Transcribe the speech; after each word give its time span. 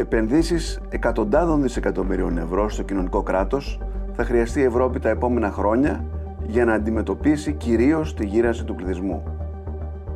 Επενδύσεις 0.00 0.80
εκατοντάδων 0.88 1.62
δισεκατομμυρίων 1.62 2.38
ευρώ 2.38 2.68
στο 2.68 2.82
κοινωνικό 2.82 3.22
κράτος 3.22 3.80
θα 4.12 4.24
χρειαστεί 4.24 4.60
η 4.60 4.62
Ευρώπη 4.62 4.98
τα 4.98 5.08
επόμενα 5.08 5.50
χρόνια 5.50 6.04
για 6.46 6.64
να 6.64 6.72
αντιμετωπίσει 6.72 7.52
κυρίως 7.52 8.14
τη 8.14 8.26
γύρανση 8.26 8.64
του 8.64 8.74
πληθυσμού. 8.74 9.22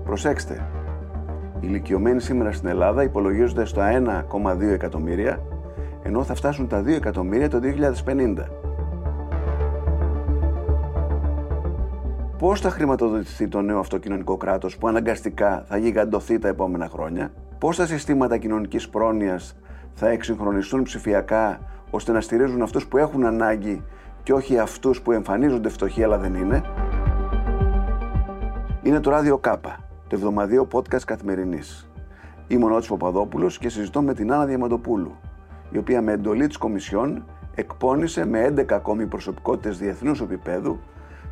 Προσέξτε, 0.04 0.66
οι 1.60 1.60
ηλικιωμένοι 1.60 2.20
σήμερα 2.20 2.52
στην 2.52 2.68
Ελλάδα 2.68 3.02
υπολογίζονται 3.02 3.64
στο 3.64 3.82
1,2 3.82 4.60
εκατομμύρια, 4.60 5.42
ενώ 6.02 6.22
θα 6.22 6.34
φτάσουν 6.34 6.68
τα 6.68 6.82
2 6.82 6.86
εκατομμύρια 6.86 7.48
το 7.48 7.60
2050. 8.06 8.34
Πώς 12.38 12.60
θα 12.60 12.70
χρηματοδοτηθεί 12.70 13.48
το 13.48 13.60
νέο 13.60 13.78
αυτοκοινωνικό 13.78 14.36
κράτος 14.36 14.76
που 14.76 14.88
αναγκαστικά 14.88 15.64
θα 15.66 15.76
γιγαντωθεί 15.76 16.38
τα 16.38 16.48
επόμενα 16.48 16.88
χρόνια, 16.88 17.32
πώς 17.58 17.76
τα 17.76 17.86
συστήματα 17.86 18.36
κοινωνικής 18.36 18.88
πρόνοιας 18.88 19.56
θα 19.94 20.08
εξυγχρονιστούν 20.08 20.82
ψηφιακά 20.82 21.60
ώστε 21.90 22.12
να 22.12 22.20
στηρίζουν 22.20 22.62
αυτούς 22.62 22.86
που 22.86 22.96
έχουν 22.98 23.24
ανάγκη 23.24 23.82
και 24.22 24.32
όχι 24.32 24.58
αυτούς 24.58 25.02
που 25.02 25.12
εμφανίζονται 25.12 25.68
φτωχοί 25.68 26.02
αλλά 26.02 26.18
δεν 26.18 26.34
είναι. 26.34 26.62
Είναι 28.82 29.00
το 29.00 29.10
ράδιο 29.10 29.38
Κάπα, 29.38 29.78
το 30.08 30.16
εβδομαδίο 30.16 30.68
podcast 30.72 31.02
καθημερινής. 31.06 31.90
Είμαι 32.46 32.64
ο 32.64 32.68
Νότης 32.68 32.88
Παπαδόπουλος 32.88 33.58
και 33.58 33.68
συζητώ 33.68 34.02
με 34.02 34.14
την 34.14 34.32
Άννα 34.32 34.46
Διαμαντοπούλου, 34.46 35.16
η 35.70 35.78
οποία 35.78 36.02
με 36.02 36.12
εντολή 36.12 36.46
της 36.46 36.56
Κομισιόν 36.56 37.24
εκπώνησε 37.54 38.26
με 38.26 38.44
11 38.44 38.72
ακόμη 38.72 39.06
προσωπικότητες 39.06 39.78
διεθνούς 39.78 40.20
επίπεδου 40.20 40.80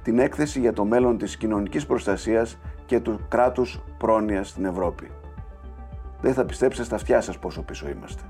την 0.02 0.18
έκθεση 0.18 0.60
για 0.60 0.72
το 0.72 0.84
μέλλον 0.84 1.18
της 1.18 1.36
κοινωνικής 1.36 1.86
προστασίας 1.86 2.58
και 2.86 3.00
του 3.00 3.20
κράτους 3.28 3.80
πρόνοιας 3.98 4.48
στην 4.48 4.64
Ευρώπη. 4.64 5.10
Δεν 6.20 6.34
θα 6.34 6.44
πιστέψετε 6.44 6.84
στα 6.84 6.94
αυτιά 6.94 7.20
σας 7.20 7.38
πόσο 7.38 7.62
πίσω 7.62 7.88
είμαστε. 7.88 8.22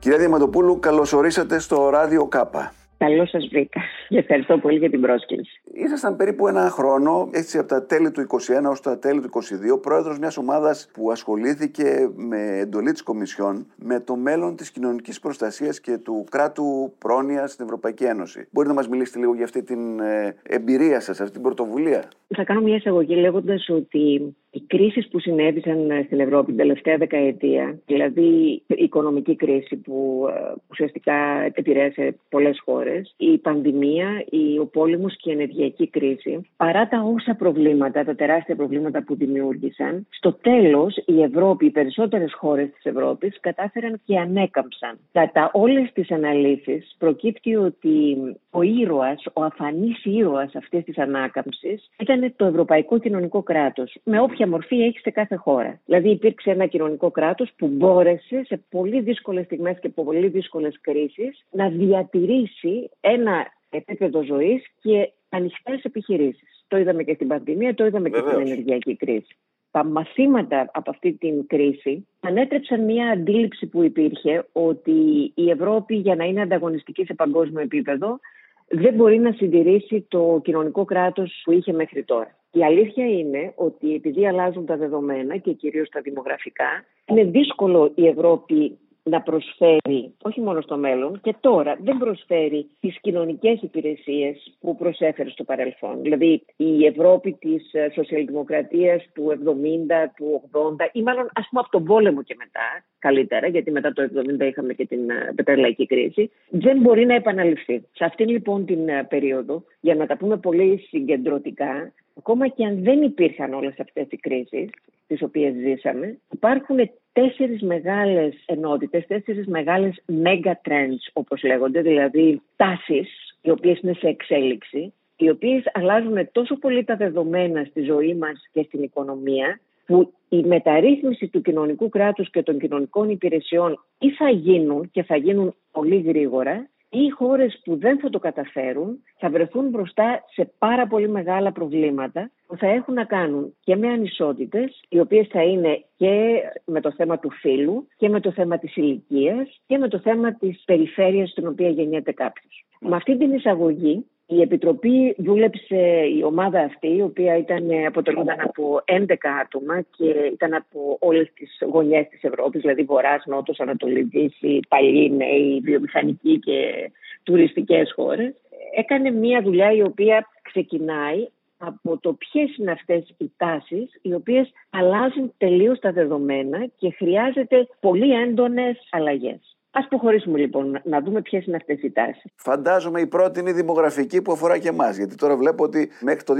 Κυρία 0.00 0.18
Διαμαντοπούλου, 0.18 0.78
καλώς 0.78 1.12
ορίσατε 1.12 1.58
στο 1.58 1.88
Ράδιο 1.88 2.26
Κάπα. 2.26 2.72
Καλώς 2.98 3.28
σας 3.28 3.48
βρήκα 3.50 3.80
και 4.08 4.18
ευχαριστώ 4.18 4.58
πολύ 4.58 4.78
για 4.78 4.90
την 4.90 5.00
πρόσκληση. 5.00 5.60
Ήσασταν 5.72 6.16
περίπου 6.16 6.48
ένα 6.48 6.70
χρόνο, 6.70 7.28
έτσι 7.32 7.58
από 7.58 7.68
τα 7.68 7.86
τέλη 7.86 8.10
του 8.10 8.26
2021 8.66 8.70
ω 8.70 8.80
τα 8.82 8.98
τέλη 8.98 9.20
του 9.20 9.28
2022, 9.74 9.82
πρόεδρος 9.82 10.18
μιας 10.18 10.36
ομάδας 10.36 10.90
που 10.92 11.10
ασχολήθηκε 11.10 12.10
με 12.14 12.58
εντολή 12.58 12.92
της 12.92 13.02
Κομισιόν 13.02 13.66
με 13.76 14.00
το 14.00 14.16
μέλλον 14.16 14.56
της 14.56 14.70
κοινωνικής 14.70 15.20
προστασίας 15.20 15.80
και 15.80 15.98
του 15.98 16.24
κράτου 16.30 16.92
πρόνοια 16.98 17.46
στην 17.46 17.64
Ευρωπαϊκή 17.64 18.04
Ένωση. 18.04 18.48
Μπορείτε 18.50 18.74
να 18.74 18.80
μας 18.80 18.88
μιλήσετε 18.88 19.18
λίγο 19.18 19.34
για 19.34 19.44
αυτή 19.44 19.62
την 19.62 20.00
ε, 20.00 20.36
εμπειρία 20.42 21.00
σας, 21.00 21.20
αυτή 21.20 21.32
την 21.32 21.42
πρωτοβουλία; 21.42 22.08
Θα 22.28 22.44
κάνω 22.44 22.60
μια 22.60 22.76
εισαγωγή 22.76 23.14
λέγοντας 23.14 23.68
ότι 23.68 24.34
οι 24.50 24.60
κρίσεις 24.66 25.08
που 25.08 25.18
συνέβησαν 25.18 25.90
στην 26.04 26.20
Ευρώπη 26.20 26.46
την 26.46 26.56
τελευταία 26.56 26.96
δεκαετία, 26.96 27.78
δηλαδή 27.86 28.62
η 28.66 28.74
οικονομική 28.76 29.36
κρίση 29.36 29.76
που 29.76 30.26
ε, 30.28 30.54
ουσιαστικά 30.70 31.14
επηρέασε 31.54 32.18
πολλές 32.28 32.60
χώρες, 32.64 33.14
η 33.16 33.38
πανδημία, 33.38 34.24
ο 34.60 34.66
πόλεμος 34.66 35.16
και 35.16 35.30
η 35.30 35.34
ενεργειακή 35.58 35.88
κρίση, 35.88 36.50
παρά 36.56 36.88
τα 36.88 37.00
όσα 37.14 37.34
προβλήματα, 37.34 38.04
τα 38.04 38.14
τεράστια 38.14 38.56
προβλήματα 38.56 39.02
που 39.02 39.16
δημιούργησαν, 39.16 40.06
στο 40.10 40.32
τέλος 40.32 41.02
η 41.06 41.22
Ευρώπη, 41.22 41.66
οι 41.66 41.70
περισσότερες 41.70 42.34
χώρες 42.34 42.68
της 42.70 42.84
Ευρώπης 42.84 43.40
κατάφεραν 43.40 44.00
και 44.04 44.18
ανέκαμψαν. 44.18 44.98
Κατά 45.12 45.50
όλες 45.52 45.92
τις 45.92 46.10
αναλύσεις 46.10 46.94
προκύπτει 46.98 47.56
ότι 47.56 48.16
ο 48.50 48.62
ήρωας, 48.62 49.26
ο 49.32 49.42
αφανής 49.42 50.04
ήρωας 50.04 50.54
αυτής 50.54 50.84
της 50.84 50.98
ανάκαμψης 50.98 51.90
ήταν 51.98 52.32
το 52.36 52.44
Ευρωπαϊκό 52.44 52.98
Κοινωνικό 52.98 53.42
Κράτος, 53.42 53.96
με 54.04 54.20
όποια 54.20 54.48
μορφή 54.48 54.80
έχει 54.82 54.98
σε 54.98 55.10
κάθε 55.10 55.36
χώρα. 55.36 55.80
Δηλαδή 55.84 56.10
υπήρξε 56.10 56.50
ένα 56.50 56.66
κοινωνικό 56.66 57.10
κράτος 57.10 57.50
που 57.56 57.66
μπόρεσε 57.66 58.42
σε 58.44 58.60
πολύ 58.70 59.00
δύσκολες 59.00 59.44
στιγμές 59.44 59.78
και 59.80 59.88
πολύ 59.88 60.28
δύσκολες 60.28 60.78
κρίσεις 60.80 61.44
να 61.50 61.68
διατηρήσει 61.68 62.90
ένα 63.00 63.46
επίπεδο 63.70 64.22
ζωής 64.22 64.66
και 64.80 65.12
ανοιχτές 65.28 65.82
επιχειρήσεις. 65.82 66.64
Το 66.68 66.76
είδαμε 66.76 67.02
και 67.02 67.14
στην 67.14 67.28
πανδημία, 67.28 67.74
το 67.74 67.86
είδαμε 67.86 68.10
και 68.10 68.18
στην 68.18 68.40
ενεργειακή 68.40 68.96
κρίση. 68.96 69.36
Τα 69.70 69.84
μαθήματα 69.84 70.70
από 70.72 70.90
αυτή 70.90 71.12
την 71.12 71.46
κρίση 71.46 72.06
ανέτρεψαν 72.20 72.84
μια 72.84 73.10
αντίληψη 73.10 73.66
που 73.66 73.82
υπήρχε 73.82 74.46
ότι 74.52 75.32
η 75.34 75.50
Ευρώπη 75.50 75.94
για 75.94 76.14
να 76.14 76.24
είναι 76.24 76.40
ανταγωνιστική 76.40 77.04
σε 77.04 77.14
παγκόσμιο 77.14 77.60
επίπεδο 77.60 78.20
δεν 78.68 78.94
μπορεί 78.94 79.18
να 79.18 79.32
συντηρήσει 79.32 80.06
το 80.08 80.40
κοινωνικό 80.44 80.84
κράτος 80.84 81.40
που 81.44 81.52
είχε 81.52 81.72
μέχρι 81.72 82.04
τώρα. 82.04 82.36
Η 82.52 82.64
αλήθεια 82.64 83.06
είναι 83.06 83.52
ότι 83.56 83.94
επειδή 83.94 84.26
αλλάζουν 84.26 84.66
τα 84.66 84.76
δεδομένα 84.76 85.36
και 85.36 85.52
κυρίως 85.52 85.88
τα 85.88 86.00
δημογραφικά, 86.00 86.84
είναι 87.04 87.24
δύσκολο 87.24 87.92
η 87.94 88.06
Ευρώπη 88.06 88.78
να 89.08 89.20
προσφέρει, 89.20 90.14
όχι 90.22 90.40
μόνο 90.40 90.60
στο 90.60 90.76
μέλλον, 90.76 91.20
και 91.20 91.34
τώρα 91.40 91.76
δεν 91.80 91.98
προσφέρει 91.98 92.70
τις 92.80 93.00
κοινωνικές 93.00 93.62
υπηρεσίες 93.62 94.56
που 94.60 94.76
προσέφερε 94.76 95.30
στο 95.30 95.44
παρελθόν. 95.44 96.02
Δηλαδή 96.02 96.44
η 96.56 96.86
Ευρώπη 96.86 97.32
της 97.32 97.72
ε, 97.72 97.90
σοσιαλδημοκρατίας 97.94 99.04
του 99.14 99.24
70, 99.28 100.10
του 100.16 100.50
80 100.52 100.88
ή 100.92 101.02
μάλλον 101.02 101.30
ας 101.34 101.46
πούμε 101.48 101.60
από 101.60 101.70
τον 101.70 101.84
πόλεμο 101.84 102.22
και 102.22 102.34
μετά, 102.38 102.84
καλύτερα, 102.98 103.46
γιατί 103.46 103.70
μετά 103.70 103.92
το 103.92 104.08
70 104.38 104.40
είχαμε 104.40 104.72
και 104.72 104.86
την 104.86 105.10
ε, 105.10 105.32
πετρελαϊκή 105.34 105.86
κρίση, 105.86 106.30
δεν 106.48 106.78
μπορεί 106.80 107.06
να 107.06 107.14
επαναληφθεί. 107.14 107.82
Σε 107.92 108.04
αυτήν 108.04 108.28
λοιπόν 108.28 108.66
την 108.66 108.88
ε, 108.88 109.06
περίοδο, 109.08 109.64
για 109.80 109.94
να 109.94 110.06
τα 110.06 110.16
πούμε 110.16 110.36
πολύ 110.36 110.84
συγκεντρωτικά, 110.88 111.92
ακόμα 112.16 112.48
και 112.48 112.64
αν 112.64 112.82
δεν 112.82 113.02
υπήρχαν 113.02 113.54
όλες 113.54 113.74
αυτές 113.78 114.06
οι 114.10 114.16
κρίσεις 114.16 114.70
τις 115.06 115.22
οποίες 115.22 115.54
ζήσαμε, 115.54 116.18
υπάρχουν 116.32 116.90
τέσσερις 117.12 117.62
μεγάλες 117.62 118.34
ενότητες, 118.46 119.06
τέσσερις 119.06 119.46
μεγάλες 119.46 120.04
mega 120.24 120.52
trends 120.68 121.02
όπως 121.12 121.42
λέγονται, 121.42 121.80
δηλαδή 121.82 122.42
τάσεις 122.56 123.36
οι 123.42 123.50
οποίες 123.50 123.80
είναι 123.80 123.92
σε 123.92 124.08
εξέλιξη, 124.08 124.92
οι 125.16 125.30
οποίες 125.30 125.62
αλλάζουν 125.72 126.28
τόσο 126.32 126.58
πολύ 126.58 126.84
τα 126.84 126.96
δεδομένα 126.96 127.64
στη 127.64 127.80
ζωή 127.80 128.14
μας 128.14 128.48
και 128.52 128.62
στην 128.62 128.82
οικονομία, 128.82 129.60
που 129.88 130.12
η 130.28 130.42
μεταρρύθμιση 130.42 131.28
του 131.28 131.42
κοινωνικού 131.42 131.88
κράτους 131.88 132.30
και 132.30 132.42
των 132.42 132.58
κοινωνικών 132.58 133.10
υπηρεσιών 133.10 133.84
ή 133.98 134.10
θα 134.10 134.30
γίνουν 134.30 134.90
και 134.90 135.02
θα 135.02 135.16
γίνουν 135.16 135.54
πολύ 135.72 136.00
γρήγορα 136.00 136.68
ή 136.90 136.98
οι 136.98 137.08
χώρες 137.08 137.60
που 137.64 137.78
δεν 137.78 137.98
θα 137.98 138.10
το 138.10 138.18
καταφέρουν 138.18 139.02
θα 139.18 139.30
βρεθούν 139.30 139.68
μπροστά 139.68 140.24
σε 140.32 140.52
πάρα 140.58 140.86
πολύ 140.86 141.08
μεγάλα 141.08 141.52
προβλήματα 141.52 142.30
που 142.46 142.56
θα 142.56 142.66
έχουν 142.66 142.94
να 142.94 143.04
κάνουν 143.04 143.54
και 143.60 143.76
με 143.76 143.88
ανισότητες, 143.88 144.82
οι 144.88 145.00
οποίες 145.00 145.26
θα 145.30 145.42
είναι 145.42 145.84
και 145.96 146.42
με 146.64 146.80
το 146.80 146.92
θέμα 146.92 147.18
του 147.18 147.30
φύλου 147.30 147.86
και 147.96 148.08
με 148.08 148.20
το 148.20 148.32
θέμα 148.32 148.58
της 148.58 148.76
ηλικίας 148.76 149.60
και 149.66 149.78
με 149.78 149.88
το 149.88 149.98
θέμα 149.98 150.34
της 150.34 150.62
περιφέρειας 150.64 151.30
στην 151.30 151.46
οποία 151.46 151.68
γεννιέται 151.68 152.12
κάποιος. 152.12 152.66
Με 152.80 152.96
αυτή 152.96 153.16
την 153.16 153.32
εισαγωγή 153.32 154.06
η 154.30 154.40
Επιτροπή 154.40 155.14
δούλεψε, 155.18 156.02
η 156.16 156.22
ομάδα 156.22 156.60
αυτή, 156.60 156.96
η 156.96 157.02
οποία 157.02 157.36
ήταν, 157.36 157.68
αποτελούνταν 157.86 158.40
από 158.40 158.80
11 158.84 159.14
άτομα 159.42 159.80
και 159.96 160.30
ήταν 160.32 160.54
από 160.54 160.96
όλες 161.00 161.32
τις 161.34 161.58
γωνιές 161.72 162.08
της 162.08 162.22
Ευρώπης, 162.22 162.60
δηλαδή 162.60 162.82
Βορράς, 162.82 163.26
Νότος, 163.26 163.60
Ανατολή, 163.60 164.02
Δύση, 164.02 164.60
παλιοί, 164.68 165.12
νέοι, 165.16 165.60
βιομηχανικοί 165.62 166.38
και 166.38 166.90
τουριστικές 167.22 167.92
χώρες. 167.94 168.34
Έκανε 168.76 169.10
μια 169.10 169.42
δουλειά 169.42 169.72
η 169.72 169.82
οποία 169.82 170.28
ξεκινάει 170.42 171.26
από 171.58 171.98
το 171.98 172.12
ποιες 172.12 172.56
είναι 172.56 172.70
αυτές 172.70 173.14
οι 173.18 173.32
τάσεις 173.36 173.98
οι 174.02 174.14
οποίες 174.14 174.52
αλλάζουν 174.70 175.32
τελείως 175.38 175.78
τα 175.78 175.92
δεδομένα 175.92 176.66
και 176.76 176.90
χρειάζεται 176.90 177.66
πολύ 177.80 178.12
έντονες 178.12 178.88
αλλαγές. 178.90 179.57
Α 179.70 179.88
προχωρήσουμε 179.88 180.38
λοιπόν 180.38 180.80
να 180.84 181.00
δούμε 181.00 181.22
ποιες 181.22 181.46
είναι 181.46 181.56
αυτές 181.56 181.82
οι 181.82 181.90
τάσεις. 181.90 182.32
Φαντάζομαι 182.36 183.00
η 183.00 183.06
πρώτη 183.06 183.40
είναι 183.40 183.50
η 183.50 183.52
δημογραφική 183.52 184.22
που 184.22 184.32
αφορά 184.32 184.58
και 184.58 184.68
εμάς. 184.68 184.96
Γιατί 184.96 185.14
τώρα 185.14 185.36
βλέπω 185.36 185.64
ότι 185.64 185.90
μέχρι 186.00 186.22
το 186.22 186.34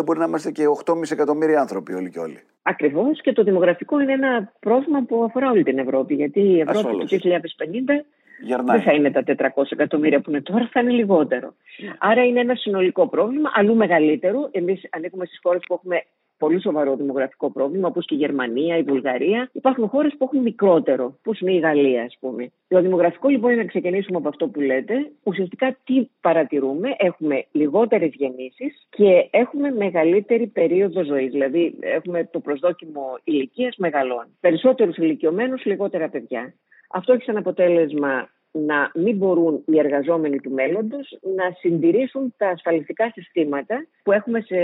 2050 0.00 0.04
μπορεί 0.04 0.18
να 0.18 0.24
είμαστε 0.24 0.50
και 0.50 0.64
8,5 0.84 1.10
εκατομμύρια 1.10 1.60
άνθρωποι 1.60 1.92
όλοι 1.92 2.10
και 2.10 2.18
όλοι. 2.18 2.40
Ακριβώς 2.62 3.20
και 3.20 3.32
το 3.32 3.42
δημογραφικό 3.42 4.00
είναι 4.00 4.12
ένα 4.12 4.52
πρόβλημα 4.60 5.02
που 5.02 5.24
αφορά 5.24 5.50
όλη 5.50 5.62
την 5.62 5.78
Ευρώπη. 5.78 6.14
Γιατί 6.14 6.40
η 6.40 6.60
Ευρώπη 6.60 7.06
το 7.06 7.06
2050 7.06 8.04
Γερνάει. 8.40 8.76
Δεν 8.76 8.86
θα 8.86 8.92
είναι 8.92 9.10
τα 9.10 9.22
400 9.54 9.62
εκατομμύρια 9.68 10.20
που 10.20 10.30
είναι 10.30 10.40
τώρα, 10.40 10.68
θα 10.72 10.80
είναι 10.80 10.90
λιγότερο. 10.90 11.54
Άρα 11.98 12.24
είναι 12.24 12.40
ένα 12.40 12.54
συνολικό 12.54 13.08
πρόβλημα, 13.08 13.50
αλλού 13.54 13.74
μεγαλύτερο. 13.74 14.48
Εμείς 14.50 14.88
ανήκουμε 14.90 15.24
στις 15.24 15.38
χώρες 15.42 15.62
που 15.66 15.74
έχουμε 15.74 16.02
πολύ 16.38 16.60
σοβαρό 16.60 16.96
δημογραφικό 16.96 17.50
πρόβλημα, 17.50 17.88
όπως 17.88 18.06
και 18.06 18.14
η 18.14 18.18
Γερμανία, 18.18 18.76
η 18.76 18.82
Βουλγαρία. 18.82 19.50
Υπάρχουν 19.52 19.88
χώρες 19.88 20.14
που 20.18 20.24
έχουν 20.24 20.42
μικρότερο, 20.42 21.04
όπως 21.04 21.40
είναι 21.40 21.52
η 21.52 21.58
Γαλλία, 21.58 22.02
ας 22.02 22.16
πούμε. 22.20 22.50
Το 22.68 22.80
δημογραφικό 22.80 23.28
λοιπόν 23.28 23.50
είναι 23.50 23.62
να 23.62 23.68
ξεκινήσουμε 23.68 24.18
από 24.18 24.28
αυτό 24.28 24.48
που 24.48 24.60
λέτε. 24.60 25.10
Ουσιαστικά 25.22 25.76
τι 25.84 26.08
παρατηρούμε, 26.20 26.94
έχουμε 26.98 27.44
λιγότερες 27.52 28.10
γεννήσεις 28.14 28.86
και 28.90 29.28
έχουμε 29.30 29.70
μεγαλύτερη 29.70 30.46
περίοδο 30.46 31.04
ζωής. 31.04 31.30
Δηλαδή 31.30 31.74
έχουμε 31.80 32.28
το 32.32 32.40
προσδόκιμο 32.40 33.18
ηλικίας 33.24 33.76
μεγαλών. 33.76 34.26
Περισσότερους 34.40 34.96
ηλικιωμένους, 34.96 35.64
λιγότερα 35.64 36.08
παιδιά. 36.08 36.54
Αυτό 36.90 37.12
έχει 37.12 37.22
σαν 37.22 37.36
αποτέλεσμα 37.36 38.28
να 38.64 38.90
μην 38.94 39.16
μπορούν 39.16 39.62
οι 39.66 39.78
εργαζόμενοι 39.78 40.40
του 40.40 40.50
μέλλοντος 40.50 41.18
να 41.36 41.56
συντηρήσουν 41.58 42.34
τα 42.36 42.48
ασφαλιστικά 42.48 43.10
συστήματα 43.14 43.86
που 44.02 44.12
έχουμε 44.12 44.40
σε 44.40 44.56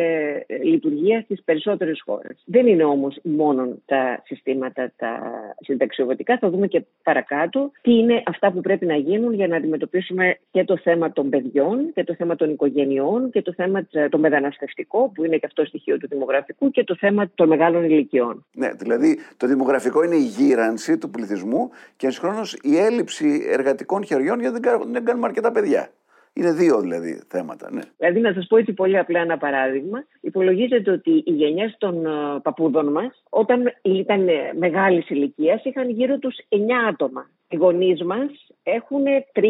λειτουργία 0.62 1.20
στις 1.20 1.42
περισσότερες 1.44 2.02
χώρες. 2.04 2.42
Δεν 2.44 2.66
είναι 2.66 2.84
όμως 2.84 3.18
μόνο 3.22 3.68
τα 3.84 4.22
συστήματα 4.24 4.92
τα 4.96 5.20
συνταξιοδοτικά, 5.60 6.38
θα 6.38 6.50
δούμε 6.50 6.66
και 6.66 6.84
παρακάτω 7.02 7.70
τι 7.82 7.92
είναι 7.92 8.22
αυτά 8.26 8.52
που 8.52 8.60
πρέπει 8.60 8.86
να 8.86 8.96
γίνουν 8.96 9.32
για 9.32 9.48
να 9.48 9.56
αντιμετωπίσουμε 9.56 10.38
και 10.50 10.64
το 10.64 10.76
θέμα 10.76 11.12
των 11.12 11.28
παιδιών 11.28 11.92
και 11.94 12.04
το 12.04 12.14
θέμα 12.14 12.36
των 12.36 12.50
οικογενειών 12.50 13.30
και 13.30 13.42
το 13.42 13.52
θέμα 13.52 13.86
το 14.10 14.18
μεταναστευτικό 14.18 15.10
που 15.14 15.24
είναι 15.24 15.36
και 15.36 15.46
αυτό 15.46 15.64
στοιχείο 15.64 15.98
του 15.98 16.08
δημογραφικού 16.08 16.70
και 16.70 16.84
το 16.84 16.96
θέμα 16.96 17.30
των 17.34 17.48
μεγάλων 17.48 17.84
ηλικιών. 17.84 18.44
Ναι, 18.52 18.70
δηλαδή 18.70 19.18
το 19.36 19.46
δημογραφικό 19.46 20.02
είναι 20.02 20.16
η 20.16 20.24
γύρανση 20.24 20.98
του 20.98 21.10
πληθυσμού 21.10 21.70
και 21.96 22.10
συγχρόνω 22.10 22.42
η 22.62 22.76
έλλειψη 22.78 23.46
εργατικών 23.48 23.80
χεριών 24.04 24.40
γιατί 24.40 24.60
δεν 24.92 25.04
κάνουμε 25.04 25.26
αρκετά 25.26 25.52
παιδιά. 25.52 25.90
Είναι 26.34 26.52
δύο 26.52 26.80
δηλαδή 26.80 27.22
θέματα. 27.28 27.68
Ναι. 27.72 27.80
Δηλαδή, 27.96 28.20
να 28.20 28.32
σας 28.32 28.46
πω 28.46 28.56
έτσι 28.56 28.72
πολύ 28.72 28.98
απλά 28.98 29.20
ένα 29.20 29.38
παράδειγμα. 29.38 30.04
Υπολογίζεται 30.20 30.90
ότι 30.90 31.10
οι 31.10 31.32
γενιές 31.32 31.74
των 31.78 32.04
uh, 32.06 32.42
παππούδων 32.42 32.92
μας, 32.92 33.22
όταν 33.28 33.72
ήταν 33.82 34.28
μεγάλης 34.58 35.10
ηλικίας, 35.10 35.64
είχαν 35.64 35.90
γύρω 35.90 36.18
τους 36.18 36.36
9 36.48 36.56
άτομα. 36.88 37.30
Οι 37.48 37.56
γονείς 37.56 38.02
μας 38.02 38.30
έχουν 38.62 39.04
3, 39.32 39.42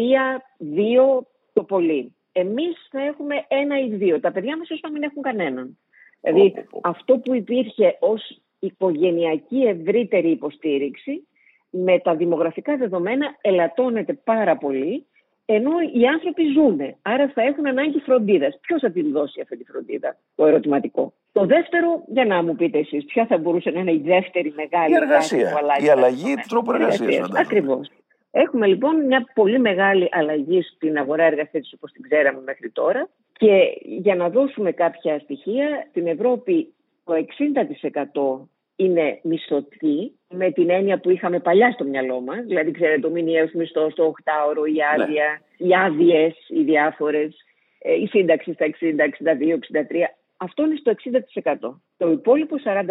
2 0.59 1.25
το 1.53 1.63
πολύ. 1.63 2.15
Εμείς 2.31 2.87
θα 2.91 3.01
έχουμε 3.01 3.35
ένα 3.47 3.79
ή 3.79 3.89
δύο. 3.89 4.19
Τα 4.19 4.31
παιδιά 4.31 4.57
μας 4.57 4.69
ίσω 4.69 4.79
να 4.83 4.91
μην 4.91 5.03
έχουν 5.03 5.21
κανέναν. 5.21 5.77
Δηλαδή, 6.21 6.53
αυτό 6.81 7.17
που 7.17 7.35
υπήρχε 7.35 7.97
ως 7.99 8.41
οικογενειακή 8.59 9.61
ευρύτερη 9.61 10.29
υποστήριξη, 10.29 11.27
με 11.75 11.99
τα 11.99 12.15
δημογραφικά 12.15 12.77
δεδομένα 12.77 13.35
ελαττώνεται 13.41 14.13
πάρα 14.13 14.57
πολύ, 14.57 15.05
ενώ 15.45 15.71
οι 15.93 16.05
άνθρωποι 16.05 16.43
ζουν. 16.53 16.79
Άρα 17.01 17.31
θα 17.33 17.41
έχουν 17.41 17.67
ανάγκη 17.67 17.99
φροντίδας. 17.99 18.59
Ποιος 18.61 18.81
θα 18.81 18.91
την 18.91 19.11
δώσει 19.11 19.41
αυτή 19.41 19.57
τη 19.57 19.63
φροντίδα, 19.63 20.17
το 20.35 20.45
ερωτηματικό; 20.45 21.13
Το 21.31 21.45
δεύτερο, 21.45 22.03
για 22.07 22.25
να 22.25 22.43
μου 22.43 22.55
πείτε 22.55 22.77
εσείς, 22.77 23.05
ποια 23.05 23.25
θα 23.25 23.37
μπορούσε 23.37 23.69
να 23.69 23.79
είναι 23.79 23.91
η 23.91 24.01
δεύτερη 24.05 24.53
μεγάλη 24.55 24.93
η 24.93 24.95
εργασία. 24.95 25.51
Η 25.85 25.89
αλλαγή 25.89 26.35
του 26.35 26.47
τρόπου 26.47 26.71
εργασίας. 26.71 27.29
Ακριβώς. 27.35 27.91
Έχουμε 28.31 28.67
λοιπόν 28.67 29.05
μια 29.05 29.29
πολύ 29.33 29.59
μεγάλη 29.59 30.09
αλλαγή 30.11 30.61
στην 30.61 30.97
αγορά 30.97 31.23
εργασίας 31.23 31.73
όπως 31.73 31.91
την 31.91 32.01
ξέραμε 32.01 32.41
μέχρι 32.45 32.69
τώρα. 32.69 33.09
Και 33.33 33.77
για 33.83 34.15
να 34.15 34.29
δώσουμε 34.29 34.71
κάποια 34.71 35.19
στοιχεία, 35.19 35.87
στην 35.89 36.07
Ευρώπη 36.07 36.73
το 37.03 37.13
60% 37.13 38.47
είναι 38.83 39.19
μισθωτή, 39.23 40.11
με 40.29 40.51
την 40.51 40.69
έννοια 40.69 40.99
που 40.99 41.09
είχαμε 41.09 41.39
παλιά 41.39 41.71
στο 41.71 41.83
μυαλό 41.83 42.21
μας. 42.21 42.45
Δηλαδή, 42.45 42.71
ξέρετε, 42.71 43.07
ο 43.07 43.09
μηνιαίο 43.09 43.49
μισθό, 43.53 43.87
το 43.95 44.13
8ωρο, 44.23 44.67
η 44.67 44.71
ναι. 44.71 45.03
άδεια, 45.03 45.41
ναι. 45.57 45.67
οι 45.67 45.75
άδειες, 45.75 46.35
οι 46.47 46.63
διάφορες, 46.63 47.35
ε, 47.79 47.93
η 47.93 48.07
σύνταξη 48.07 48.53
στα 48.53 48.65
60, 48.65 49.03
62, 49.03 49.57
63. 49.57 50.09
Αυτό 50.37 50.63
είναι 50.63 50.75
στο 50.75 50.91
60%. 50.91 51.81
Το 51.97 52.11
υπόλοιπο 52.11 52.55
40% 52.63 52.83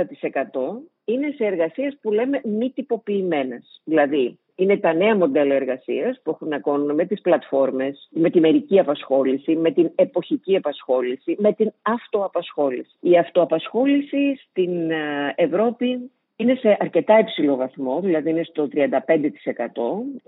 είναι 1.05 1.35
σε 1.37 1.45
εργασίες 1.45 1.99
που 2.01 2.13
λέμε 2.13 2.41
μη 2.45 2.71
τυποποιημένες. 2.71 3.81
Δηλαδή, 3.85 4.39
είναι 4.55 4.77
τα 4.77 4.93
νέα 4.93 5.17
μοντέλα 5.17 5.55
εργασίας 5.55 6.21
που 6.23 6.31
έχουν 6.31 6.49
να 6.49 6.59
κάνουν 6.59 6.95
με 6.95 7.05
τις 7.05 7.21
πλατφόρμες, 7.21 8.09
με 8.11 8.31
τη 8.31 8.41
μερική 8.41 8.79
απασχόληση, 8.79 9.57
με 9.57 9.71
την 9.71 9.91
εποχική 9.95 10.57
απασχόληση, 10.57 11.37
με 11.39 11.53
την 11.53 11.73
αυτοαπασχόληση. 11.83 12.97
Η 13.01 13.19
αυτοαπασχόληση 13.19 14.41
στην 14.49 14.91
ε, 14.91 15.35
Ευρώπη 15.37 16.11
είναι 16.37 16.55
σε 16.55 16.77
αρκετά 16.81 17.19
υψηλό 17.19 17.57
βαθμό, 17.57 18.01
δηλαδή 18.01 18.31
είναι 18.31 18.43
στο 18.45 18.69
35%. 18.75 18.89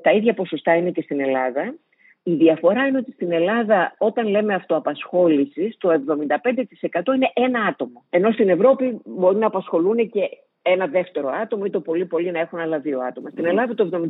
Τα 0.03 0.13
ίδια 0.13 0.35
ποσοστά 0.35 0.77
είναι 0.77 0.91
και 0.91 1.03
στην 1.03 1.21
Ελλάδα. 1.21 1.75
Η 2.23 2.35
διαφορά 2.35 2.87
είναι 2.87 2.99
ότι 2.99 3.13
στην 3.13 3.33
Ελλάδα 3.33 3.95
όταν 3.99 4.29
λέμε 4.29 4.55
αυτοαπασχόληση, 4.55 5.77
το 5.79 5.91
75% 5.91 7.15
είναι 7.15 7.31
ένα 7.35 7.61
άτομο. 7.65 8.05
Ενώ 8.11 8.31
στην 8.31 8.49
Ευρώπη 8.49 9.01
μπορεί 9.05 9.37
να 9.37 9.47
απασχολούν 9.47 10.11
και 10.11 10.21
ένα 10.67 10.87
δεύτερο 10.87 11.29
άτομο 11.43 11.63
ή 11.67 11.71
το 11.71 11.81
πολύ 11.81 12.07
πολύ 12.07 12.31
να 12.31 12.39
έχουν 12.39 12.59
άλλα 12.59 12.79
δύο 12.79 13.01
άτομα. 13.01 13.31
Στην 13.31 13.45
Ελλάδα 13.45 13.75
το 13.75 14.09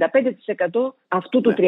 75% 0.73 0.95
αυτού 1.09 1.41
του 1.41 1.55
35% 1.57 1.63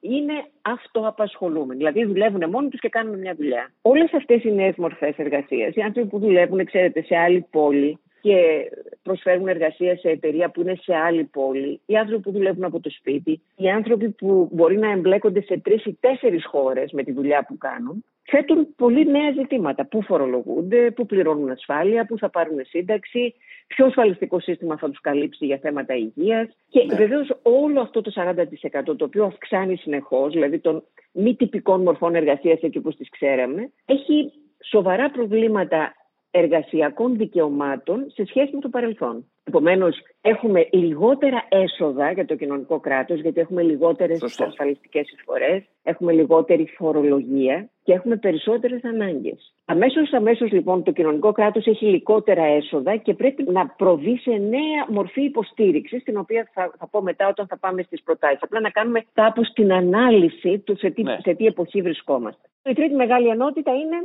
είναι 0.00 0.32
αυτοαπασχολούμενοι. 0.62 1.76
Δηλαδή 1.76 2.04
δουλεύουν 2.04 2.50
μόνοι 2.50 2.68
τους 2.68 2.80
και 2.80 2.88
κάνουν 2.88 3.18
μια 3.18 3.34
δουλειά. 3.34 3.72
Όλες 3.82 4.12
αυτές 4.14 4.44
οι 4.44 4.52
νέες 4.52 4.76
μορφές 4.76 5.16
εργασίας, 5.16 5.74
οι 5.74 5.80
άνθρωποι 5.80 6.08
που 6.08 6.18
δουλεύουν, 6.18 6.64
ξέρετε, 6.64 7.02
σε 7.02 7.16
άλλη 7.16 7.46
πόλη, 7.50 7.98
και 8.22 8.70
προσφέρουν 9.02 9.48
εργασία 9.48 9.96
σε 9.96 10.08
εταιρεία 10.08 10.50
που 10.50 10.60
είναι 10.60 10.74
σε 10.82 10.94
άλλη 10.94 11.24
πόλη, 11.24 11.80
οι 11.86 11.96
άνθρωποι 11.96 12.22
που 12.22 12.32
δουλεύουν 12.32 12.64
από 12.64 12.80
το 12.80 12.90
σπίτι, 12.90 13.42
οι 13.56 13.68
άνθρωποι 13.68 14.08
που 14.08 14.48
μπορεί 14.52 14.78
να 14.78 14.90
εμπλέκονται 14.90 15.40
σε 15.42 15.60
τρεις 15.60 15.84
ή 15.84 15.96
τέσσερις 16.00 16.46
χώρες 16.46 16.92
με 16.92 17.02
τη 17.02 17.12
δουλειά 17.12 17.44
που 17.48 17.58
κάνουν, 17.58 18.04
θέτουν 18.32 18.74
πολύ 18.76 19.10
νέα 19.10 19.30
ζητήματα. 19.32 19.86
Πού 19.86 20.02
φορολογούνται, 20.02 20.90
πού 20.90 21.06
πληρώνουν 21.06 21.50
ασφάλεια, 21.50 22.06
πού 22.06 22.18
θα 22.18 22.30
πάρουν 22.30 22.58
σύνταξη, 22.64 23.34
ποιο 23.66 23.86
ασφαλιστικό 23.86 24.40
σύστημα 24.40 24.76
θα 24.76 24.90
τους 24.90 25.00
καλύψει 25.00 25.46
για 25.46 25.58
θέματα 25.62 25.94
υγείας. 25.94 26.48
Και 26.68 26.84
ναι. 26.84 26.94
βεβαίως 26.94 27.28
όλο 27.42 27.80
αυτό 27.80 28.00
το 28.00 28.12
40% 28.14 28.96
το 28.96 29.04
οποίο 29.04 29.24
αυξάνει 29.24 29.76
συνεχώς, 29.76 30.32
δηλαδή 30.32 30.58
των 30.58 30.82
μη 31.12 31.34
τυπικών 31.34 31.82
μορφών 31.82 32.14
εργασίας 32.14 32.60
έτσι 32.60 32.78
όπω 32.78 32.94
τις 32.94 33.10
ξέραμε, 33.10 33.72
έχει 33.84 34.32
σοβαρά 34.64 35.10
προβλήματα 35.10 35.94
εργασιακών 36.30 37.16
δικαιωμάτων 37.16 38.10
σε 38.14 38.24
σχέση 38.26 38.54
με 38.54 38.60
το 38.60 38.68
παρελθόν. 38.68 39.26
Επομένως, 39.44 39.96
έχουμε 40.20 40.68
λιγότερα 40.72 41.46
έσοδα 41.48 42.12
για 42.12 42.24
το 42.24 42.34
κοινωνικό 42.36 42.80
κράτος, 42.80 43.20
γιατί 43.20 43.40
έχουμε 43.40 43.62
λιγότερες 43.62 44.22
ασφαλιστικές 44.38 45.10
εισφορές, 45.10 45.62
έχουμε 45.82 46.12
λιγότερη 46.12 46.66
φορολογία 46.76 47.68
και 47.82 47.92
έχουμε 47.92 48.16
περισσότερες 48.16 48.84
ανάγκες. 48.84 49.54
Αμέσως, 49.64 50.12
αμέσως 50.12 50.50
λοιπόν, 50.50 50.82
το 50.82 50.92
κοινωνικό 50.92 51.32
κράτος 51.32 51.66
έχει 51.66 51.84
λιγότερα 51.86 52.42
έσοδα 52.42 52.96
και 52.96 53.14
πρέπει 53.14 53.44
να 53.50 53.66
προβεί 53.66 54.18
σε 54.18 54.30
νέα 54.30 54.86
μορφή 54.88 55.22
υποστήριξης, 55.22 56.02
την 56.02 56.16
οποία 56.16 56.48
θα, 56.52 56.72
θα 56.78 56.88
πω 56.88 57.02
μετά 57.02 57.28
όταν 57.28 57.46
θα 57.46 57.58
πάμε 57.58 57.82
στις 57.82 58.02
προτάσεις. 58.02 58.42
Απλά 58.42 58.60
να 58.60 58.70
κάνουμε 58.70 59.04
κάπως 59.12 59.52
την 59.52 59.72
ανάλυση 59.72 60.58
του 60.58 60.76
σε 60.76 60.90
τι, 60.90 61.02
ναι. 61.02 61.18
σε 61.22 61.34
τι 61.34 61.46
εποχή 61.46 61.82
βρισκόμαστε. 61.82 62.48
Η 62.64 62.74
τρίτη 62.74 62.94
μεγάλη 62.94 63.28
ενότητα 63.28 63.70
είναι. 63.70 63.96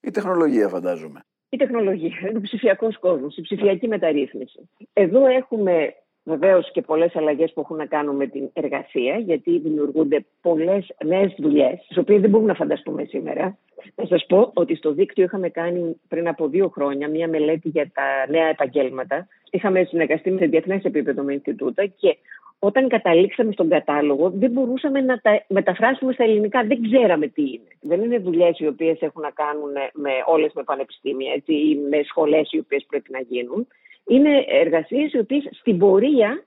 Η 0.00 0.10
τεχνολογία, 0.10 0.68
φαντάζομαι 0.68 1.24
η 1.54 1.56
τεχνολογία, 1.56 2.16
είναι 2.28 2.38
ο 2.38 2.40
ψηφιακό 2.40 2.88
κόσμος, 3.00 3.36
η 3.36 3.42
ψηφιακή 3.42 3.88
μεταρρύθμιση. 3.88 4.68
Εδώ 4.92 5.26
έχουμε 5.26 5.94
βεβαίως 6.24 6.70
και 6.72 6.82
πολλές 6.82 7.16
αλλαγές 7.16 7.52
που 7.52 7.60
έχουν 7.60 7.76
να 7.76 7.86
κάνουν 7.86 8.16
με 8.16 8.26
την 8.26 8.50
εργασία, 8.52 9.18
γιατί 9.18 9.58
δημιουργούνται 9.58 10.24
πολλές 10.42 10.94
νέες 11.04 11.34
δουλειές, 11.38 11.84
τις 11.88 11.98
οποίες 11.98 12.20
δεν 12.20 12.30
μπορούμε 12.30 12.48
να 12.48 12.56
φανταστούμε 12.56 13.04
σήμερα. 13.04 13.58
Να 13.94 14.06
σας 14.06 14.26
πω 14.26 14.50
ότι 14.54 14.74
στο 14.74 14.92
δίκτυο 14.92 15.24
είχαμε 15.24 15.48
κάνει 15.48 16.00
πριν 16.08 16.28
από 16.28 16.48
δύο 16.48 16.68
χρόνια 16.68 17.08
μία 17.08 17.28
μελέτη 17.28 17.68
για 17.68 17.90
τα 17.94 18.02
νέα 18.28 18.46
επαγγέλματα. 18.46 19.28
Είχαμε 19.50 19.84
συνεργαστεί 19.84 20.36
σε 20.38 20.46
διεθνές 20.46 20.84
επίπεδο 20.84 21.22
με 21.22 21.32
Ινστιτούτα 21.32 21.86
και 21.86 22.16
όταν 22.58 22.88
καταλήξαμε 22.88 23.52
στον 23.52 23.68
κατάλογο, 23.68 24.30
δεν 24.30 24.50
μπορούσαμε 24.50 25.00
να 25.00 25.18
τα 25.18 25.44
μεταφράσουμε 25.48 26.12
στα 26.12 26.24
ελληνικά. 26.24 26.64
Δεν 26.64 26.82
ξέραμε 26.82 27.26
τι 27.26 27.42
είναι. 27.42 27.72
Δεν 27.80 28.02
είναι 28.02 28.18
δουλειές 28.18 28.58
οι 28.58 28.66
οποίες 28.66 29.00
έχουν 29.00 29.22
να 29.22 29.30
κάνουν 29.30 29.72
με 29.92 30.10
όλες 30.26 30.52
με 30.54 30.62
πανεπιστήμια 30.62 31.32
έτσι, 31.32 31.52
ή 31.52 31.78
με 31.90 32.02
σχολές 32.02 32.52
οι 32.52 32.58
οποίες 32.58 32.86
πρέπει 32.88 33.10
να 33.10 33.20
γίνουν. 33.20 33.66
Είναι 34.06 34.44
εργασίες 34.48 35.12
οι 35.12 35.18
οποίες 35.18 35.48
στην 35.50 35.78
πορεία 35.78 36.44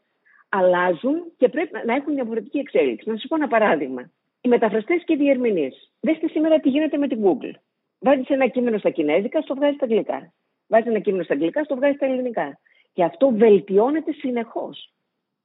αλλάζουν 0.50 1.24
και 1.38 1.50
πρέπει 1.50 1.72
να 1.86 1.94
έχουν 1.94 2.14
διαφορετική 2.14 2.58
εξέλιξη. 2.58 3.10
Να 3.10 3.16
σας 3.16 3.26
πω 3.28 3.36
ένα 3.36 3.48
παράδειγμα. 3.48 4.12
Οι 4.42 4.48
μεταφραστές 4.48 5.04
και 5.06 5.14
οι 5.14 5.18
διερμηνείς. 5.18 5.92
Δέστε 6.00 6.28
σήμερα 6.28 6.60
τι 6.60 6.70
γίνεται 6.70 6.98
με 6.98 7.08
την 7.08 7.24
Google. 7.24 7.54
Βάζεις 8.00 8.30
ένα 8.30 8.48
κείμενο 8.48 8.78
στα 8.78 8.90
κινέζικα, 8.90 9.42
στο 9.42 9.56
βγάζεις 9.56 9.76
στα 9.76 9.86
αγγλικά. 9.86 10.34
Βάζεις 10.68 10.88
ένα 10.88 11.00
κείμενο 11.00 11.24
στα 11.24 11.34
αγγλικά, 11.34 11.64
στο 11.64 11.76
βγάζεις 11.76 11.96
στα 11.96 12.06
ελληνικά. 12.06 12.60
Και 12.94 13.04
αυτό 13.04 13.32
βελτιώνεται 13.32 14.12
συνεχώς 14.12 14.94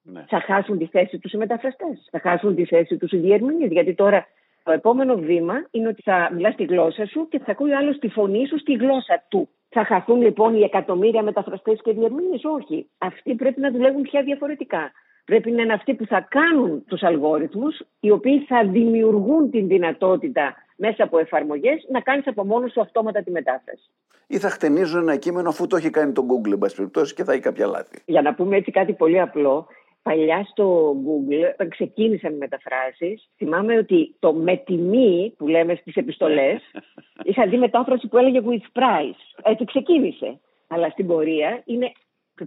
ναι. 0.03 0.25
θα 0.29 0.41
χάσουν 0.41 0.79
τη 0.79 0.87
θέση 0.87 1.19
τους 1.19 1.33
οι 1.33 1.37
μεταφραστές. 1.37 2.09
Θα 2.11 2.21
χάσουν 2.21 2.55
τη 2.55 2.65
θέση 2.65 2.97
τους 2.97 3.13
οι 3.13 3.17
διερμηνείς. 3.17 3.71
Γιατί 3.71 3.95
τώρα 3.95 4.27
το 4.63 4.73
επόμενο 4.73 5.17
βήμα 5.17 5.67
είναι 5.71 5.89
ότι 5.89 6.03
θα 6.03 6.31
μιλάς 6.35 6.55
τη 6.55 6.65
γλώσσα 6.65 7.07
σου 7.07 7.29
και 7.29 7.39
θα 7.39 7.51
ακούει 7.51 7.73
άλλος 7.73 7.99
τη 7.99 8.09
φωνή 8.09 8.47
σου 8.47 8.59
στη 8.59 8.73
γλώσσα 8.73 9.25
του. 9.29 9.49
Θα 9.75 9.85
χαθούν 9.85 10.21
λοιπόν 10.23 10.55
οι 10.55 10.63
εκατομμύρια 10.63 11.23
μεταφραστές 11.23 11.81
και 11.83 11.93
διερμηνείς; 11.93 12.45
Όχι. 12.45 12.89
Αυτοί 12.99 13.35
πρέπει 13.35 13.61
να 13.61 13.71
δουλεύουν 13.71 14.03
πια 14.03 14.23
διαφορετικά. 14.23 14.93
Πρέπει 15.25 15.51
να 15.51 15.63
είναι 15.63 15.73
αυτοί 15.73 15.95
που 15.95 16.07
θα 16.07 16.27
κάνουν 16.31 16.85
τους 16.87 17.03
αλγόριθμους, 17.03 17.81
οι 18.01 18.11
οποίοι 18.11 18.39
θα 18.41 18.65
δημιουργούν 18.65 19.51
την 19.51 19.69
δυνατότητα 19.69 20.55
μέσα 20.77 21.05
από 21.05 21.19
εφαρμογές 21.19 21.87
να 21.91 22.01
κάνεις 22.01 22.27
από 22.27 22.45
μόνος 22.45 22.73
σου 22.73 22.81
αυτόματα 22.81 23.23
τη 23.23 23.31
μετάφραση. 23.31 23.91
Ή 24.27 24.39
θα 24.39 24.51
χτενίζουν 24.51 25.01
ένα 25.01 25.17
κείμενο 25.17 25.49
αφού 25.49 25.67
το 25.67 25.77
έχει 25.77 25.91
κάνει 25.91 26.13
το 26.13 26.27
Google, 26.31 26.53
εν 26.53 26.59
πάση 26.59 26.77
περιπτώσει, 26.77 27.15
και 27.15 27.25
θα 27.25 27.33
έχει 27.33 27.43
κάποια 27.43 27.67
λάθη. 27.67 28.03
Για 28.05 28.23
να 28.23 28.35
πούμε 28.35 28.57
έτσι 28.57 28.71
κάτι 28.71 28.93
πολύ 28.93 29.21
απλό, 29.21 29.67
παλιά 30.03 30.45
στο 30.51 30.97
Google, 31.07 31.51
όταν 31.53 31.69
ξεκίνησαν 31.69 32.35
οι 32.35 32.37
μεταφράσεις, 32.37 33.29
θυμάμαι 33.37 33.77
ότι 33.77 34.15
το 34.19 34.33
με 34.33 34.57
τιμή 34.57 35.35
που 35.37 35.49
λέμε 35.49 35.75
στις 35.75 35.97
επιστολές, 35.97 36.61
είχα 37.31 37.47
δει 37.47 37.57
μετάφραση 37.57 38.09
που 38.09 38.19
έλεγε 38.19 38.41
with 38.45 38.81
price. 38.81 39.43
Έτσι 39.43 39.65
ξεκίνησε. 39.65 40.41
Αλλά 40.69 40.89
στην 40.91 41.07
πορεία 41.07 41.63
είναι 41.65 41.93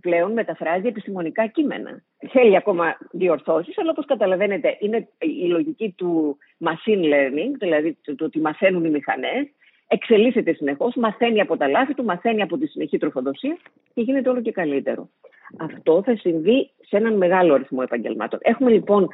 πλέον 0.01 0.31
μεταφράζει 0.31 0.87
επιστημονικά 0.87 1.47
κείμενα. 1.47 2.03
Θέλει 2.29 2.55
ακόμα 2.55 2.97
διορθώσεις, 3.11 3.77
αλλά 3.77 3.91
όπως 3.91 4.05
καταλαβαίνετε, 4.05 4.77
είναι 4.79 5.07
η 5.19 5.47
λογική 5.47 5.93
του 5.97 6.37
machine 6.65 7.03
learning, 7.03 7.51
δηλαδή 7.59 7.97
το 8.15 8.25
ότι 8.25 8.39
μαθαίνουν 8.39 8.85
οι 8.85 8.89
μηχανές, 8.89 9.47
εξελίσσεται 9.87 10.53
συνεχώς, 10.53 10.95
μαθαίνει 10.95 11.41
από 11.41 11.57
τα 11.57 11.67
λάθη 11.67 11.93
του, 11.93 12.03
μαθαίνει 12.03 12.41
από 12.41 12.57
τη 12.57 12.67
συνεχή 12.67 12.97
τροφοδοσία 12.97 13.57
και 13.93 14.01
γίνεται 14.01 14.29
όλο 14.29 14.41
και 14.41 14.51
καλύτερο. 14.51 15.09
Αυτό 15.57 16.01
θα 16.05 16.15
συμβεί 16.15 16.69
σε 16.81 16.97
έναν 16.97 17.17
μεγάλο 17.17 17.53
αριθμό 17.53 17.79
επαγγελμάτων. 17.83 18.39
Έχουμε 18.41 18.71
λοιπόν 18.71 19.07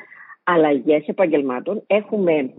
αλλαγές 0.43 1.07
επαγγελμάτων, 1.07 1.83
έχουμε 1.87 2.53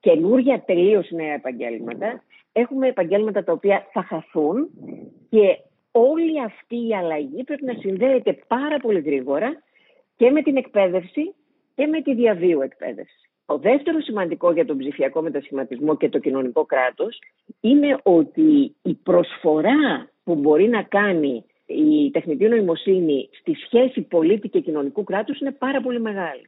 καινούργια 0.00 0.62
τελείως 0.66 1.10
νέα 1.10 1.32
επαγγέλματα, 1.32 2.22
έχουμε 2.52 2.88
επαγγέλματα 2.88 3.44
τα 3.44 3.52
οποία 3.52 3.86
θα 3.92 4.02
χαθούν 4.02 4.68
και 5.28 5.58
όλη 5.90 6.42
αυτή 6.42 6.86
η 6.88 6.94
αλλαγή 6.94 7.44
πρέπει 7.44 7.64
να 7.64 7.74
συνδέεται 7.74 8.38
πάρα 8.46 8.78
πολύ 8.78 9.00
γρήγορα 9.00 9.62
και 10.16 10.30
με 10.30 10.42
την 10.42 10.56
εκπαίδευση 10.56 11.34
και 11.74 11.86
με 11.86 12.02
τη 12.02 12.14
διαβίου 12.14 12.60
εκπαίδευση. 12.60 13.30
Το 13.46 13.58
δεύτερος 13.58 14.04
σημαντικό 14.04 14.52
για 14.52 14.66
τον 14.66 14.78
ψηφιακό 14.78 15.22
μετασχηματισμό 15.22 15.96
και 15.96 16.08
το 16.08 16.18
κοινωνικό 16.18 16.64
κράτος 16.64 17.18
είναι 17.60 17.98
ότι 18.02 18.74
η 18.82 18.94
προσφορά 18.94 20.10
που 20.24 20.34
μπορεί 20.34 20.68
να 20.68 20.82
κάνει 20.82 21.44
η 21.76 22.10
τεχνητή 22.10 22.48
νοημοσύνη 22.48 23.28
στη 23.32 23.54
σχέση 23.54 24.00
πολίτη 24.00 24.48
και 24.48 24.60
κοινωνικού 24.60 25.04
κράτους 25.04 25.40
είναι 25.40 25.50
πάρα 25.50 25.80
πολύ 25.80 26.00
μεγάλη. 26.00 26.46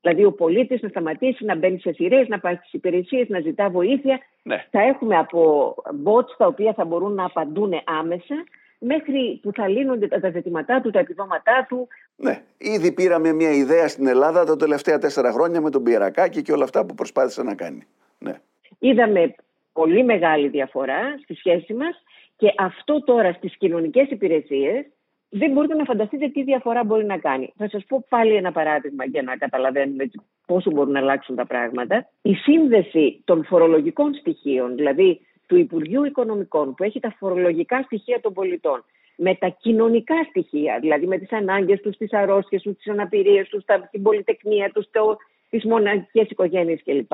Δηλαδή 0.00 0.24
ο 0.24 0.32
πολίτης 0.32 0.82
να 0.82 0.88
σταματήσει 0.88 1.44
να 1.44 1.56
μπαίνει 1.56 1.78
σε 1.80 1.92
σειρές, 1.92 2.28
να 2.28 2.38
πάει 2.38 2.54
στις 2.54 2.72
υπηρεσίες, 2.72 3.28
να 3.28 3.40
ζητά 3.40 3.70
βοήθεια. 3.70 4.18
Ναι. 4.42 4.64
Θα 4.70 4.80
έχουμε 4.80 5.16
από 5.16 5.74
bots 6.04 6.36
τα 6.36 6.46
οποία 6.46 6.72
θα 6.72 6.84
μπορούν 6.84 7.14
να 7.14 7.24
απαντούν 7.24 7.72
άμεσα 7.84 8.34
μέχρι 8.78 9.40
που 9.42 9.52
θα 9.52 9.68
λύνονται 9.68 10.08
τα 10.08 10.30
ζητήματά 10.30 10.80
του, 10.80 10.90
τα 10.90 10.98
επιδόματά 10.98 11.66
του. 11.68 11.88
Ναι, 12.16 12.42
ήδη 12.58 12.92
πήραμε 12.92 13.32
μια 13.32 13.50
ιδέα 13.50 13.88
στην 13.88 14.06
Ελλάδα 14.06 14.44
τα 14.44 14.56
τελευταία 14.56 14.98
τέσσερα 14.98 15.32
χρόνια 15.32 15.60
με 15.60 15.70
τον 15.70 15.82
Πιερακάκη 15.82 16.42
και 16.42 16.52
όλα 16.52 16.64
αυτά 16.64 16.86
που 16.86 16.94
προσπάθησε 16.94 17.42
να 17.42 17.54
κάνει. 17.54 17.86
Ναι. 18.18 18.40
Είδαμε 18.78 19.34
πολύ 19.72 20.04
μεγάλη 20.04 20.48
διαφορά 20.48 21.00
στη 21.22 21.34
σχέση 21.34 21.74
μας 21.74 22.02
και 22.38 22.52
αυτό 22.56 23.02
τώρα 23.04 23.32
στις 23.32 23.56
κοινωνικές 23.56 24.10
υπηρεσίες 24.10 24.86
δεν 25.28 25.52
μπορείτε 25.52 25.74
να 25.74 25.84
φανταστείτε 25.84 26.28
τι 26.28 26.42
διαφορά 26.42 26.84
μπορεί 26.84 27.04
να 27.04 27.18
κάνει. 27.18 27.52
Θα 27.56 27.68
σας 27.68 27.84
πω 27.84 28.04
πάλι 28.08 28.34
ένα 28.34 28.52
παράδειγμα 28.52 29.04
για 29.04 29.22
να 29.22 29.36
καταλαβαίνουμε 29.36 30.10
πόσο 30.46 30.70
μπορούν 30.70 30.92
να 30.92 30.98
αλλάξουν 30.98 31.36
τα 31.36 31.46
πράγματα. 31.46 32.08
Η 32.22 32.34
σύνδεση 32.34 33.22
των 33.24 33.44
φορολογικών 33.44 34.14
στοιχείων, 34.14 34.74
δηλαδή 34.74 35.20
του 35.46 35.56
Υπουργείου 35.56 36.04
Οικονομικών 36.04 36.74
που 36.74 36.84
έχει 36.84 37.00
τα 37.00 37.14
φορολογικά 37.18 37.82
στοιχεία 37.82 38.20
των 38.20 38.32
πολιτών 38.32 38.84
με 39.16 39.34
τα 39.34 39.48
κοινωνικά 39.48 40.14
στοιχεία, 40.28 40.78
δηλαδή 40.80 41.06
με 41.06 41.18
τις 41.18 41.32
ανάγκες 41.32 41.80
τους, 41.80 41.96
τις 41.96 42.12
αρρώστιες 42.12 42.62
τους, 42.62 42.76
τις 42.76 42.88
αναπηρίες 42.88 43.48
τους, 43.48 43.64
την 43.90 44.02
πολυτεχνία 44.02 44.70
τους, 44.70 44.90
το, 44.90 45.16
τις 45.50 45.64
μοναδικές 45.64 46.30
οικογένειες 46.30 46.82
κλπ. 46.84 47.12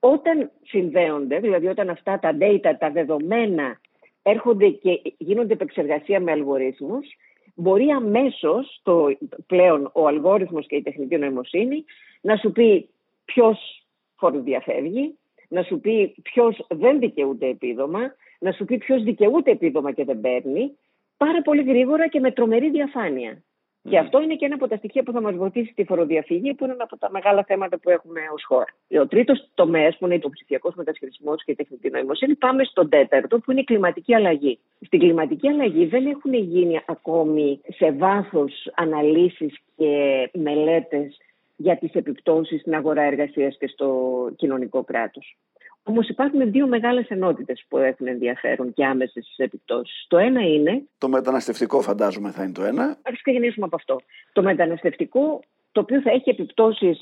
Όταν 0.00 0.50
συνδέονται, 0.62 1.38
δηλαδή 1.38 1.66
όταν 1.66 1.90
αυτά 1.90 2.18
τα 2.18 2.36
data, 2.40 2.72
τα 2.78 2.90
δεδομένα 2.90 3.80
έρχονται 4.26 4.68
και 4.68 5.14
γίνονται 5.18 5.52
επεξεργασία 5.52 6.20
με 6.20 6.32
αλγορίθμους, 6.32 7.06
μπορεί 7.54 7.90
αμέσως 7.90 8.80
το, 8.82 9.16
πλέον 9.46 9.90
ο 9.92 10.06
αλγόριθμος 10.06 10.66
και 10.66 10.76
η 10.76 10.82
τεχνητή 10.82 11.16
νοημοσύνη 11.16 11.84
να 12.20 12.36
σου 12.36 12.52
πει 12.52 12.88
ποιος 13.24 13.86
φοροδιαφεύγει, 14.16 15.18
να 15.48 15.62
σου 15.62 15.80
πει 15.80 16.14
ποιος 16.22 16.66
δεν 16.68 16.98
δικαιούται 16.98 17.46
επίδομα, 17.46 18.14
να 18.38 18.52
σου 18.52 18.64
πει 18.64 18.78
ποιος 18.78 19.02
δικαιούται 19.02 19.50
επίδομα 19.50 19.92
και 19.92 20.04
δεν 20.04 20.20
παίρνει, 20.20 20.78
πάρα 21.16 21.42
πολύ 21.42 21.62
γρήγορα 21.62 22.08
και 22.08 22.20
με 22.20 22.32
τρομερή 22.32 22.70
διαφάνεια. 22.70 23.42
Και 23.88 23.98
αυτό 23.98 24.22
είναι 24.22 24.34
και 24.34 24.44
ένα 24.44 24.54
από 24.54 24.68
τα 24.68 24.76
στοιχεία 24.76 25.02
που 25.02 25.12
θα 25.12 25.20
μας 25.20 25.34
βοηθήσει 25.34 25.70
στη 25.72 25.84
φοροδιαφυγή, 25.84 26.54
που 26.54 26.64
είναι 26.64 26.72
ένα 26.72 26.84
από 26.84 26.98
τα 26.98 27.10
μεγάλα 27.10 27.44
θέματα 27.44 27.78
που 27.78 27.90
έχουμε 27.90 28.20
ως 28.34 28.44
χώρα. 28.44 28.74
Ο 29.00 29.06
τρίτος 29.06 29.48
τομέας, 29.54 29.96
που 29.96 30.06
είναι 30.06 30.18
το 30.18 30.28
ψηφιακό 30.28 30.72
μετασχετισμός 30.74 31.44
και 31.44 31.50
η 31.50 31.54
τεχνητή 31.54 31.90
νοημοσύνη, 31.90 32.34
πάμε 32.34 32.64
στον 32.64 32.88
τέταρτο, 32.88 33.38
που 33.38 33.50
είναι 33.50 33.60
η 33.60 33.64
κλιματική 33.64 34.14
αλλαγή. 34.14 34.58
Στην 34.80 34.98
κλιματική 34.98 35.48
αλλαγή 35.48 35.86
δεν 35.86 36.06
έχουν 36.06 36.34
γίνει 36.34 36.80
ακόμη 36.86 37.60
σε 37.76 37.92
βάθος 37.92 38.70
αναλύσεις 38.74 39.58
και 39.76 40.30
μελέτες 40.32 41.18
για 41.56 41.76
τις 41.76 41.92
επιπτώσεις 41.94 42.60
στην 42.60 42.74
αγορά 42.74 43.02
εργασίας 43.02 43.56
και 43.58 43.66
στο 43.66 43.88
κοινωνικό 44.36 44.84
κράτος. 44.84 45.36
Όμως 45.86 46.08
υπάρχουν 46.08 46.50
δύο 46.50 46.66
μεγάλες 46.66 47.08
ενότητες 47.08 47.64
που 47.68 47.78
έχουν 47.78 48.06
ενδιαφέρον 48.06 48.72
και 48.72 48.84
άμεσες 48.84 49.34
επιπτώσεις. 49.36 50.04
Το 50.08 50.18
ένα 50.18 50.40
είναι. 50.40 50.82
Το 50.98 51.08
μεταναστευτικό, 51.08 51.80
φαντάζομαι, 51.80 52.30
θα 52.30 52.42
είναι 52.42 52.52
το 52.52 52.62
ένα. 52.62 52.84
Α 52.84 53.12
ξεκινήσουμε 53.22 53.66
από 53.66 53.76
αυτό. 53.76 54.00
Το 54.32 54.42
μεταναστευτικό, 54.42 55.40
το 55.72 55.80
οποίο 55.80 56.00
θα 56.00 56.10
έχει 56.10 56.30
επιπτώσεις, 56.30 56.98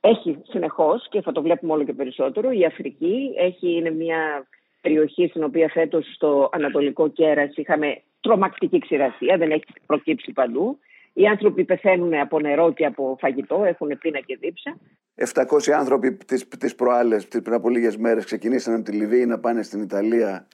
έχει 0.00 0.38
συνεχώς 0.48 1.08
και 1.08 1.20
θα 1.20 1.32
το 1.32 1.42
βλέπουμε 1.42 1.72
όλο 1.72 1.84
και 1.84 1.92
περισσότερο. 1.92 2.50
Η 2.50 2.64
Αφρική 2.64 3.30
έχει, 3.36 3.72
είναι 3.72 3.90
μια 3.90 4.46
περιοχή 4.80 5.26
στην 5.28 5.44
οποία 5.44 5.68
φέτος 5.68 6.12
στο 6.14 6.48
Ανατολικό 6.52 7.08
Κέρας 7.08 7.56
είχαμε 7.56 8.02
τρομακτική 8.20 8.78
ξηρασία, 8.78 9.36
δεν 9.36 9.50
έχει 9.50 9.64
προκύψει 9.86 10.32
παντού. 10.32 10.78
Οι 11.18 11.26
άνθρωποι 11.26 11.64
πεθαίνουν 11.64 12.14
από 12.14 12.40
νερό 12.40 12.72
και 12.72 12.86
από 12.86 13.16
φαγητό, 13.20 13.64
έχουν 13.64 13.98
πείνα 13.98 14.20
και 14.20 14.36
δίψα. 14.40 14.78
700 15.14 15.72
άνθρωποι 15.78 16.12
τις, 16.12 16.48
τις 16.48 16.74
προάλλες, 16.74 17.28
πριν 17.28 17.54
από 17.54 17.68
λίγες 17.68 17.96
μέρες, 17.96 18.24
ξεκινήσαν 18.24 18.74
από 18.74 18.82
τη 18.82 18.92
Λιβύη 18.92 19.24
να 19.26 19.38
πάνε 19.38 19.62
στην 19.62 19.82
Ιταλία 19.82 20.46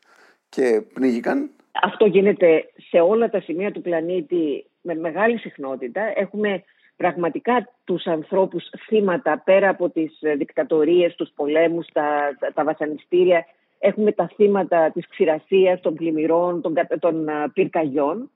και 0.48 0.82
πνίγηκαν. 0.92 1.50
Αυτό 1.82 2.06
γίνεται 2.06 2.64
σε 2.88 3.00
όλα 3.00 3.30
τα 3.30 3.40
σημεία 3.40 3.72
του 3.72 3.80
πλανήτη 3.80 4.66
με 4.80 4.94
μεγάλη 4.94 5.38
συχνότητα. 5.38 6.12
Έχουμε 6.14 6.62
πραγματικά 6.96 7.68
τους 7.84 8.06
ανθρώπους 8.06 8.64
θύματα 8.86 9.42
πέρα 9.44 9.68
από 9.68 9.90
τις 9.90 10.18
δικτατορίες, 10.36 11.14
τους 11.14 11.30
πολέμους, 11.34 11.86
τα, 11.92 12.36
τα 12.54 12.64
βασανιστήρια 12.64 13.46
Έχουμε 13.84 14.12
τα 14.12 14.30
θύματα 14.34 14.90
της 14.90 15.08
ξηρασίας, 15.08 15.80
των 15.80 15.94
πλημμυρών, 15.94 16.60
των, 16.60 16.74
των 16.98 17.28
πυρκαγιών 17.52 18.30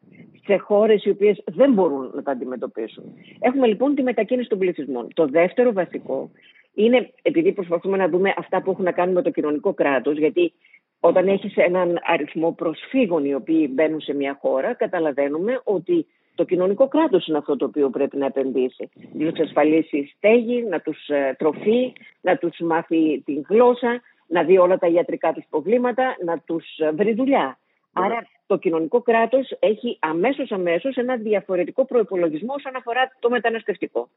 σε 0.47 0.57
χώρες 0.57 1.05
οι 1.05 1.11
οποίες 1.11 1.43
δεν 1.45 1.73
μπορούν 1.73 2.11
να 2.15 2.23
τα 2.23 2.31
αντιμετωπίσουν. 2.31 3.05
Έχουμε 3.41 3.67
λοιπόν 3.67 3.95
τη 3.95 4.03
μετακίνηση 4.03 4.49
των 4.49 4.59
πληθυσμών. 4.59 5.09
Το 5.15 5.27
δεύτερο 5.27 5.73
βασικό 5.73 6.31
είναι, 6.75 7.11
επειδή 7.23 7.53
προσπαθούμε 7.53 7.97
να 7.97 8.09
δούμε 8.09 8.35
αυτά 8.37 8.63
που 8.63 8.71
έχουν 8.71 8.85
να 8.85 8.93
κάνουν 8.93 9.15
με 9.15 9.23
το 9.23 9.31
κοινωνικό 9.31 9.75
κράτος, 9.75 10.19
γιατί 10.19 10.53
όταν 11.01 11.29
έχεις 11.29 11.57
έναν 11.57 11.99
αριθμό 12.03 12.53
προσφύγων 12.53 13.25
οι 13.25 13.35
οποίοι 13.35 13.71
μπαίνουν 13.73 14.01
σε 14.01 14.15
μια 14.15 14.39
χώρα, 14.41 14.75
καταλαβαίνουμε 14.75 15.61
ότι 15.65 16.07
το 16.35 16.45
κοινωνικό 16.45 16.89
κράτος 16.89 17.27
είναι 17.27 17.39
αυτό 17.39 17.57
το 17.57 17.65
οποίο 17.65 17.91
πρέπει 17.91 18.17
να 18.17 18.27
επενδύσει. 18.27 18.89
Να 19.13 19.33
τους 19.33 19.45
ασφαλίσει 19.45 20.13
στέγη, 20.17 20.63
να 20.63 20.81
τους 20.81 21.09
ε, 21.09 21.35
τροφεί, 21.39 21.93
να 22.21 22.37
τους 22.37 22.59
μάθει 22.61 23.23
την 23.25 23.45
γλώσσα, 23.49 24.01
να 24.27 24.43
δει 24.43 24.59
όλα 24.59 24.79
τα 24.79 24.87
ιατρικά 24.87 25.33
τους 25.33 25.45
προβλήματα, 25.51 26.17
να 26.25 26.39
τους 26.39 26.79
ε, 26.79 26.91
βρει 26.91 27.15
δουλειά. 27.15 27.59
Ναι. 27.99 28.05
Άρα 28.07 28.27
το 28.47 28.57
κοινωνικό 28.57 29.03
κράτος 29.03 29.57
έχει 29.59 29.99
αμέσως 30.01 30.53
αμέσως 30.53 30.97
ένα 30.97 31.17
διαφορετικό 31.17 31.85
προϋπολογισμό 31.85 32.55
όσον 32.57 32.77
αφορά 32.77 33.17
το 33.19 33.31
μεταναστευτικό. 33.31 34.09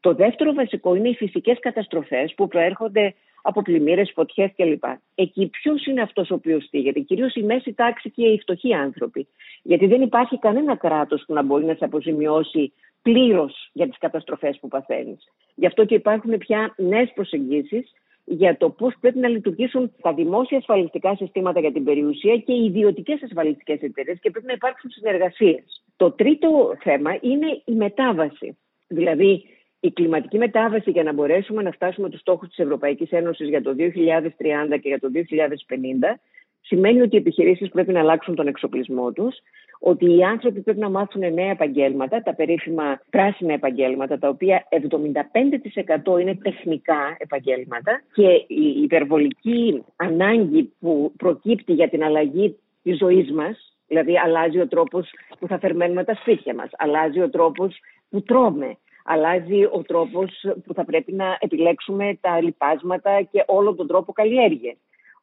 Το 0.00 0.14
δεύτερο 0.14 0.52
βασικό 0.52 0.94
είναι 0.94 1.08
οι 1.08 1.14
φυσικές 1.14 1.58
καταστροφές 1.60 2.34
που 2.36 2.48
προέρχονται 2.48 3.14
από 3.42 3.62
πλημμύρες, 3.62 4.12
φωτιές 4.14 4.50
κλπ. 4.56 4.84
Εκεί 5.14 5.46
ποιος 5.46 5.86
είναι 5.86 6.02
αυτός 6.02 6.30
ο 6.30 6.34
οποίος 6.34 6.64
στήγεται, 6.64 7.00
κυρίως 7.00 7.34
η 7.34 7.42
μέση 7.42 7.72
τάξη 7.72 8.10
και 8.10 8.26
οι 8.26 8.40
φτωχοί 8.40 8.74
άνθρωποι. 8.74 9.28
Γιατί 9.62 9.86
δεν 9.86 10.02
υπάρχει 10.02 10.38
κανένα 10.38 10.76
κράτος 10.76 11.24
που 11.26 11.32
να 11.32 11.42
μπορεί 11.42 11.64
να 11.64 11.74
σε 11.74 11.84
αποζημιώσει 11.84 12.72
πλήρως 13.02 13.70
για 13.72 13.88
τις 13.88 13.98
καταστροφές 13.98 14.58
που 14.60 14.68
παθαίνεις. 14.68 15.28
Γι' 15.54 15.66
αυτό 15.66 15.84
και 15.84 15.94
υπάρχουν 15.94 16.38
πια 16.38 16.74
νέες 16.76 17.12
προσεγγίσεις 17.14 17.92
για 18.32 18.56
το 18.56 18.70
πώς 18.70 18.94
πρέπει 19.00 19.18
να 19.18 19.28
λειτουργήσουν 19.28 19.92
τα 20.02 20.12
δημόσια 20.14 20.58
ασφαλιστικά 20.58 21.14
συστήματα 21.16 21.60
για 21.60 21.72
την 21.72 21.84
περιουσία 21.84 22.36
και 22.36 22.52
οι 22.52 22.64
ιδιωτικές 22.64 23.22
ασφαλιστικές 23.22 23.80
εταιρείες 23.80 24.18
και 24.20 24.30
πρέπει 24.30 24.46
να 24.46 24.52
υπάρξουν 24.52 24.90
συνεργασίες. 24.90 25.82
Το 25.96 26.10
τρίτο 26.10 26.76
θέμα 26.82 27.18
είναι 27.20 27.62
η 27.64 27.72
μετάβαση. 27.72 28.58
Δηλαδή, 28.88 29.44
η 29.80 29.90
κλιματική 29.90 30.38
μετάβαση 30.38 30.90
για 30.90 31.02
να 31.02 31.12
μπορέσουμε 31.12 31.62
να 31.62 31.70
φτάσουμε 31.70 32.10
τους 32.10 32.20
στόχους 32.20 32.48
της 32.48 32.58
Ευρωπαϊκής 32.58 33.10
Ένωσης 33.10 33.48
για 33.48 33.62
το 33.62 33.74
2030 33.74 34.78
και 34.80 34.88
για 34.88 35.00
το 35.00 35.10
2050 35.10 36.20
σημαίνει 36.60 37.00
ότι 37.00 37.16
οι 37.16 37.18
επιχειρήσεις 37.18 37.68
πρέπει 37.68 37.92
να 37.92 38.00
αλλάξουν 38.00 38.34
τον 38.34 38.46
εξοπλισμό 38.46 39.12
τους, 39.12 39.36
ότι 39.80 40.16
οι 40.16 40.24
άνθρωποι 40.24 40.60
πρέπει 40.60 40.78
να 40.78 40.90
μάθουν 40.90 41.32
νέα 41.32 41.50
επαγγέλματα, 41.50 42.22
τα 42.22 42.34
περίφημα 42.34 43.00
πράσινα 43.10 43.52
επαγγέλματα, 43.52 44.18
τα 44.18 44.28
οποία 44.28 44.66
75% 44.70 46.20
είναι 46.20 46.34
τεχνικά 46.34 47.16
επαγγέλματα 47.18 48.02
και 48.12 48.44
η 48.46 48.82
υπερβολική 48.82 49.84
ανάγκη 49.96 50.72
που 50.80 51.12
προκύπτει 51.16 51.72
για 51.72 51.88
την 51.88 52.04
αλλαγή 52.04 52.56
της 52.82 52.98
ζωής 52.98 53.30
μας, 53.30 53.76
δηλαδή 53.86 54.18
αλλάζει 54.18 54.60
ο 54.60 54.68
τρόπος 54.68 55.10
που 55.38 55.46
θα 55.46 55.58
φερμένουμε 55.58 56.04
τα 56.04 56.14
σπίτια 56.14 56.54
μας, 56.54 56.70
αλλάζει 56.78 57.20
ο 57.20 57.30
τρόπος 57.30 57.80
που 58.10 58.22
τρώμε, 58.22 58.76
αλλάζει 59.04 59.64
ο 59.64 59.82
τρόπος 59.86 60.44
που 60.66 60.74
θα 60.74 60.84
πρέπει 60.84 61.12
να 61.12 61.36
επιλέξουμε 61.40 62.18
τα 62.20 62.42
λοιπάσματα 62.42 63.22
και 63.22 63.44
όλο 63.46 63.74
τον 63.74 63.86
τρόπο 63.86 64.12
καλλιέργειας. 64.12 64.76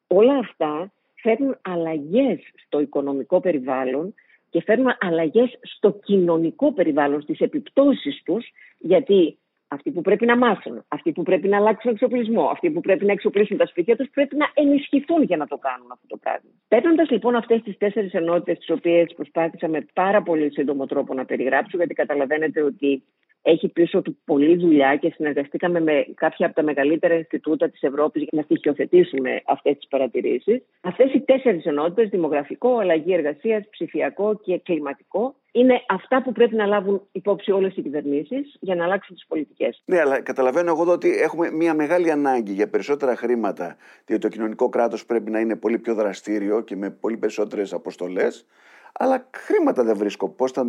Όλα 0.06 0.38
αυτά 0.38 0.92
φέρνουν 1.22 1.58
αλλαγές 1.62 2.40
στο 2.66 2.80
οικονομικό 2.80 3.40
περιβάλλον 3.40 4.14
και 4.50 4.62
φέρνουμε 4.62 4.96
αλλαγές 5.00 5.58
στο 5.62 6.00
κοινωνικό 6.04 6.72
περιβάλλον, 6.72 7.22
στις 7.22 7.40
επιπτώσεις 7.40 8.22
τους, 8.24 8.46
γιατί 8.78 9.38
αυτοί 9.68 9.90
που 9.90 10.00
πρέπει 10.00 10.26
να 10.26 10.36
μάθουν, 10.36 10.84
αυτοί 10.88 11.12
που 11.12 11.22
πρέπει 11.22 11.48
να 11.48 11.56
αλλάξουν 11.56 11.90
εξοπλισμό, 11.90 12.42
αυτοί 12.42 12.70
που 12.70 12.80
πρέπει 12.80 13.04
να 13.04 13.12
εξοπλίσουν 13.12 13.56
τα 13.56 13.66
σπίτια 13.66 13.96
τους, 13.96 14.10
πρέπει 14.10 14.36
να 14.36 14.50
ενισχυθούν 14.54 15.22
για 15.22 15.36
να 15.36 15.46
το 15.46 15.56
κάνουν 15.56 15.90
αυτό 15.92 16.06
το 16.06 16.16
πράγμα. 16.16 16.50
Παίρνοντα 16.68 17.06
λοιπόν 17.10 17.34
αυτές 17.34 17.62
τις 17.62 17.76
τέσσερις 17.78 18.12
ενότητες, 18.12 18.58
τις 18.58 18.70
οποίες 18.70 19.12
προσπάθησα 19.16 19.68
με 19.68 19.86
πάρα 19.92 20.22
πολύ 20.22 20.52
σύντομο 20.52 20.86
τρόπο 20.86 21.14
να 21.14 21.24
περιγράψω, 21.24 21.76
γιατί 21.76 21.94
καταλαβαίνετε 21.94 22.62
ότι 22.62 23.02
έχει 23.42 23.68
πίσω 23.68 24.02
του 24.02 24.18
πολλή 24.24 24.56
δουλειά 24.56 24.96
και 24.96 25.12
συνεργαστήκαμε 25.14 25.80
με 25.80 26.06
κάποια 26.14 26.46
από 26.46 26.54
τα 26.54 26.62
μεγαλύτερα 26.62 27.14
Ινστιτούτα 27.14 27.70
της 27.70 27.82
Ευρώπης 27.82 28.22
για 28.22 28.30
να 28.32 28.42
στοιχειοθετήσουμε 28.42 29.42
αυτές 29.46 29.76
τις 29.76 29.88
παρατηρήσεις. 29.88 30.62
Αυτές 30.80 31.12
οι 31.12 31.20
τέσσερις 31.20 31.64
ενότητες, 31.64 32.08
δημογραφικό, 32.08 32.78
αλλαγή 32.78 33.12
εργασίας, 33.12 33.68
ψηφιακό 33.70 34.40
και 34.44 34.58
κλιματικό, 34.58 35.34
είναι 35.52 35.82
αυτά 35.88 36.22
που 36.22 36.32
πρέπει 36.32 36.54
να 36.54 36.66
λάβουν 36.66 37.02
υπόψη 37.12 37.50
όλες 37.50 37.76
οι 37.76 37.82
κυβερνήσεις 37.82 38.56
για 38.60 38.74
να 38.74 38.84
αλλάξουν 38.84 39.14
τις 39.14 39.26
πολιτικές. 39.26 39.82
Ναι, 39.84 40.00
αλλά 40.00 40.20
καταλαβαίνω 40.20 40.70
εγώ 40.70 40.92
ότι 40.92 41.08
έχουμε 41.20 41.50
μια 41.50 41.74
μεγάλη 41.74 42.10
ανάγκη 42.10 42.52
για 42.52 42.68
περισσότερα 42.68 43.16
χρήματα, 43.16 43.76
διότι 44.06 44.22
το 44.22 44.28
κοινωνικό 44.28 44.68
κράτος 44.68 45.06
πρέπει 45.06 45.30
να 45.30 45.40
είναι 45.40 45.56
πολύ 45.56 45.78
πιο 45.78 45.94
δραστήριο 45.94 46.60
και 46.60 46.76
με 46.76 46.90
πολύ 46.90 47.16
περισσότερες 47.16 47.72
αποστολές. 47.72 48.46
Αλλά 48.92 49.28
χρήματα 49.36 49.84
δεν 49.84 49.96
βρίσκω. 49.96 50.28
Πώς 50.28 50.52
θα... 50.52 50.66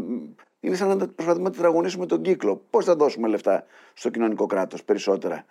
Είναι 0.59 0.75
σαν 0.75 0.97
να 0.97 1.07
προσπαθούμε 1.07 1.49
να 1.49 1.55
τετραγωνίσουμε 1.55 2.05
τον 2.05 2.21
κύκλο. 2.21 2.61
Πώς 2.69 2.85
θα 2.85 2.95
δώσουμε 2.95 3.27
λεφτά 3.27 3.65
στο 3.93 4.09
κοινωνικό 4.09 4.45
κράτος 4.45 4.83
περισσότερα; 4.83 5.45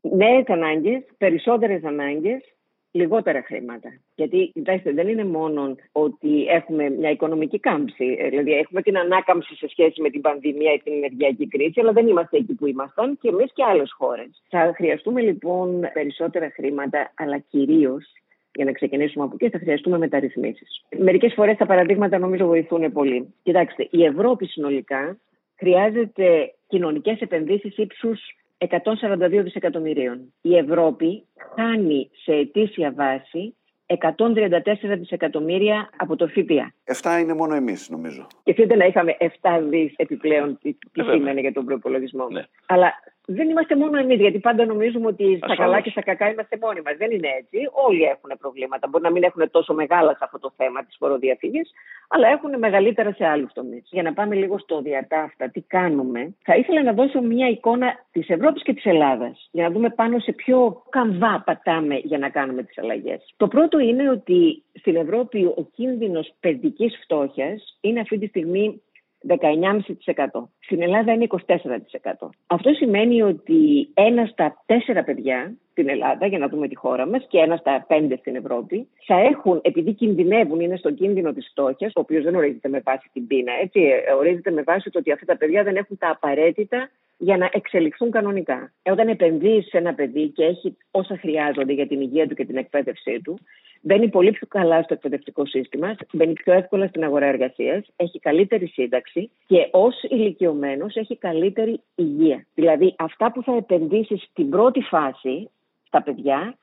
Νέες 0.00 0.46
ανάγκες, 0.46 1.02
περισσότερες 1.18 1.84
ανάγκες, 1.84 2.54
λιγότερα 2.90 3.42
χρήματα. 3.42 3.88
Γιατί, 4.14 4.50
κοιτάξτε, 4.54 4.92
δεν 4.92 5.08
είναι 5.08 5.24
μόνο 5.24 5.74
ότι 5.92 6.46
έχουμε 6.46 6.90
μια 6.90 7.10
οικονομική 7.10 7.58
κάμψη. 7.60 8.16
Δηλαδή, 8.30 8.52
έχουμε 8.52 8.82
την 8.82 8.98
ανάκαμψη 8.98 9.54
σε 9.54 9.68
σχέση 9.68 10.00
με 10.00 10.10
την 10.10 10.20
πανδημία 10.20 10.72
ή 10.72 10.78
την 10.78 10.92
ενεργειακή 10.92 11.48
κρίση, 11.48 11.80
αλλά 11.80 11.92
δεν 11.92 12.06
είμαστε 12.08 12.36
εκεί 12.36 12.54
που 12.54 12.66
ήμασταν 12.66 13.18
και 13.20 13.28
εμείς 13.28 13.52
και 13.52 13.64
άλλες 13.64 13.92
χώρες. 13.92 14.42
Θα 14.48 14.72
χρειαστούμε 14.76 15.20
λοιπόν 15.20 15.88
περισσότερα 15.92 16.50
χρήματα, 16.54 17.12
αλλά 17.14 17.38
κυρίως 17.38 18.12
για 18.54 18.64
να 18.64 18.72
ξεκινήσουμε 18.72 19.24
από 19.24 19.34
εκεί, 19.40 19.50
θα 19.50 19.58
χρειαστούμε 19.58 19.98
μεταρρυθμίσεις. 19.98 20.84
Μερικές 20.98 21.32
φορές 21.34 21.56
τα 21.56 21.66
παραδείγματα 21.66 22.18
νομίζω 22.18 22.46
βοηθούν 22.46 22.92
πολύ. 22.92 23.34
Κοιτάξτε, 23.42 23.88
η 23.90 24.04
Ευρώπη 24.04 24.46
συνολικά 24.46 25.18
χρειάζεται 25.58 26.54
κοινωνικές 26.66 27.20
επενδύσεις 27.20 27.76
ύψους 27.76 28.20
142 28.58 29.42
δισεκατομμυρίων. 29.42 30.32
Η 30.40 30.56
Ευρώπη 30.56 31.24
χάνει 31.56 32.10
σε 32.22 32.32
ετήσια 32.32 32.92
βάση 32.96 33.54
134 33.86 34.96
δισεκατομμύρια 34.98 35.90
από 35.96 36.16
το 36.16 36.26
ΦΠΑ. 36.26 36.74
7 37.02 37.20
είναι 37.20 37.34
μόνο 37.34 37.54
εμείς, 37.54 37.88
νομίζω. 37.88 38.26
Και 38.42 38.54
θέλετε 38.54 38.76
να 38.76 38.84
είχαμε 38.84 39.16
7 39.20 39.26
δις 39.68 39.94
επιπλέον, 39.96 40.58
τι, 40.62 40.72
τι 40.72 41.00
ε, 41.00 41.12
σημαίνει 41.12 41.40
για 41.40 41.52
τον 41.52 41.64
προπολογισμό. 41.64 42.28
Ναι. 42.28 42.42
Αλλά 42.66 42.92
δεν 43.26 43.48
είμαστε 43.48 43.76
μόνο 43.76 43.98
εμείς, 43.98 44.20
γιατί 44.20 44.38
πάντα 44.38 44.64
νομίζουμε 44.64 45.06
ότι 45.06 45.38
στα 45.42 45.56
καλά 45.56 45.80
και 45.80 45.90
στα 45.90 46.02
κακά 46.02 46.30
είμαστε 46.30 46.58
μόνοι 46.60 46.80
μας. 46.84 46.96
Δεν 46.96 47.10
είναι 47.10 47.28
έτσι. 47.38 47.58
Όλοι 47.86 48.02
έχουν 48.02 48.30
προβλήματα. 48.38 48.88
Μπορεί 48.88 49.04
να 49.04 49.10
μην 49.10 49.22
έχουν 49.22 49.50
τόσο 49.50 49.74
μεγάλα 49.74 50.10
σε 50.10 50.18
αυτό 50.20 50.38
το 50.38 50.52
θέμα 50.56 50.84
της 50.84 50.96
φοροδιαφυγής, 50.98 51.70
αλλά 52.08 52.28
έχουν 52.28 52.58
μεγαλύτερα 52.58 53.12
σε 53.12 53.26
άλλους 53.26 53.52
τομείς. 53.52 53.88
Για 53.90 54.02
να 54.02 54.12
πάμε 54.12 54.34
λίγο 54.34 54.58
στο 54.58 54.80
διατάφτα, 54.80 55.50
τι 55.50 55.60
κάνουμε, 55.60 56.34
θα 56.44 56.56
ήθελα 56.56 56.82
να 56.82 56.92
δώσω 56.92 57.20
μια 57.20 57.48
εικόνα 57.48 58.06
της 58.12 58.28
Ευρώπης 58.28 58.62
και 58.62 58.74
της 58.74 58.84
Ελλάδας, 58.84 59.48
για 59.50 59.62
να 59.64 59.70
δούμε 59.70 59.90
πάνω 59.90 60.18
σε 60.18 60.32
ποιο 60.32 60.82
καμβά 60.88 61.42
πατάμε 61.46 61.96
για 61.96 62.18
να 62.18 62.28
κάνουμε 62.28 62.62
τις 62.62 62.78
αλλαγές. 62.78 63.34
Το 63.36 63.48
πρώτο 63.48 63.78
είναι 63.78 64.10
ότι 64.10 64.62
στην 64.72 64.96
Ευρώπη 64.96 65.44
ο 65.44 65.68
κίνδυνος 65.74 66.32
παιδικής 66.40 66.98
φτώχειας 67.02 67.78
είναι 67.80 68.00
αυτή 68.00 68.18
τη 68.18 68.26
στιγμή 68.26 68.82
19,5%. 69.28 70.48
Στην 70.60 70.82
Ελλάδα 70.82 71.12
είναι 71.12 71.26
24%. 71.28 72.28
Αυτό 72.46 72.72
σημαίνει 72.72 73.22
ότι 73.22 73.88
ένα 73.94 74.26
στα 74.26 74.62
τέσσερα 74.66 75.04
παιδιά 75.04 75.56
στην 75.70 75.88
Ελλάδα, 75.88 76.26
για 76.26 76.38
να 76.38 76.48
δούμε 76.48 76.68
τη 76.68 76.76
χώρα 76.76 77.06
μας, 77.06 77.26
και 77.28 77.38
ένα 77.38 77.56
στα 77.56 77.84
πέντε 77.88 78.16
στην 78.16 78.36
Ευρώπη, 78.36 78.88
θα 79.06 79.14
έχουν, 79.14 79.60
επειδή 79.62 79.92
κινδυνεύουν, 79.92 80.60
είναι 80.60 80.76
στον 80.76 80.94
κίνδυνο 80.94 81.32
της 81.32 81.48
φτώχειας, 81.50 81.92
ο 81.94 82.00
οποίος 82.00 82.24
δεν 82.24 82.34
ορίζεται 82.34 82.68
με 82.68 82.80
βάση 82.84 83.10
την 83.12 83.26
πείνα, 83.26 83.52
έτσι, 83.62 83.80
ε, 83.80 84.12
ορίζεται 84.12 84.50
με 84.50 84.62
βάση 84.62 84.90
το 84.90 84.98
ότι 84.98 85.12
αυτά 85.12 85.24
τα 85.26 85.36
παιδιά 85.36 85.62
δεν 85.62 85.76
έχουν 85.76 85.98
τα 85.98 86.10
απαραίτητα 86.10 86.90
για 87.18 87.36
να 87.36 87.48
εξελιχθούν 87.52 88.10
κανονικά. 88.10 88.72
Ε, 88.82 88.90
όταν 88.90 89.08
επενδύεις 89.08 89.68
σε 89.68 89.78
ένα 89.78 89.94
παιδί 89.94 90.28
και 90.28 90.44
έχει 90.44 90.76
όσα 90.90 91.16
χρειάζονται 91.16 91.72
για 91.72 91.86
την 91.86 92.00
υγεία 92.00 92.28
του 92.28 92.34
και 92.34 92.44
την 92.44 92.56
εκπαίδευσή 92.56 93.20
του, 93.24 93.38
μπαίνει 93.84 94.08
πολύ 94.08 94.30
πιο 94.30 94.46
καλά 94.46 94.82
στο 94.82 94.94
εκπαιδευτικό 94.94 95.46
σύστημα, 95.46 95.96
μπαίνει 96.12 96.32
πιο 96.32 96.52
εύκολα 96.52 96.86
στην 96.86 97.04
αγορά 97.04 97.26
εργασίας, 97.26 97.86
έχει 97.96 98.18
καλύτερη 98.18 98.66
σύνταξη 98.66 99.30
και 99.46 99.68
ως 99.70 100.02
ηλικιωμένος 100.02 100.96
έχει 100.96 101.16
καλύτερη 101.16 101.80
υγεία. 101.94 102.46
Δηλαδή, 102.54 102.94
αυτά 102.98 103.32
που 103.32 103.42
θα 103.42 103.56
επενδύσεις 103.56 104.22
στην 104.30 104.50
πρώτη 104.50 104.80
φάση 104.80 105.50
στα 105.86 106.02
παιδιά, 106.02 106.56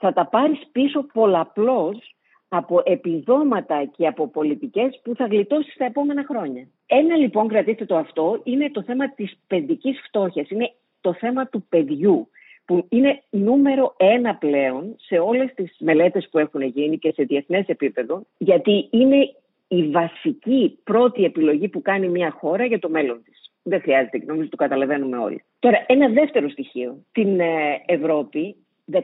θα 0.00 0.12
τα 0.12 0.26
πάρεις 0.26 0.60
πίσω 0.72 1.06
πολλαπλώς 1.12 2.14
από 2.48 2.82
επιδόματα 2.84 3.84
και 3.96 4.06
από 4.06 4.28
πολιτικές 4.28 5.00
που 5.02 5.14
θα 5.14 5.26
γλιτώσεις 5.26 5.76
τα 5.76 5.84
επόμενα 5.84 6.24
χρόνια. 6.28 6.68
Ένα 6.86 7.16
λοιπόν, 7.16 7.48
κρατήστε 7.48 7.84
το 7.84 7.96
αυτό, 7.96 8.40
είναι 8.44 8.70
το 8.70 8.82
θέμα 8.82 9.10
της 9.10 9.38
παιδικής 9.46 10.00
φτώχειας, 10.06 10.50
είναι 10.50 10.72
το 11.00 11.14
θέμα 11.14 11.46
του 11.46 11.66
παιδιού 11.68 12.28
που 12.68 12.86
είναι 12.88 13.22
νούμερο 13.30 13.94
ένα 13.96 14.34
πλέον 14.34 14.94
σε 14.96 15.18
όλες 15.18 15.54
τις 15.54 15.76
μελέτες 15.78 16.28
που 16.30 16.38
έχουν 16.38 16.62
γίνει 16.62 16.98
και 16.98 17.12
σε 17.12 17.22
διεθνές 17.22 17.66
επίπεδο, 17.66 18.22
γιατί 18.38 18.88
είναι 18.90 19.34
η 19.68 19.82
βασική 19.82 20.78
πρώτη 20.84 21.24
επιλογή 21.24 21.68
που 21.68 21.82
κάνει 21.82 22.08
μια 22.08 22.30
χώρα 22.30 22.64
για 22.64 22.78
το 22.78 22.88
μέλλον 22.88 23.22
της. 23.24 23.52
Δεν 23.62 23.80
χρειάζεται, 23.80 24.22
νομίζω 24.26 24.48
το 24.48 24.56
καταλαβαίνουμε 24.56 25.16
όλοι. 25.16 25.42
Τώρα, 25.58 25.84
ένα 25.86 26.08
δεύτερο 26.08 26.48
στοιχείο. 26.48 27.04
Στην 27.08 27.40
ε, 27.40 27.82
Ευρώπη 27.86 28.56
16,5% 28.92 28.98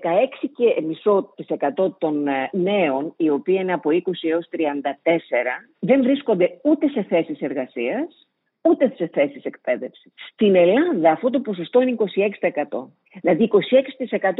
των 1.99 2.29
ε, 2.29 2.51
νέων, 2.53 3.15
οι 3.17 3.31
οποίοι 3.31 3.57
είναι 3.61 3.73
από 3.73 3.91
20 3.91 3.97
έως 4.31 4.49
34, 4.53 4.57
δεν 5.79 6.03
βρίσκονται 6.03 6.59
ούτε 6.63 6.89
σε 6.89 7.03
θέσεις 7.03 7.41
εργασίας, 7.41 8.24
ούτε 8.69 8.93
σε 8.97 9.07
θέσεις 9.13 9.45
εκπαίδευσης. 9.45 10.13
Στην 10.33 10.55
Ελλάδα 10.55 11.11
αυτό 11.11 11.31
το 11.31 11.41
ποσοστό 11.41 11.81
είναι 11.83 11.97
26%. 11.99 12.89
Δηλαδή 13.21 13.51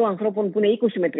26% 0.01 0.05
ανθρώπων 0.07 0.51
που 0.51 0.59
είναι 0.59 0.79
20 0.81 0.87
με 0.95 1.11
34 1.13 1.19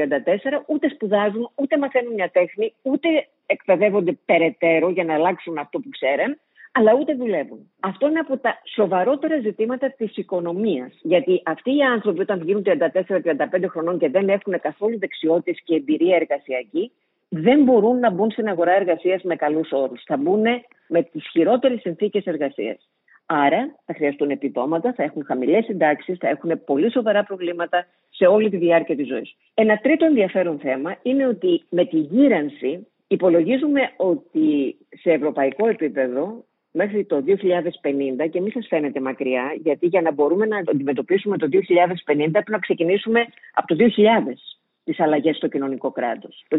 ούτε 0.67 0.89
σπουδάζουν, 0.89 1.51
ούτε 1.55 1.79
μαθαίνουν 1.79 2.13
μια 2.13 2.31
τέχνη, 2.31 2.75
ούτε 2.83 3.09
εκπαιδεύονται 3.47 4.19
περαιτέρω 4.25 4.91
για 4.91 5.05
να 5.05 5.15
αλλάξουν 5.15 5.59
αυτό 5.59 5.79
που 5.79 5.89
ξέρουν, 5.89 6.39
αλλά 6.73 6.95
ούτε 6.95 7.15
δουλεύουν. 7.15 7.71
Αυτό 7.81 8.09
είναι 8.09 8.19
από 8.19 8.39
τα 8.39 8.61
σοβαρότερα 8.75 9.41
ζητήματα 9.41 9.95
της 9.97 10.17
οικονομίας. 10.17 10.99
Γιατί 11.03 11.43
αυτοί 11.45 11.77
οι 11.77 11.83
άνθρωποι, 11.83 12.21
όταν 12.21 12.43
γίνουν 12.43 12.63
34-35 12.63 13.69
χρονών 13.69 13.99
και 13.99 14.09
δεν 14.09 14.29
έχουν 14.29 14.61
καθόλου 14.61 14.99
δεξιότητες 14.99 15.63
και 15.65 15.75
εμπειρία 15.75 16.17
εργασιακή, 16.17 16.93
δεν 17.29 17.63
μπορούν 17.63 17.99
να 17.99 18.11
μπουν 18.11 18.31
στην 18.31 18.49
αγορά 18.49 18.73
εργασίας 18.73 19.23
με 19.23 19.37
καλούς 19.37 19.73
όρους. 19.73 20.03
Θα 20.07 20.17
μπουν 20.17 20.45
με 20.89 21.03
τις 21.03 21.29
χειρότερες 21.31 21.81
συνθήκες 21.81 22.25
εργασίας. 22.25 22.89
Άρα 23.27 23.75
θα 23.85 23.95
χρειαστούν 23.95 24.31
επιδόματα, 24.31 24.93
θα 24.93 25.03
έχουν 25.03 25.25
χαμηλές 25.25 25.65
συντάξεις, 25.65 26.19
θα 26.19 26.29
έχουν 26.29 26.65
πολύ 26.65 26.91
σοβαρά 26.91 27.25
προβλήματα 27.25 27.87
σε 28.11 28.27
όλη 28.27 28.51
τη 28.51 28.57
διάρκεια 28.57 28.97
της 28.97 29.07
ζωής. 29.07 29.37
Ένα 29.55 29.77
τρίτο 29.77 30.05
ενδιαφέρον 30.05 30.59
θέμα 30.59 30.97
είναι 31.03 31.27
ότι 31.27 31.63
με 31.69 31.85
τη 31.85 31.97
γύρανση 31.97 32.87
υπολογίζουμε 33.07 33.81
ότι 33.97 34.77
σε 34.89 35.11
ευρωπαϊκό 35.11 35.69
επίπεδο 35.69 36.45
μέχρι 36.71 37.05
το 37.05 37.23
2050 37.27 38.29
και 38.31 38.41
μη 38.41 38.51
σας 38.51 38.67
φαίνεται 38.69 39.01
μακριά, 39.01 39.55
γιατί 39.63 39.87
για 39.87 40.01
να 40.01 40.13
μπορούμε 40.13 40.47
να 40.47 40.57
αντιμετωπίσουμε 40.57 41.39
το 41.39 41.49
2050 41.53 42.31
πρέπει 42.31 42.51
να 42.51 42.59
ξεκινήσουμε 42.59 43.27
από 43.55 43.67
το 43.67 43.77
2000 43.77 43.85
τις 44.85 45.01
αλλαγές 45.01 45.37
στο 45.37 45.49
κοινωνικό 45.49 45.91
κράτος. 45.91 46.45
Το 46.49 46.59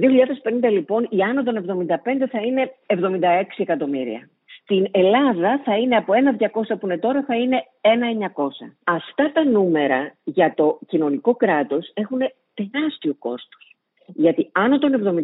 2050 0.67 0.71
λοιπόν 0.71 1.07
η 1.09 1.21
άνω 1.21 1.43
των 1.43 1.65
75 1.85 2.27
θα 2.31 2.39
είναι 2.39 2.71
76 2.87 3.43
εκατομμύρια. 3.57 4.29
Στην 4.61 4.87
Ελλάδα 4.91 5.61
θα 5.63 5.77
είναι 5.77 5.95
από 5.95 6.13
1.200 6.39 6.79
που 6.79 6.85
είναι 6.85 6.97
τώρα 6.97 7.23
θα 7.23 7.35
είναι 7.35 7.63
1.900. 7.81 8.47
Αυτά 8.83 9.31
τα 9.31 9.43
νούμερα 9.43 10.13
για 10.23 10.53
το 10.53 10.79
κοινωνικό 10.87 11.35
κράτος 11.35 11.91
έχουν 11.93 12.19
τεράστιο 12.53 13.15
κόστος. 13.19 13.75
Γιατί 14.05 14.49
άνω 14.51 14.79
των 14.79 15.21
75 15.21 15.23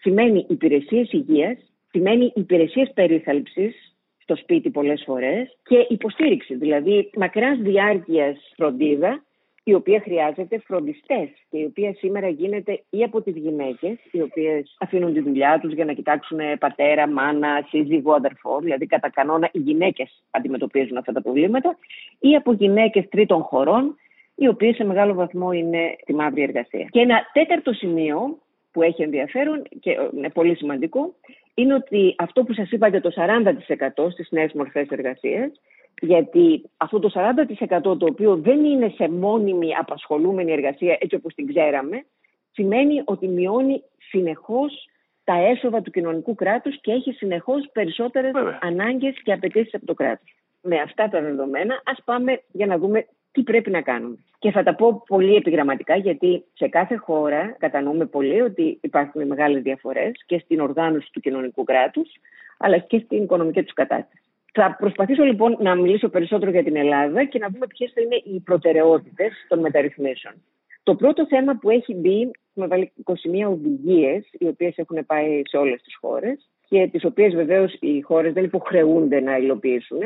σημαίνει 0.00 0.46
υπηρεσίες 0.48 1.12
υγείας, 1.12 1.58
σημαίνει 1.90 2.32
υπηρεσίες 2.34 2.90
περίθαλψης 2.94 3.96
στο 4.22 4.36
σπίτι 4.36 4.70
πολλές 4.70 5.02
φορές 5.06 5.56
και 5.62 5.86
υποστήριξη, 5.88 6.54
δηλαδή 6.54 7.10
μακράς 7.16 7.58
διάρκειας 7.58 8.52
φροντίδα 8.56 9.24
η 9.68 9.74
οποία 9.74 10.00
χρειάζεται 10.00 10.58
φροντιστές 10.58 11.28
και 11.50 11.58
η 11.58 11.64
οποία 11.64 11.94
σήμερα 11.94 12.28
γίνεται 12.28 12.82
ή 12.90 13.02
από 13.02 13.22
τις 13.22 13.36
γυναίκες 13.36 13.98
οι 14.10 14.20
οποίες 14.20 14.76
αφήνουν 14.80 15.12
τη 15.12 15.20
δουλειά 15.20 15.58
τους 15.62 15.72
για 15.72 15.84
να 15.84 15.92
κοιτάξουν 15.92 16.38
πατέρα, 16.58 17.08
μάνα, 17.08 17.66
σύζυγο, 17.68 18.12
αδερφό, 18.12 18.58
δηλαδή 18.60 18.86
κατά 18.86 19.10
κανόνα 19.10 19.48
οι 19.52 19.58
γυναίκες 19.58 20.22
αντιμετωπίζουν 20.30 20.96
αυτά 20.96 21.12
τα 21.12 21.22
προβλήματα 21.22 21.78
ή 22.18 22.34
από 22.34 22.52
γυναίκες 22.52 23.08
τρίτων 23.08 23.42
χωρών 23.42 23.96
οι 24.34 24.48
οποίες 24.48 24.76
σε 24.76 24.84
μεγάλο 24.84 25.14
βαθμό 25.14 25.52
είναι 25.52 25.96
στη 26.02 26.14
μαύρη 26.14 26.42
εργασία. 26.42 26.86
Και 26.90 27.00
ένα 27.00 27.30
τέταρτο 27.32 27.72
σημείο 27.72 28.38
που 28.72 28.82
έχει 28.82 29.02
ενδιαφέρον 29.02 29.62
και 29.80 29.96
είναι 30.16 30.30
πολύ 30.30 30.56
σημαντικό 30.56 31.14
είναι 31.54 31.74
ότι 31.74 32.14
αυτό 32.18 32.42
που 32.42 32.52
σας 32.52 32.70
είπα 32.70 32.88
για 32.88 33.00
το 33.00 33.10
40% 33.16 34.10
στις 34.10 34.28
νέες 34.30 34.52
μορφές 34.52 34.88
εργασίας, 34.88 35.60
γιατί 36.00 36.70
αυτό 36.76 36.98
το 36.98 37.10
40% 37.14 37.80
το 37.80 38.06
οποίο 38.10 38.36
δεν 38.36 38.64
είναι 38.64 38.92
σε 38.96 39.08
μόνιμη 39.08 39.74
απασχολούμενη 39.74 40.52
εργασία 40.52 40.96
έτσι 41.00 41.16
όπως 41.16 41.34
την 41.34 41.46
ξέραμε, 41.46 42.04
σημαίνει 42.52 43.02
ότι 43.04 43.28
μειώνει 43.28 43.82
συνεχώς 44.08 44.88
τα 45.24 45.34
έσοδα 45.34 45.82
του 45.82 45.90
κοινωνικού 45.90 46.34
κράτους 46.34 46.80
και 46.80 46.92
έχει 46.92 47.12
συνεχώς 47.12 47.68
περισσότερες 47.72 48.32
Βέβαια. 48.32 48.58
ανάγκες 48.62 49.14
και 49.22 49.32
απαιτήσεις 49.32 49.74
από 49.74 49.86
το 49.86 49.94
κράτος. 49.94 50.34
Με 50.62 50.80
αυτά 50.80 51.08
τα 51.08 51.20
δεδομένα 51.20 51.82
ας 51.84 51.98
πάμε 52.04 52.42
για 52.52 52.66
να 52.66 52.78
δούμε 52.78 53.06
τι 53.32 53.42
πρέπει 53.42 53.70
να 53.70 53.82
κάνουμε. 53.82 54.16
Και 54.38 54.50
θα 54.50 54.62
τα 54.62 54.74
πω 54.74 55.02
πολύ 55.06 55.34
επιγραμματικά, 55.34 55.96
γιατί 55.96 56.44
σε 56.54 56.68
κάθε 56.68 56.96
χώρα 56.96 57.56
κατανοούμε 57.58 58.06
πολύ 58.06 58.40
ότι 58.40 58.78
υπάρχουν 58.82 59.26
μεγάλες 59.26 59.62
διαφορές 59.62 60.12
και 60.26 60.38
στην 60.38 60.60
οργάνωση 60.60 61.08
του 61.12 61.20
κοινωνικού 61.20 61.64
κράτους, 61.64 62.12
αλλά 62.58 62.78
και 62.78 62.98
στην 62.98 63.22
οικονομική 63.22 63.62
τους 63.62 63.72
κατάσταση. 63.72 64.25
Θα 64.58 64.76
προσπαθήσω 64.78 65.22
λοιπόν 65.22 65.56
να 65.60 65.74
μιλήσω 65.74 66.08
περισσότερο 66.08 66.50
για 66.50 66.62
την 66.62 66.76
Ελλάδα 66.76 67.24
και 67.24 67.38
να 67.38 67.48
δούμε 67.48 67.66
ποιες 67.66 67.92
θα 67.94 68.00
είναι 68.00 68.16
οι 68.24 68.40
προτεραιότητες 68.40 69.32
των 69.48 69.58
μεταρρυθμίσεων. 69.60 70.34
Το 70.82 70.94
πρώτο 70.94 71.26
θέμα 71.26 71.58
που 71.60 71.70
έχει 71.70 71.94
μπει, 71.94 72.30
έχουμε 72.48 72.66
βάλει 72.66 72.92
21 73.04 73.12
οδηγίες, 73.50 74.28
οι 74.32 74.46
οποίες 74.46 74.76
έχουν 74.76 75.06
πάει 75.06 75.42
σε 75.44 75.56
όλες 75.56 75.82
τις 75.82 75.96
χώρες 76.00 76.50
και 76.68 76.88
τις 76.92 77.04
οποίες 77.04 77.34
βεβαίως 77.34 77.76
οι 77.80 78.00
χώρες 78.00 78.32
δεν 78.32 78.44
υποχρεούνται 78.44 79.20
να 79.20 79.36
υλοποιήσουν, 79.36 80.00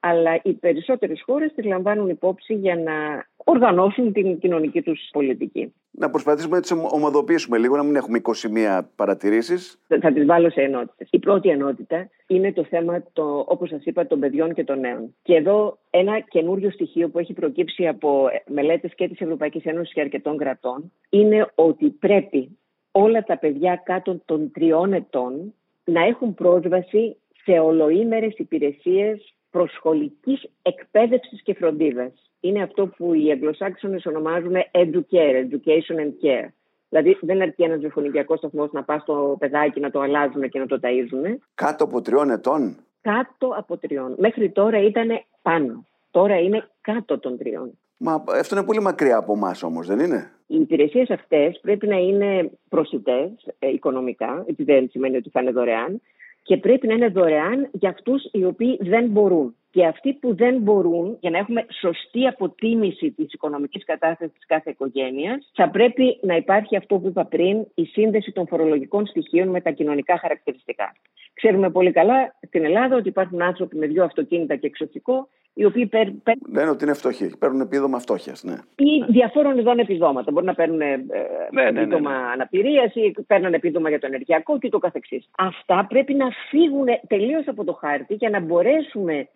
αλλά 0.00 0.40
οι 0.42 0.52
περισσότερες 0.52 1.22
χώρες 1.26 1.52
τις 1.54 1.64
λαμβάνουν 1.64 2.08
υπόψη 2.08 2.54
για 2.54 2.76
να 2.76 3.26
οργανώσουν 3.36 4.12
την 4.12 4.38
κοινωνική 4.38 4.82
τους 4.82 5.08
πολιτική. 5.12 5.72
Να 5.90 6.10
προσπαθήσουμε 6.10 6.56
να 6.56 6.62
τις 6.62 6.70
ομοδοποιήσουμε 6.70 7.58
λίγο, 7.58 7.76
να 7.76 7.82
μην 7.82 7.96
έχουμε 7.96 8.20
21 8.22 8.80
παρατηρήσεις. 8.96 9.80
Θα 10.00 10.12
τις 10.12 10.26
βάλω 10.26 10.50
σε 10.50 10.60
ενότητες. 10.60 11.08
Η 11.10 11.18
πρώτη 11.18 11.48
ενότητα 11.48 12.08
είναι 12.26 12.52
το 12.52 12.64
θέμα, 12.64 13.02
το, 13.12 13.44
όπως 13.48 13.68
σας 13.68 13.84
είπα, 13.84 14.06
των 14.06 14.20
παιδιών 14.20 14.54
και 14.54 14.64
των 14.64 14.80
νέων. 14.80 15.14
Και 15.22 15.34
εδώ 15.34 15.78
ένα 15.90 16.20
καινούριο 16.20 16.70
στοιχείο 16.70 17.08
που 17.08 17.18
έχει 17.18 17.32
προκύψει 17.32 17.86
από 17.86 18.28
μελέτες 18.46 18.94
και 18.94 19.08
της 19.08 19.20
Ευρωπαϊκής 19.20 19.64
Ένωσης 19.64 19.94
και 19.94 20.00
αρκετών 20.00 20.36
κρατών 20.36 20.92
είναι 21.08 21.52
ότι 21.54 21.90
πρέπει 21.90 22.58
όλα 22.90 23.24
τα 23.24 23.38
παιδιά 23.38 23.82
κάτω 23.84 24.20
των 24.24 24.50
τριών 24.52 24.92
ετών 24.92 25.54
να 25.84 26.04
έχουν 26.04 26.34
πρόσβαση 26.34 27.16
σε 27.44 27.58
ολοήμερες 27.58 28.34
υπηρεσίες 28.36 29.34
προσχολικής 29.50 30.50
εκπαίδευσης 30.62 31.42
και 31.42 31.54
φροντίδας. 31.54 32.12
Είναι 32.40 32.62
αυτό 32.62 32.86
που 32.86 33.14
οι 33.14 33.30
Αγγλοσάξονες 33.30 34.06
ονομάζουν 34.06 34.54
educare, 34.70 35.46
education 35.50 35.96
and 35.96 36.12
care. 36.22 36.48
Δηλαδή 36.88 37.18
δεν 37.20 37.42
αρκεί 37.42 37.62
ένας 37.62 37.78
βιοφωνικιακό 37.78 38.36
σταθμός 38.36 38.72
να 38.72 38.82
πας 38.82 39.02
στο 39.02 39.36
παιδάκι 39.38 39.80
να 39.80 39.90
το 39.90 40.00
αλλάζουν 40.00 40.48
και 40.48 40.58
να 40.58 40.66
το 40.66 40.80
ταΐζουν. 40.82 41.36
Κάτω 41.54 41.84
από 41.84 42.00
τριών 42.00 42.30
ετών. 42.30 42.76
Κάτω 43.00 43.54
από 43.56 43.76
τριών. 43.76 44.14
Μέχρι 44.18 44.50
τώρα 44.50 44.82
ήταν 44.82 45.08
πάνω. 45.42 45.86
Τώρα 46.10 46.38
είναι 46.38 46.68
κάτω 46.80 47.18
των 47.18 47.38
τριών. 47.38 47.78
Μα 47.96 48.24
αυτό 48.38 48.56
είναι 48.56 48.64
πολύ 48.64 48.80
μακριά 48.80 49.16
από 49.16 49.32
εμάς 49.32 49.62
όμως, 49.62 49.86
δεν 49.86 49.98
είναι; 49.98 50.30
Οι 50.46 50.56
υπηρεσίες 50.56 51.10
αυτές 51.10 51.58
πρέπει 51.60 51.86
να 51.86 51.96
είναι 51.96 52.50
προσιτές 52.68 53.30
ε, 53.58 53.68
οικονομικά, 53.68 54.44
επειδή 54.46 54.72
δεν 54.72 54.88
σημαίνει 54.90 55.16
ότι 55.16 55.30
θα 55.30 55.40
είναι 55.40 55.50
δωρεάν, 55.50 56.00
και 56.48 56.56
πρέπει 56.56 56.86
να 56.86 56.94
είναι 56.94 57.08
δωρεάν 57.08 57.68
για 57.72 57.88
αυτούς 57.88 58.28
οι 58.32 58.44
οποίοι 58.44 58.78
δεν 58.80 59.06
μπορούν. 59.06 59.54
Και 59.70 59.86
αυτοί 59.86 60.12
που 60.12 60.34
δεν 60.34 60.58
μπορούν, 60.58 61.16
για 61.20 61.30
να 61.30 61.38
έχουμε 61.38 61.66
σωστή 61.80 62.26
αποτίμηση 62.26 63.10
της 63.10 63.32
οικονομικής 63.32 63.84
κατάστασης 63.84 64.34
της 64.34 64.46
κάθε 64.46 64.70
οικογένειας, 64.70 65.50
θα 65.54 65.70
πρέπει 65.70 66.18
να 66.22 66.36
υπάρχει 66.36 66.76
αυτό 66.76 66.98
που 66.98 67.08
είπα 67.08 67.24
πριν, 67.24 67.66
η 67.74 67.84
σύνδεση 67.84 68.32
των 68.32 68.46
φορολογικών 68.46 69.06
στοιχείων 69.06 69.48
με 69.48 69.60
τα 69.60 69.70
κοινωνικά 69.70 70.18
χαρακτηριστικά. 70.18 70.94
Ξέρουμε 71.34 71.70
πολύ 71.70 71.92
καλά 71.92 72.34
στην 72.46 72.64
Ελλάδα 72.64 72.96
ότι 72.96 73.08
υπάρχουν 73.08 73.42
άνθρωποι 73.42 73.76
με 73.76 73.86
δύο 73.86 74.04
αυτοκίνητα 74.04 74.56
και 74.56 74.66
εξωτικό, 74.66 75.28
οι 75.54 75.64
οποίοι 75.64 75.86
παίρνουν. 75.86 76.22
Λένε 76.52 76.70
ότι 76.70 76.84
είναι 76.84 76.94
φτωχοί. 76.94 77.30
Παίρνουν 77.38 77.60
επίδομα 77.60 77.98
φτώχειας. 77.98 78.44
Ναι. 78.44 78.56
ή 78.76 79.04
διαφόρων 79.08 79.58
ειδών 79.58 79.78
επιδόματα. 79.78 80.30
Μπορεί 80.32 80.46
να 80.46 80.54
παίρνουν 80.54 80.80
ε, 80.80 80.96
ναι, 80.96 81.62
ναι, 81.62 81.70
ναι, 81.70 81.80
επίδομα 81.80 82.10
ναι, 82.10 82.32
αναπηρίας 82.32 82.94
ή 82.94 83.14
παίρνουν 83.26 83.54
επίδομα 83.54 83.88
για 83.88 83.98
το 83.98 84.06
ενεργειακό 84.06 84.58
και 84.58 84.68
το 84.68 84.78
καθεξής. 84.78 85.28
Αυτά 85.38 85.86
πρέπει 85.88 86.14
να 86.14 86.28
φύγουν 86.48 86.86
τελείως 87.06 87.48
από 87.48 87.64
το 87.64 87.72
χάρτη 87.72 88.14
για 88.14 88.30
να 88.30 88.40
μπορέσουμε 88.40 89.28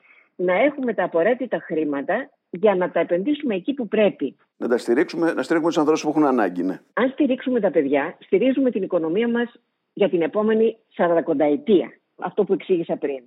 να 0.44 0.55
έχουμε 0.55 0.94
τα 0.94 1.05
απαραίτητα 1.05 1.59
χρήματα 1.59 2.31
για 2.50 2.74
να 2.74 2.90
τα 2.90 3.00
επενδύσουμε 3.00 3.55
εκεί 3.55 3.74
που 3.74 3.88
πρέπει. 3.88 4.37
Να 4.57 4.68
τα 4.68 4.78
στηρίξουμε, 4.78 5.33
να 5.33 5.42
στηρίξουμε 5.42 5.68
τους 5.68 5.78
ανθρώπους 5.78 6.02
που 6.02 6.09
έχουν 6.09 6.24
ανάγκη, 6.24 6.62
ναι. 6.62 6.81
Αν 6.92 7.09
στηρίξουμε 7.09 7.61
τα 7.61 7.70
παιδιά, 7.70 8.16
στηρίζουμε 8.20 8.70
την 8.70 8.83
οικονομία 8.83 9.28
μας 9.28 9.61
για 9.92 10.09
την 10.09 10.22
επόμενη 10.22 10.76
40 10.96 11.44
ετία. 11.44 11.92
Αυτό 12.16 12.44
που 12.44 12.52
εξήγησα 12.52 12.96
πριν. 12.96 13.22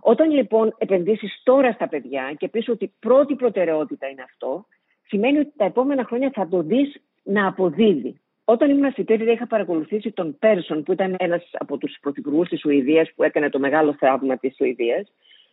Όταν 0.00 0.30
λοιπόν 0.30 0.74
επενδύσεις 0.78 1.40
τώρα 1.42 1.72
στα 1.72 1.88
παιδιά 1.88 2.34
και 2.38 2.48
πεις 2.48 2.68
ότι 2.68 2.92
πρώτη 2.98 3.34
προτεραιότητα 3.34 4.08
είναι 4.08 4.22
αυτό, 4.22 4.66
σημαίνει 5.06 5.38
ότι 5.38 5.52
τα 5.56 5.64
επόμενα 5.64 6.04
χρόνια 6.04 6.30
θα 6.34 6.48
το 6.48 6.62
δεις 6.62 7.02
να 7.22 7.46
αποδίδει. 7.46 8.20
Όταν 8.44 8.70
ήμουν 8.70 8.92
φοιτήτρια, 8.92 9.32
είχα 9.32 9.46
παρακολουθήσει 9.46 10.10
τον 10.10 10.38
Πέρσον, 10.38 10.82
που 10.82 10.92
ήταν 10.92 11.14
ένας 11.18 11.50
από 11.52 11.78
τους 11.78 11.96
πρωθυπουργούς 12.00 12.48
της 12.48 12.60
Σουηδίας, 12.60 13.12
που 13.14 13.22
έκανε 13.22 13.48
το 13.48 13.58
μεγάλο 13.58 13.94
θαύμα 13.98 14.36
της 14.36 14.54
Σουηδίας. 14.54 15.12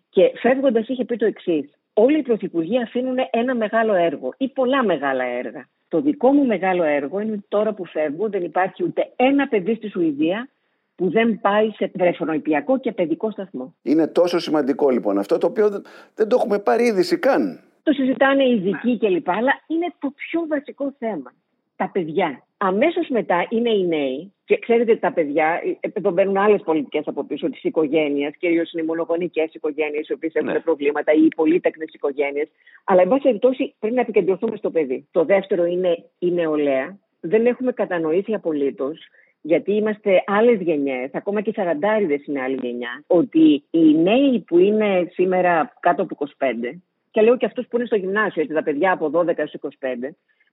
Και 0.09 0.31
φεύγοντας, 0.35 0.87
είχε 0.87 1.05
πει 1.05 1.17
το 1.17 1.25
εξής: 1.25 1.69
Όλοι 1.93 2.17
οι 2.17 2.21
πρωθυπουργοί 2.21 2.81
αφήνουν 2.81 3.17
ένα 3.31 3.55
μεγάλο 3.55 3.93
έργο 3.93 4.33
ή 4.37 4.47
πολλά 4.47 4.83
μεγάλα 4.83 5.23
έργα. 5.23 5.67
Το 5.87 6.01
δικό 6.01 6.31
μου 6.31 6.45
μεγάλο 6.45 6.83
έργο 6.83 7.19
είναι 7.19 7.31
ότι 7.31 7.45
τώρα 7.47 7.73
που 7.73 7.85
φεύγω 7.85 8.29
δεν 8.29 8.43
υπάρχει 8.43 8.83
ούτε 8.83 9.11
ένα 9.15 9.47
παιδί 9.47 9.75
στη 9.75 9.89
Σουηδία 9.89 10.49
που 10.95 11.09
δεν 11.09 11.39
πάει 11.41 11.69
σε 11.69 11.91
βρεφονοϊπιακό 11.93 12.79
και 12.79 12.91
παιδικό 12.91 13.31
σταθμό. 13.31 13.75
Είναι 13.81 14.07
τόσο 14.07 14.39
σημαντικό 14.39 14.89
λοιπόν 14.89 15.17
αυτό 15.17 15.37
το 15.37 15.47
οποίο 15.47 15.69
δεν 16.15 16.27
το 16.27 16.35
έχουμε 16.39 16.59
πάρει 16.59 16.83
είδηση 16.83 17.17
καν. 17.19 17.59
Το 17.83 17.91
συζητάνε 17.91 18.43
οι 18.43 18.55
ειδικοί 18.55 18.97
κλπ. 18.97 19.29
Αλλά 19.29 19.51
είναι 19.67 19.93
το 19.99 20.13
πιο 20.15 20.45
βασικό 20.47 20.93
θέμα. 20.99 21.33
Τα 21.75 21.89
παιδιά. 21.89 22.43
Αμέσως 22.61 23.07
μετά 23.09 23.47
είναι 23.49 23.69
οι 23.69 23.87
νέοι. 23.87 24.33
Και 24.45 24.59
ξέρετε, 24.59 24.95
τα 24.95 25.13
παιδιά, 25.13 25.61
εδώ 25.79 26.11
μπαίνουν 26.11 26.37
άλλες 26.37 26.61
πολιτικές 26.61 27.07
από 27.07 27.23
πίσω 27.23 27.49
της 27.49 27.63
οικογένειας, 27.63 28.33
κυρίως 28.37 28.71
είναι 28.71 28.81
οι 28.81 28.85
μονογονικές 28.85 29.53
οικογένειες, 29.53 30.07
οι 30.07 30.13
οποίες 30.13 30.33
έχουν 30.33 30.51
ναι. 30.51 30.59
προβλήματα, 30.59 31.11
ή 31.11 31.25
οι 31.25 31.35
πολύτεκνε 31.35 31.85
οικογένειες. 31.91 32.47
Αλλά, 32.83 33.01
εν 33.01 33.07
πάση 33.07 33.21
περιπτώσει, 33.21 33.75
πρέπει 33.79 33.95
να 33.95 34.01
επικεντρωθούμε 34.01 34.55
στο 34.57 34.71
παιδί. 34.71 35.07
Το 35.11 35.25
δεύτερο 35.25 35.65
είναι 35.65 36.03
η 36.19 36.31
νεολαία. 36.31 36.97
Δεν 37.19 37.45
έχουμε 37.45 37.71
κατανοήσει 37.71 38.33
απολύτως 38.33 38.99
γιατί 39.41 39.73
είμαστε 39.73 40.23
άλλες 40.25 40.61
γενιές, 40.61 41.09
ακόμα 41.13 41.41
και 41.41 41.49
οι 41.49 41.53
σαραντάριδες 41.53 42.25
είναι 42.25 42.41
άλλη 42.41 42.59
γενιά, 42.61 43.03
ότι 43.07 43.63
οι 43.69 43.93
νέοι 43.93 44.39
που 44.47 44.57
είναι 44.57 45.07
σήμερα 45.11 45.73
κάτω 45.79 46.01
από 46.01 46.27
25, 46.37 46.81
και 47.19 47.25
λέω 47.25 47.38
και 47.38 47.45
αυτούς 47.45 47.67
που 47.67 47.77
είναι 47.77 47.86
στο 47.86 47.95
γυμνάσιο, 47.95 48.41
έτσι, 48.41 48.53
τα 48.53 48.63
παιδιά 48.63 48.91
από 48.91 49.12
12 49.13 49.38
έως 49.38 49.53
25, 49.62 49.67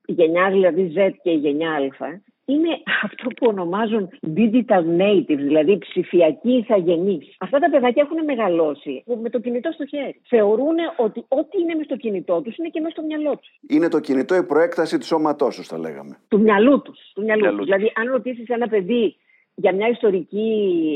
η 0.07 0.13
γενιά 0.13 0.51
δηλαδή 0.51 0.93
Z 0.97 1.11
και 1.23 1.31
η 1.31 1.35
γενιά 1.35 1.71
Α, 1.71 1.81
είναι 2.45 2.71
αυτό 3.03 3.29
που 3.37 3.47
ονομάζουν 3.49 4.09
digital 4.37 4.83
natives, 5.03 5.45
δηλαδή 5.51 5.79
ψηφιακοί 5.79 6.53
ηθαγενείς. 6.53 7.35
Αυτά 7.39 7.59
τα 7.59 7.71
παιδάκια 7.71 8.03
έχουν 8.07 8.25
μεγαλώσει 8.25 9.05
με 9.23 9.31
το 9.31 9.39
κινητό 9.41 9.71
στο 9.73 9.87
χέρι. 9.87 10.21
Θεωρούν 10.29 10.77
ότι 10.97 11.25
ό,τι 11.29 11.59
είναι 11.61 11.75
μες 11.75 11.85
στο 11.85 11.97
κινητό 11.97 12.41
τους 12.41 12.57
είναι 12.57 12.69
και 12.69 12.81
μέσα 12.81 12.95
στο 12.97 13.03
μυαλό 13.03 13.37
τους. 13.37 13.51
Είναι 13.69 13.89
το 13.89 14.01
κινητό 14.01 14.35
η 14.35 14.45
προέκταση 14.45 14.99
του 14.99 15.07
σώματός 15.07 15.57
τους, 15.57 15.67
θα 15.67 15.79
λέγαμε. 15.79 16.19
Του 16.29 16.41
μυαλού 16.41 16.83
τους. 16.83 16.99
Του 17.15 17.23
μυαλού 17.23 17.65
Δηλαδή, 17.65 17.93
αν 17.95 18.11
ρωτήσεις 18.11 18.49
ένα 18.49 18.69
παιδί 18.69 19.17
για 19.55 19.75
μια 19.75 19.89
ιστορική, 19.89 20.51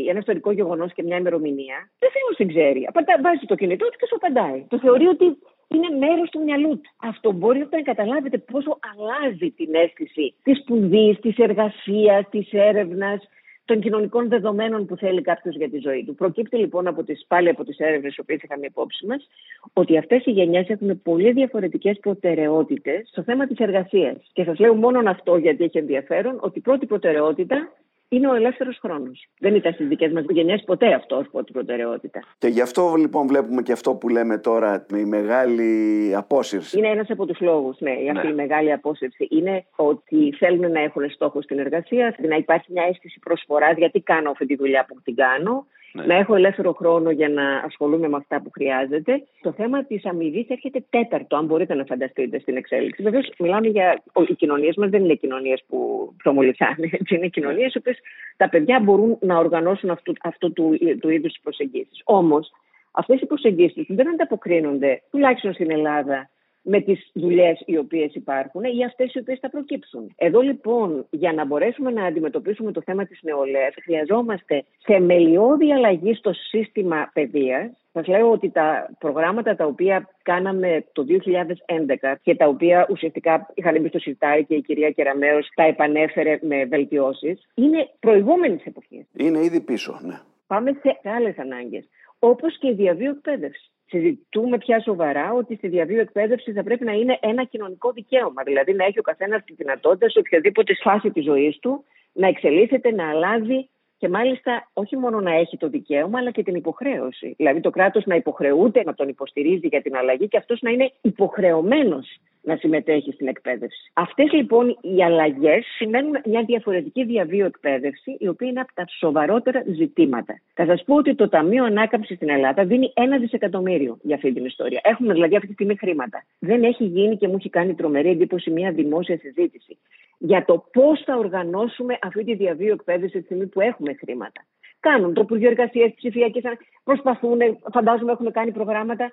ένα 0.09 0.19
ιστορικό 0.19 0.51
γεγονός 0.51 0.93
και 0.93 1.03
μια 1.03 1.17
ημερομηνία, 1.17 1.91
δεν 1.99 2.11
θέλει 2.13 2.53
να 2.53 2.61
ξέρει. 2.61 2.89
Βάζει 3.23 3.47
το 3.47 3.55
κινητό 3.55 3.85
του 3.87 3.99
και 3.99 4.07
σου 4.07 4.17
απαντάει. 4.21 4.65
Το 4.69 4.79
θεωρεί 4.79 5.07
ότι 5.07 5.39
είναι 5.75 6.07
μέρος 6.07 6.31
του 6.31 6.43
μυαλού 6.43 6.81
του. 6.81 6.91
Αυτό 6.97 7.33
μπορείτε 7.33 7.77
να 7.77 7.83
καταλάβετε 7.83 8.39
πόσο 8.39 8.79
αλλάζει 8.91 9.51
την 9.51 9.75
αίσθηση 9.75 10.35
της 10.43 10.59
σπουδής, 10.59 11.19
της 11.21 11.37
εργασίας, 11.37 12.29
της 12.31 12.49
έρευνας, 12.53 13.29
των 13.65 13.81
κοινωνικών 13.81 14.29
δεδομένων 14.29 14.87
που 14.87 14.97
θέλει 14.97 15.23
κάποιος 15.23 15.57
για 15.57 15.71
τη 15.71 15.79
ζωή 15.79 16.05
του. 16.05 16.15
Προκύπτει 16.15 16.57
λοιπόν 16.57 16.87
από 16.87 17.03
τις, 17.03 17.25
πάλι 17.29 17.49
από 17.49 17.65
τις 17.65 17.79
έρευνες, 17.79 18.17
οι 18.17 18.21
οποίες 18.21 18.43
είχαμε 18.43 18.67
υπόψη 18.67 19.07
μας, 19.07 19.29
ότι 19.73 19.99
αυτές 19.99 20.27
οι 20.27 20.31
γενιές 20.31 20.69
έχουν 20.69 21.03
πολύ 21.03 21.33
διαφορετικές 21.33 21.99
προτεραιότητες 21.99 23.09
στο 23.09 23.23
θέμα 23.23 23.47
της 23.47 23.59
εργασίας. 23.59 24.17
Και 24.33 24.45
σας 24.45 24.59
λέω 24.59 24.75
μόνο 24.75 25.11
αυτό 25.11 25.37
γιατί 25.37 25.65
έχει 25.65 25.79
ενδιαφέρον, 25.79 26.39
ότι 26.41 26.59
η 26.59 26.63
πρώτη 26.63 26.87
προτεραιότητα 26.87 27.73
είναι 28.13 28.29
ο 28.29 28.35
ελεύθερος 28.35 28.79
χρόνος. 28.79 29.29
Δεν 29.39 29.55
ήταν 29.55 29.73
στις 29.73 29.89
δικές 29.89 30.13
μας 30.13 30.25
γενιέ 30.29 30.59
ποτέ 30.59 30.95
αυτό 30.95 31.17
ως 31.17 31.29
πρώτη 31.31 31.53
προτεραιότητα. 31.53 32.21
Και 32.39 32.49
γι' 32.49 32.61
αυτό 32.61 32.95
λοιπόν 32.99 33.27
βλέπουμε 33.27 33.63
και 33.63 33.73
αυτό 33.73 33.95
που 33.95 34.09
λέμε 34.09 34.39
τώρα 34.39 34.87
με 34.93 34.99
η 34.99 35.05
μεγάλη 35.05 36.13
απόσυρση. 36.17 36.79
Είναι 36.79 36.89
ένας 36.89 37.11
από 37.11 37.27
τους 37.27 37.41
λόγους, 37.41 37.81
ναι, 37.81 37.91
αυτή 37.91 38.27
ναι. 38.27 38.33
η 38.33 38.35
μεγάλη 38.35 38.73
απόσυρση. 38.73 39.29
Είναι 39.31 39.65
ότι 39.77 40.35
θέλουν 40.39 40.73
να 40.73 40.81
έχουν 40.81 41.11
στόχο 41.11 41.43
στην 41.43 41.59
εργασία, 41.59 42.17
να 42.29 42.37
υπάρχει 42.37 42.73
μια 42.73 42.85
αίσθηση 42.85 43.19
προσφοράς, 43.19 43.77
γιατί 43.77 44.01
κάνω 44.01 44.31
αυτή 44.31 44.47
τη 44.47 44.57
δουλειά 44.57 44.85
που 44.89 45.01
την 45.05 45.15
κάνω. 45.15 45.67
Ναι. 45.93 46.05
να 46.07 46.15
έχω 46.15 46.35
ελεύθερο 46.35 46.73
χρόνο 46.73 47.11
για 47.11 47.29
να 47.29 47.57
ασχολούμαι 47.59 48.09
με 48.09 48.17
αυτά 48.17 48.41
που 48.43 48.51
χρειάζεται. 48.51 49.23
Το 49.43 49.53
θέμα 49.53 49.85
της 49.85 50.07
αμοιβής 50.07 50.49
έρχεται 50.49 50.85
τέταρτο, 50.91 51.37
αν 51.37 51.47
μπορείτε 51.47 51.75
να 51.75 51.85
φανταστείτε 51.85 52.39
στην 52.39 52.57
εξέλιξη. 52.57 53.03
Βεβαίως, 53.03 53.33
μιλάμε 53.39 53.67
για. 53.67 54.03
Οι 54.29 54.35
κοινωνίες 54.35 54.77
μας 54.77 54.91
δεν 54.91 55.05
είναι 55.05 55.15
κοινωνίες 55.15 55.65
που 55.69 56.11
προμολυθάνε. 56.23 56.91
Είναι 57.11 57.27
κοινωνίες 57.27 57.73
που 57.73 57.91
τα 58.37 58.49
παιδιά 58.49 58.81
μπορούν 58.81 59.19
να 59.21 59.39
οργανώσουν 59.39 59.91
αυτού, 59.91 60.13
αυτού 60.23 60.53
του, 60.53 60.79
του 61.01 61.11
είδους 61.11 61.33
τις 61.33 61.41
προσεγγίσεις. 61.43 62.03
Όμως, 62.05 62.53
αυτές 62.91 63.21
οι 63.21 63.27
προσεγγίσεις 63.27 63.87
δεν 63.89 64.09
ανταποκρίνονται, 64.09 65.03
τουλάχιστον 65.11 65.53
στην 65.53 65.71
Ελλάδα, 65.71 66.31
με 66.63 66.81
τις 66.81 67.11
δουλειές 67.13 67.63
οι 67.67 67.77
οποίες 67.77 68.15
υπάρχουν 68.15 68.63
ή 68.65 68.85
αυτές 68.85 69.15
οι 69.15 69.19
οποίες 69.19 69.39
θα 69.39 69.51
προκύψουν. 69.51 70.13
Εδώ 70.17 70.41
λοιπόν 70.41 71.07
για 71.11 71.33
να 71.33 71.45
μπορέσουμε 71.45 71.91
να 71.91 72.05
αντιμετωπίσουμε 72.05 72.73
το 72.73 72.83
θέμα 72.85 73.05
της 73.05 73.19
νεολαίας 73.23 73.75
χρειαζόμαστε 73.83 74.65
θεμελιώδη 74.85 75.73
αλλαγή 75.73 76.15
στο 76.15 76.33
σύστημα 76.33 77.11
παιδείας 77.13 77.71
Σας 77.93 78.07
λέω 78.07 78.31
ότι 78.31 78.51
τα 78.51 78.91
προγράμματα 78.99 79.57
τα 79.57 79.65
οποία 79.67 80.09
κάναμε 80.23 80.85
το 80.93 81.05
2011 81.09 82.15
και 82.23 82.35
τα 82.35 82.47
οποία 82.47 82.87
ουσιαστικά 82.91 83.51
είχαν 83.55 83.81
μπει 83.81 83.89
στο 83.89 83.99
σιρτάρι 83.99 84.45
και 84.45 84.55
η 84.55 84.63
κυρία 84.63 84.91
Κεραμέως 84.91 85.49
τα 85.55 85.63
επανέφερε 85.63 86.39
με 86.43 86.65
βελτιώσεις, 86.65 87.49
είναι 87.55 87.89
προηγούμενης 88.01 88.65
εποχής. 88.65 89.07
Είναι 89.17 89.45
ήδη 89.45 89.61
πίσω, 89.61 90.01
ναι. 90.03 90.21
Πάμε 90.47 90.73
σε 90.73 91.09
άλλες 91.09 91.39
ανάγκες. 91.39 91.89
Όπως 92.19 92.59
και 92.59 92.69
η 92.69 92.75
διαβίω 92.75 93.11
εκπαίδευσης 93.11 93.71
συζητούμε 93.91 94.59
πια 94.59 94.81
σοβαρά 94.81 95.33
ότι 95.33 95.57
στη 95.57 95.69
διαβίω 95.69 96.01
εκπαίδευση 96.01 96.53
θα 96.53 96.63
πρέπει 96.63 96.85
να 96.85 96.93
είναι 96.93 97.19
ένα 97.21 97.45
κοινωνικό 97.45 97.93
δικαίωμα. 97.93 98.43
Δηλαδή 98.43 98.73
να 98.73 98.85
έχει 98.85 98.99
ο 98.99 99.03
καθένας 99.03 99.45
τη 99.45 99.55
δυνατότητα 99.55 100.09
σε 100.09 100.19
οποιαδήποτε 100.19 100.75
φάση 100.83 101.11
της 101.11 101.25
ζωής 101.25 101.59
του 101.59 101.85
να 102.13 102.27
εξελίσσεται, 102.27 102.91
να 102.91 103.09
αλλάζει 103.09 103.69
και 103.99 104.09
μάλιστα 104.09 104.71
όχι 104.73 104.97
μόνο 104.97 105.21
να 105.21 105.35
έχει 105.35 105.57
το 105.57 105.69
δικαίωμα, 105.69 106.19
αλλά 106.19 106.31
και 106.31 106.43
την 106.43 106.55
υποχρέωση. 106.55 107.35
Δηλαδή 107.37 107.61
το 107.61 107.71
κράτος 107.71 108.05
να 108.07 108.15
υποχρεούται 108.15 108.83
να 108.85 108.95
τον 108.95 109.09
υποστηρίζει 109.09 109.67
για 109.67 109.83
την 109.83 109.97
αλλαγή 109.97 110.29
και 110.29 110.37
αυτός 110.37 110.61
να 110.61 110.71
είναι 110.71 110.93
υποχρεωμένος 111.01 112.21
να 112.43 112.57
συμμετέχει 112.57 113.13
στην 113.13 113.29
εκπαίδευση. 113.29 113.91
Αυτές 113.93 114.33
λοιπόν 114.33 114.79
οι 114.81 115.05
αλλαγές 115.05 115.65
σημαίνουν 115.77 116.21
μια 116.25 116.43
διαφορετική 116.43 117.05
διαβίω 117.05 117.47
εκπαίδευση, 117.47 118.17
η 118.19 118.29
οποία 118.29 118.49
είναι 118.49 118.61
από 118.61 118.75
τα 118.75 118.85
σοβαρότερα 118.89 119.63
ζητήματα. 119.67 120.41
Θα 120.55 120.67
σας 120.67 120.85
πω 120.85 120.95
ότι 120.95 121.15
το 121.15 121.29
Ταμείο 121.29 121.65
Ανάκαμψης 121.65 122.17
στην 122.17 122.31
Ελλάδα 122.31 122.65
δίνει 122.65 122.93
ένα 122.95 123.19
δισεκατομμύριο 123.19 123.99
για 124.03 124.15
αυτή 124.15 124.33
την 124.33 124.45
ιστορία. 124.45 124.81
Έχουμε 124.83 125.13
δηλαδή 125.13 125.35
αυτή 125.35 125.47
τη 125.47 125.53
στιγμή 125.53 125.77
χρήματα. 125.77 126.25
Δεν 126.39 126.65
έχει 126.65 126.85
γίνει 126.85 127.17
και 127.17 127.29
μου 127.29 127.35
έχει 127.39 127.51
κάνει 127.51 127.75
τρομερή 127.75 128.09
εντύπωση 128.09 128.51
μια 128.51 128.73
δημόσια 128.73 129.19
συζήτηση 129.19 129.79
για 130.23 130.45
το 130.45 130.65
πώς 130.73 131.03
θα 131.05 131.17
οργανώσουμε 131.17 131.99
αυτή 132.03 132.25
τη 132.25 132.35
διαβίω 132.35 132.73
εκπαίδευση 132.73 133.19
τη 133.19 133.25
στιγμή 133.25 133.47
που 133.47 133.61
έχουμε 133.61 133.95
χρήματα. 133.95 134.45
Κάνουν 134.81 135.15
το 135.15 135.21
Υπουργείο 135.21 135.51
Εργασίας, 135.51 135.93
ψηφιακές, 135.95 136.43
προσπαθούν, 136.85 137.39
φαντάζομαι 137.73 138.13
έχουν 138.13 138.33
κάνει 138.33 138.53
προγράμματα 138.53 139.13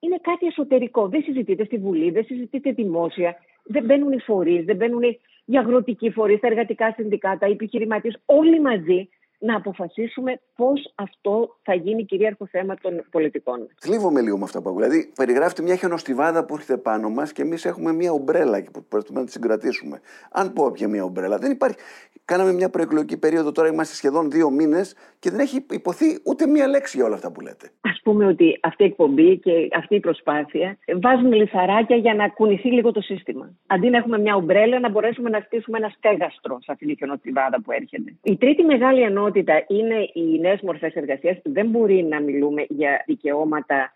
είναι 0.00 0.18
κάτι 0.22 0.46
εσωτερικό. 0.46 1.08
Δεν 1.08 1.22
συζητείται 1.22 1.64
στη 1.64 1.78
Βουλή, 1.78 2.10
δεν 2.10 2.24
συζητείται 2.24 2.72
δημόσια. 2.72 3.36
Δεν 3.64 3.84
μπαίνουν 3.84 4.12
οι 4.12 4.20
φορείς, 4.20 4.64
δεν 4.64 4.76
μπαίνουν 4.76 5.02
οι 5.44 5.58
αγροτικοί 5.58 6.10
φορείς, 6.10 6.40
τα 6.40 6.46
εργατικά 6.46 6.92
συνδικάτα, 6.96 7.46
οι 7.46 7.50
επιχειρηματίες. 7.50 8.20
Όλοι 8.26 8.60
μαζί 8.60 9.08
να 9.38 9.56
αποφασίσουμε 9.56 10.40
πώς 10.56 10.92
αυτό 10.94 11.56
θα 11.62 11.74
γίνει 11.74 12.04
κυρίαρχο 12.04 12.46
θέμα 12.46 12.74
των 12.74 13.04
πολιτικών. 13.10 13.68
Θλίβομαι 13.80 14.20
λίγο 14.20 14.38
με 14.38 14.44
αυτά 14.44 14.62
που 14.62 14.74
Δηλαδή, 14.74 15.12
περιγράφεται 15.14 15.62
μια 15.62 15.76
χιονοστιβάδα 15.76 16.44
που 16.44 16.54
έρχεται 16.54 16.76
πάνω 16.76 17.08
μας 17.08 17.32
και 17.32 17.42
εμείς 17.42 17.64
έχουμε 17.64 17.92
μια 17.92 18.12
ομπρέλα 18.12 18.60
και 18.60 18.70
προσπαθούμε 18.88 19.20
να 19.20 19.26
τη 19.26 19.32
συγκρατήσουμε. 19.32 20.00
Αν 20.30 20.52
πω 20.52 20.70
πια 20.70 20.88
μια 20.88 21.04
ομπρέλα, 21.04 21.38
δεν 21.38 21.50
υπάρχει. 21.50 21.76
Κάναμε 22.24 22.52
μια 22.52 22.70
προεκλογική 22.70 23.18
περίοδο, 23.18 23.52
τώρα 23.52 23.68
είμαστε 23.68 23.94
σχεδόν 23.94 24.30
δύο 24.30 24.50
μήνες 24.50 24.94
και 25.18 25.30
δεν 25.30 25.40
έχει 25.40 25.64
υποθεί 25.70 26.18
ούτε 26.24 26.46
μία 26.46 26.66
λέξη 26.66 26.96
για 26.96 27.06
όλα 27.06 27.14
αυτά 27.14 27.32
που 27.32 27.40
λέτε. 27.40 27.70
Α 27.98 28.02
πούμε 28.02 28.26
ότι 28.26 28.58
αυτή 28.62 28.82
η 28.82 28.86
εκπομπή 28.86 29.38
και 29.38 29.68
αυτή 29.76 29.94
η 29.94 30.00
προσπάθεια 30.00 30.78
βάζουν 31.00 31.32
λιθαράκια 31.32 31.96
για 31.96 32.14
να 32.14 32.28
κουνηθεί 32.28 32.68
λίγο 32.72 32.92
το 32.92 33.00
σύστημα. 33.00 33.50
Αντί 33.66 33.88
να 33.88 33.96
έχουμε 33.96 34.18
μια 34.18 34.34
ομπρέλα, 34.34 34.80
να 34.80 34.90
μπορέσουμε 34.90 35.30
να 35.30 35.40
στήσουμε 35.40 35.78
ένα 35.78 35.88
στέγαστρο 35.88 36.58
σε 36.60 36.72
αυτή 36.72 36.86
τη 36.86 36.96
χιονοστιβάδα 36.96 37.60
που 37.62 37.72
έρχεται. 37.72 38.14
Η 38.22 38.36
τρίτη 38.36 38.62
μεγάλη 38.62 39.00
ενότητα 39.00 39.64
είναι 39.68 40.10
οι 40.12 40.38
νέες 40.40 40.60
μορφές 40.60 40.94
εργασίας. 40.94 41.36
Δεν 41.42 41.66
μπορεί 41.66 42.02
να 42.02 42.20
μιλούμε 42.20 42.66
για 42.68 43.04
δικαιώματα 43.06 43.92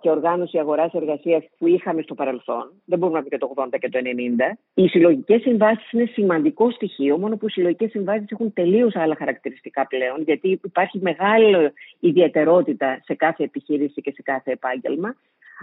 και 0.00 0.10
οργάνωση 0.10 0.58
αγοράς 0.58 0.92
εργασίας 0.92 1.44
που 1.58 1.66
είχαμε 1.66 2.02
στο 2.02 2.14
παρελθόν. 2.14 2.72
Δεν 2.84 2.98
μπορούμε 2.98 3.18
να 3.18 3.24
πούμε 3.24 3.36
και 3.36 3.46
το 3.46 3.62
80 3.72 3.78
και 3.78 3.88
το 3.88 3.98
90. 3.98 4.58
Οι 4.74 4.88
συλλογικές 4.88 5.40
συμβάσεις 5.40 5.92
είναι 5.92 6.04
σημαντικό 6.04 6.70
στοιχείο, 6.70 7.18
μόνο 7.18 7.36
που 7.36 7.46
οι 7.46 7.50
συλλογικές 7.50 7.90
συμβάσεις 7.90 8.30
έχουν 8.30 8.52
τελείως 8.52 8.96
άλλα 8.96 9.16
χαρακτηριστικά 9.16 9.86
πλέον, 9.86 10.22
γιατί 10.22 10.60
υπάρχει 10.64 10.98
μεγάλη 11.02 11.72
ιδιαιτερότητα 12.00 13.00
σε 13.04 13.14
κάθε 13.14 13.44
επιχείρηση 13.44 14.00
και 14.00 14.10
σε 14.10 14.22
κάθε 14.22 14.50
επάγγελμα. 14.52 15.16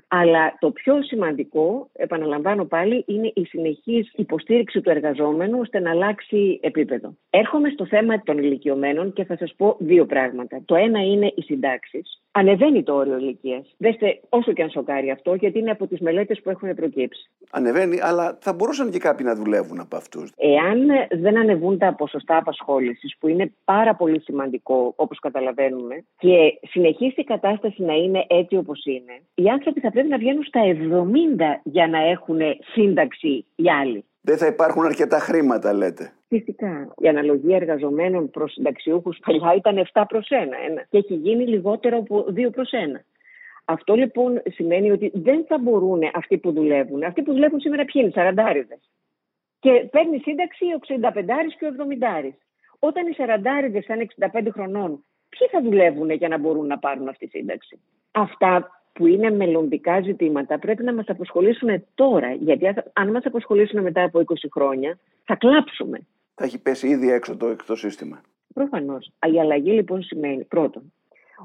Αλλά 0.08 0.58
το 0.60 0.72
πιο 0.72 1.04
σημαντικό, 1.04 1.90
επαναλαμβάνω 1.94 2.66
πάλι, 2.66 3.04
είναι 3.08 3.32
η 3.36 3.46
συνεχής 3.46 4.12
υποστήριξη 4.16 4.82
του 4.82 4.90
εργαζόμενου 4.90 5.60
ώστε 5.60 5.80
να 5.80 5.90
αλλάξει 5.90 6.60
επίπεδο. 6.62 7.16
Έρχομαι 7.30 7.70
στο 7.70 7.86
θέμα 7.86 8.24
των 8.24 8.38
ηλικιωμένων 8.38 9.14
και 9.14 9.24
θα 9.24 9.38
σας 9.38 9.54
πω 9.58 9.76
δύο 9.80 10.06
πράγματα. 10.06 10.62
Το 10.66 10.76
ένα 10.76 11.00
είναι 11.00 11.32
οι 11.36 11.42
συντάξεις. 11.42 12.23
Ανεβαίνει 12.36 12.84
το 12.84 12.94
όριο 12.94 13.18
ηλικίας. 13.18 13.76
Δέστε, 13.78 14.20
όσο 14.30 14.54
και 14.54 14.64
αν 14.64 14.70
σοκάρει 14.70 15.12
αυτό, 15.12 15.34
γιατί 15.34 15.60
είναι 15.60 15.72
από 15.72 15.88
τις 15.88 16.00
μελέτες 16.00 16.42
που 16.42 16.50
έχουν 16.50 16.76
προκύψει. 16.76 17.30
Ανεβαίνει, 17.52 18.00
αλλά 18.02 18.38
θα 18.42 18.54
μπορούσαν 18.54 18.92
και 18.92 19.00
κάποιοι 19.00 19.26
να 19.30 19.36
δουλεύουν 19.36 19.80
από 19.80 19.96
αυτούς. 19.96 20.32
Εάν 20.38 20.88
δεν 21.22 21.38
ανεβούν 21.38 21.78
τα 21.78 21.94
ποσοστά 21.94 22.38
απασχόλησης, 22.38 23.16
που 23.20 23.28
είναι 23.28 23.54
πάρα 23.66 23.96
πολύ 23.96 24.22
σημαντικό, 24.22 24.94
όπως 24.96 25.20
καταλαβαίνουμε, 25.20 26.06
και 26.18 26.60
συνεχίσει 26.70 27.22
η 27.22 27.24
κατάσταση 27.24 27.84
να 27.84 27.94
είναι 27.94 28.26
έτσι 28.28 28.56
όπως 28.56 28.86
είναι, 28.86 29.22
οι 29.36 29.50
άνθρωποι 29.50 29.80
θα 29.80 29.92
πρέπει 29.92 30.08
να 30.08 30.18
βγαίνουν 30.18 30.44
στα 30.44 30.62
70 30.62 31.62
για 31.64 31.88
να 31.88 31.98
έχουν 31.98 32.40
σύνταξη 32.74 33.46
οι 33.56 33.70
άλλοι. 33.82 34.06
Δεν 34.26 34.38
θα 34.38 34.46
υπάρχουν 34.46 34.86
αρκετά 34.86 35.20
χρήματα, 35.20 35.74
λέτε. 35.74 36.14
Φυσικά. 36.28 36.94
Η 36.98 37.08
αναλογία 37.08 37.56
εργαζομένων 37.56 38.30
προς 38.30 38.52
συνταξιούχους 38.54 39.20
παλιά 39.26 39.54
ήταν 39.56 39.88
7 39.94 40.04
προς 40.08 40.28
1 40.30 40.86
και 40.90 40.98
έχει 40.98 41.14
γίνει 41.14 41.48
λιγότερο 41.48 41.98
από 41.98 42.26
2 42.36 42.50
προς 42.52 42.70
1. 42.96 43.00
Αυτό 43.66 43.96
λοιπόν 43.96 44.42
σημαίνει 44.50 44.92
ότι 44.92 45.12
δεν 45.14 45.46
θα 45.48 45.58
μπορούν 45.58 46.02
αυτοί 46.14 46.38
που 46.38 46.52
δουλεύουν. 46.52 47.04
Αυτοί 47.04 47.22
που 47.22 47.34
δουλεύουν 47.34 47.60
σήμερα 47.60 47.86
ποιοι 47.86 48.12
είναι, 48.16 48.34
40 48.36 48.80
Και 49.60 49.88
παίρνει 49.92 50.18
σύνταξη 50.18 50.66
ο 50.66 50.80
65 50.80 51.56
και 51.60 51.66
ο 51.66 51.70
70 52.24 52.34
Όταν 52.80 53.08
οι 53.08 53.16
40 53.18 53.80
σαν 53.86 54.08
65 54.42 54.48
χρονών, 54.52 55.06
ποιοι 55.30 55.48
θα 55.52 55.62
δουλεύουν 55.62 56.10
για 56.10 56.28
να 56.28 56.38
μπορούν 56.38 56.68
να 56.68 56.80
πάρουν 56.80 57.08
αυτή 57.08 57.28
τη 57.28 57.38
σύνταξη; 57.38 57.80
Αυτά 58.12 58.83
που 58.94 59.08
είναι 59.08 59.32
μελλοντικά 59.32 60.02
ζητήματα 60.02 60.60
πρέπει 60.60 60.84
να 60.84 60.94
μας 60.94 61.06
αποσχολήσουν 61.08 61.84
τώρα. 61.96 62.32
Γιατί 62.32 62.74
αν 62.94 63.12
μας 63.12 63.26
αποσχολήσουν 63.26 63.82
μετά 63.82 64.04
από 64.04 64.20
20 64.20 64.24
χρόνια 64.52 64.98
θα 65.24 65.36
κλάψουμε. 65.36 66.00
Θα 66.36 66.44
έχει 66.44 66.62
πέσει 66.62 66.88
ήδη 66.88 67.12
έξω 67.12 67.38
το, 67.38 67.56
το 67.66 67.76
σύστημα. 67.76 68.22
Προφανώς. 68.54 69.12
Η 69.34 69.40
αλλαγή 69.40 69.72
λοιπόν 69.72 70.04
σημαίνει 70.04 70.44
πρώτον 70.44 70.94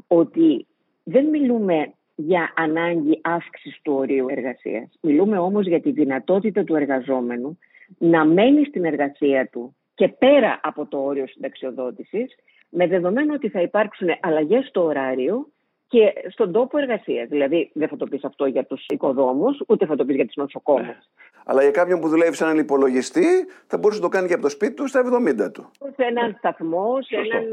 ότι 0.07 0.67
δεν 1.05 1.27
μιλούμε 1.27 1.93
για 2.15 2.53
ανάγκη 2.57 3.21
αύξησης 3.23 3.81
του 3.83 3.93
ορίου 3.93 4.27
εργασίας. 4.29 4.99
Μιλούμε 5.01 5.39
όμως 5.39 5.67
για 5.67 5.81
τη 5.81 5.91
δυνατότητα 5.91 6.65
του 6.65 6.75
εργαζόμενου 6.75 7.59
να 7.99 8.25
μένει 8.25 8.65
στην 8.65 8.85
εργασία 8.85 9.49
του 9.53 9.77
και 9.95 10.09
πέρα 10.09 10.61
από 10.63 10.87
το 10.87 10.99
όριο 10.99 11.27
συνταξιοδότησης 11.27 12.37
με 12.69 12.87
δεδομένο 12.87 13.35
ότι 13.35 13.49
θα 13.49 13.61
υπάρξουν 13.61 14.09
αλλαγές 14.21 14.67
στο 14.67 14.85
ωράριο 14.85 15.49
και 15.89 16.13
στον 16.31 16.53
τόπο 16.53 16.79
εργασίας. 16.79 17.29
Δηλαδή, 17.29 17.71
δεν 17.75 17.89
θα 17.89 17.97
το 17.97 18.07
πεις 18.07 18.25
αυτό 18.25 18.47
για 18.47 18.65
τους 18.65 18.87
οικοδόμους, 18.89 19.63
ούτε 19.67 19.87
θα 19.87 19.97
το 19.97 20.05
πεις 20.05 20.17
για 20.17 20.27
τι 20.27 20.41
νοσοκόμε. 20.41 20.81
Ναι. 20.83 20.97
Αλλά 21.45 21.63
για 21.63 21.71
κάποιον 21.71 22.01
που 22.01 22.09
δουλεύει 22.09 22.37
σε 22.37 22.45
έναν 22.45 22.59
υπολογιστή, 22.59 23.27
θα 23.67 23.79
μπορούσε 23.79 24.01
να 24.01 24.09
το 24.09 24.17
κάνει 24.17 24.29
και 24.29 24.35
από 24.35 24.43
το 24.43 24.49
σπίτι 24.49 24.75
του 24.75 24.87
στα 24.87 25.03
70 25.47 25.53
του. 25.53 25.71
Σε 25.97 26.05
έναν 26.05 26.35
σταθμό, 26.39 26.99
σε, 27.01 27.17
έναν, 27.17 27.45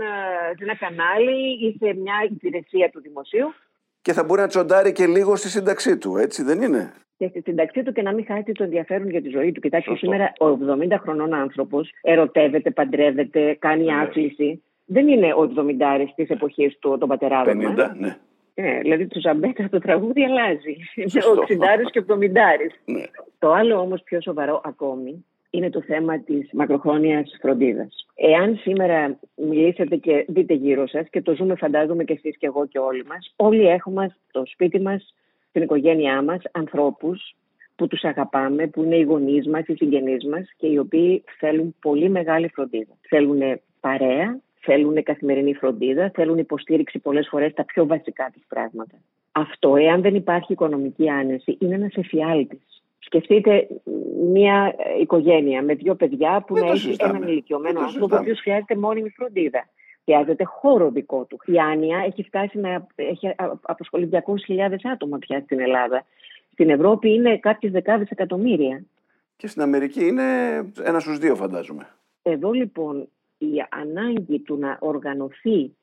σε 0.57 0.63
ένα 0.63 0.75
κανάλι 0.75 1.67
ή 1.67 1.75
σε 1.79 1.93
μια 1.93 2.15
υπηρεσία 2.29 2.89
του 2.89 3.01
δημοσίου. 3.01 3.53
Και 4.01 4.13
θα 4.13 4.23
μπορεί 4.23 4.41
να 4.41 4.47
τσοντάρει 4.47 4.91
και 4.91 5.05
λίγο 5.05 5.35
στη 5.35 5.49
σύνταξή 5.49 5.97
του, 5.97 6.17
έτσι 6.17 6.43
δεν 6.43 6.61
είναι; 6.61 6.93
Και 7.17 7.27
στη 7.27 7.41
σύνταξή 7.41 7.83
του 7.83 7.91
και 7.91 8.01
να 8.01 8.13
μην 8.13 8.25
χάσει 8.25 8.51
το 8.51 8.63
ενδιαφέρον 8.63 9.09
για 9.09 9.21
τη 9.21 9.29
ζωή 9.29 9.51
του. 9.51 9.59
Κοιτάξτε, 9.59 9.95
σήμερα 9.95 10.33
ο 10.39 10.45
70 10.45 10.97
χρονών 11.01 11.33
άνθρωπος 11.33 11.89
ερωτεύεται, 12.01 12.71
παντρεύεται, 12.71 13.55
κάνει 13.59 13.83
ναι. 13.83 13.93
άθληση 13.93 14.63
δεν 14.85 15.07
είναι 15.07 15.33
ο 15.33 15.51
70 15.55 16.05
της 16.15 16.29
εποχής 16.29 16.77
του 16.79 16.97
των 16.99 17.07
πατεράδων 17.07 17.75
50, 17.75 17.91
ναι. 17.97 18.17
Ε, 18.57 18.79
δηλαδή 18.79 19.07
του 19.07 19.19
Ζαμπέτα 19.19 19.69
το 19.69 19.79
τραγούδι 19.79 20.23
αλλάζει. 20.23 20.75
Είναι 20.95 21.25
ο 21.25 21.43
60 21.47 21.91
και 21.91 21.99
ο 21.99 22.05
70 22.07 22.13
ναι. 22.85 23.03
Το 23.39 23.51
άλλο 23.51 23.79
όμως 23.79 24.01
πιο 24.03 24.21
σοβαρό 24.21 24.61
ακόμη 24.65 25.25
είναι 25.49 25.69
το 25.69 25.81
θέμα 25.81 26.19
της 26.19 26.49
μακροχρόνιας 26.53 27.37
φροντίδας. 27.41 28.05
Εάν 28.15 28.55
σήμερα 28.55 29.19
μιλήσετε 29.35 29.95
και 29.95 30.25
δείτε 30.27 30.53
γύρω 30.53 30.87
σας 30.87 31.09
και 31.09 31.21
το 31.21 31.35
ζούμε 31.35 31.55
φαντάζομαι 31.55 32.03
και 32.03 32.13
εσείς 32.13 32.37
και 32.37 32.45
εγώ 32.45 32.65
και 32.65 32.79
όλοι 32.79 33.05
μας, 33.05 33.33
όλοι 33.35 33.67
έχουμε 33.67 34.15
στο 34.27 34.43
σπίτι 34.45 34.79
μας, 34.79 35.13
στην 35.49 35.61
οικογένειά 35.61 36.21
μας, 36.21 36.41
ανθρώπους 36.51 37.35
που 37.75 37.87
τους 37.87 38.03
αγαπάμε, 38.03 38.67
που 38.67 38.83
είναι 38.83 38.95
οι 38.95 39.03
γονείς 39.03 39.47
μας, 39.47 39.67
οι 39.67 39.75
συγγενείς 39.75 40.25
μας 40.25 40.49
και 40.57 40.67
οι 40.67 40.77
οποίοι 40.77 41.23
θέλουν 41.39 41.75
πολύ 41.81 42.09
μεγάλη 42.09 42.47
φροντίδα. 42.47 42.93
Θέλουν 43.09 43.59
παρέα, 43.79 44.39
θέλουν 44.65 45.03
καθημερινή 45.03 45.53
φροντίδα, 45.53 46.11
θέλουν 46.13 46.37
υποστήριξη 46.37 46.99
πολλές 46.99 47.27
φορές 47.27 47.51
στα 47.51 47.65
πιο 47.65 47.85
βασικά 47.85 48.29
της 48.33 48.43
πράγματα. 48.47 48.95
Αυτό, 49.31 49.75
εάν 49.75 50.01
δεν 50.01 50.15
υπάρχει 50.15 50.53
οικονομική 50.53 51.09
άνεση, 51.09 51.57
είναι 51.59 51.75
ένας 51.75 51.95
εφιάλτης. 51.95 52.83
Σκεφτείτε 52.99 53.67
μια 54.31 54.75
οικογένεια 55.01 55.61
με 55.61 55.73
δύο 55.73 55.95
παιδιά 55.95 56.43
που 56.47 56.57
να 56.57 56.65
έχει 56.65 56.95
έναν 56.99 57.21
ηλικιωμένο 57.21 57.79
άνθρωπο, 57.79 58.15
ο 58.15 58.19
οποίος 58.19 58.39
χρειάζεται 58.39 58.75
μόνιμη 58.75 59.09
φροντίδα. 59.09 59.67
Χρειάζεται 60.03 60.43
χώρο 60.43 60.89
δικό 60.91 61.25
του. 61.25 61.39
Η 61.45 61.59
άνοια 61.59 62.03
έχει 62.05 62.23
φτάσει 62.23 62.59
να 62.59 62.87
έχει 62.95 63.35
απασχολεί 63.61 64.09
200.000 64.11 64.19
άτομα 64.93 65.17
πια 65.17 65.39
στην 65.39 65.59
Ελλάδα. 65.59 66.05
Στην 66.51 66.69
Ευρώπη 66.69 67.13
είναι 67.13 67.37
κάποιες 67.37 67.71
δεκάδες 67.71 68.09
εκατομμύρια. 68.09 68.83
Και 69.37 69.47
στην 69.47 69.61
Αμερική 69.61 70.07
είναι 70.07 70.23
ένας 70.83 71.01
στους 71.01 71.17
δύο, 71.17 71.35
φαντάζομαι. 71.35 71.87
Εδώ 72.21 72.51
λοιπόν 72.51 73.07
η 73.37 73.65
ανάγκη 73.69 74.39
του 74.39 74.57
να 74.57 74.77
οργανωθεί 74.81 75.75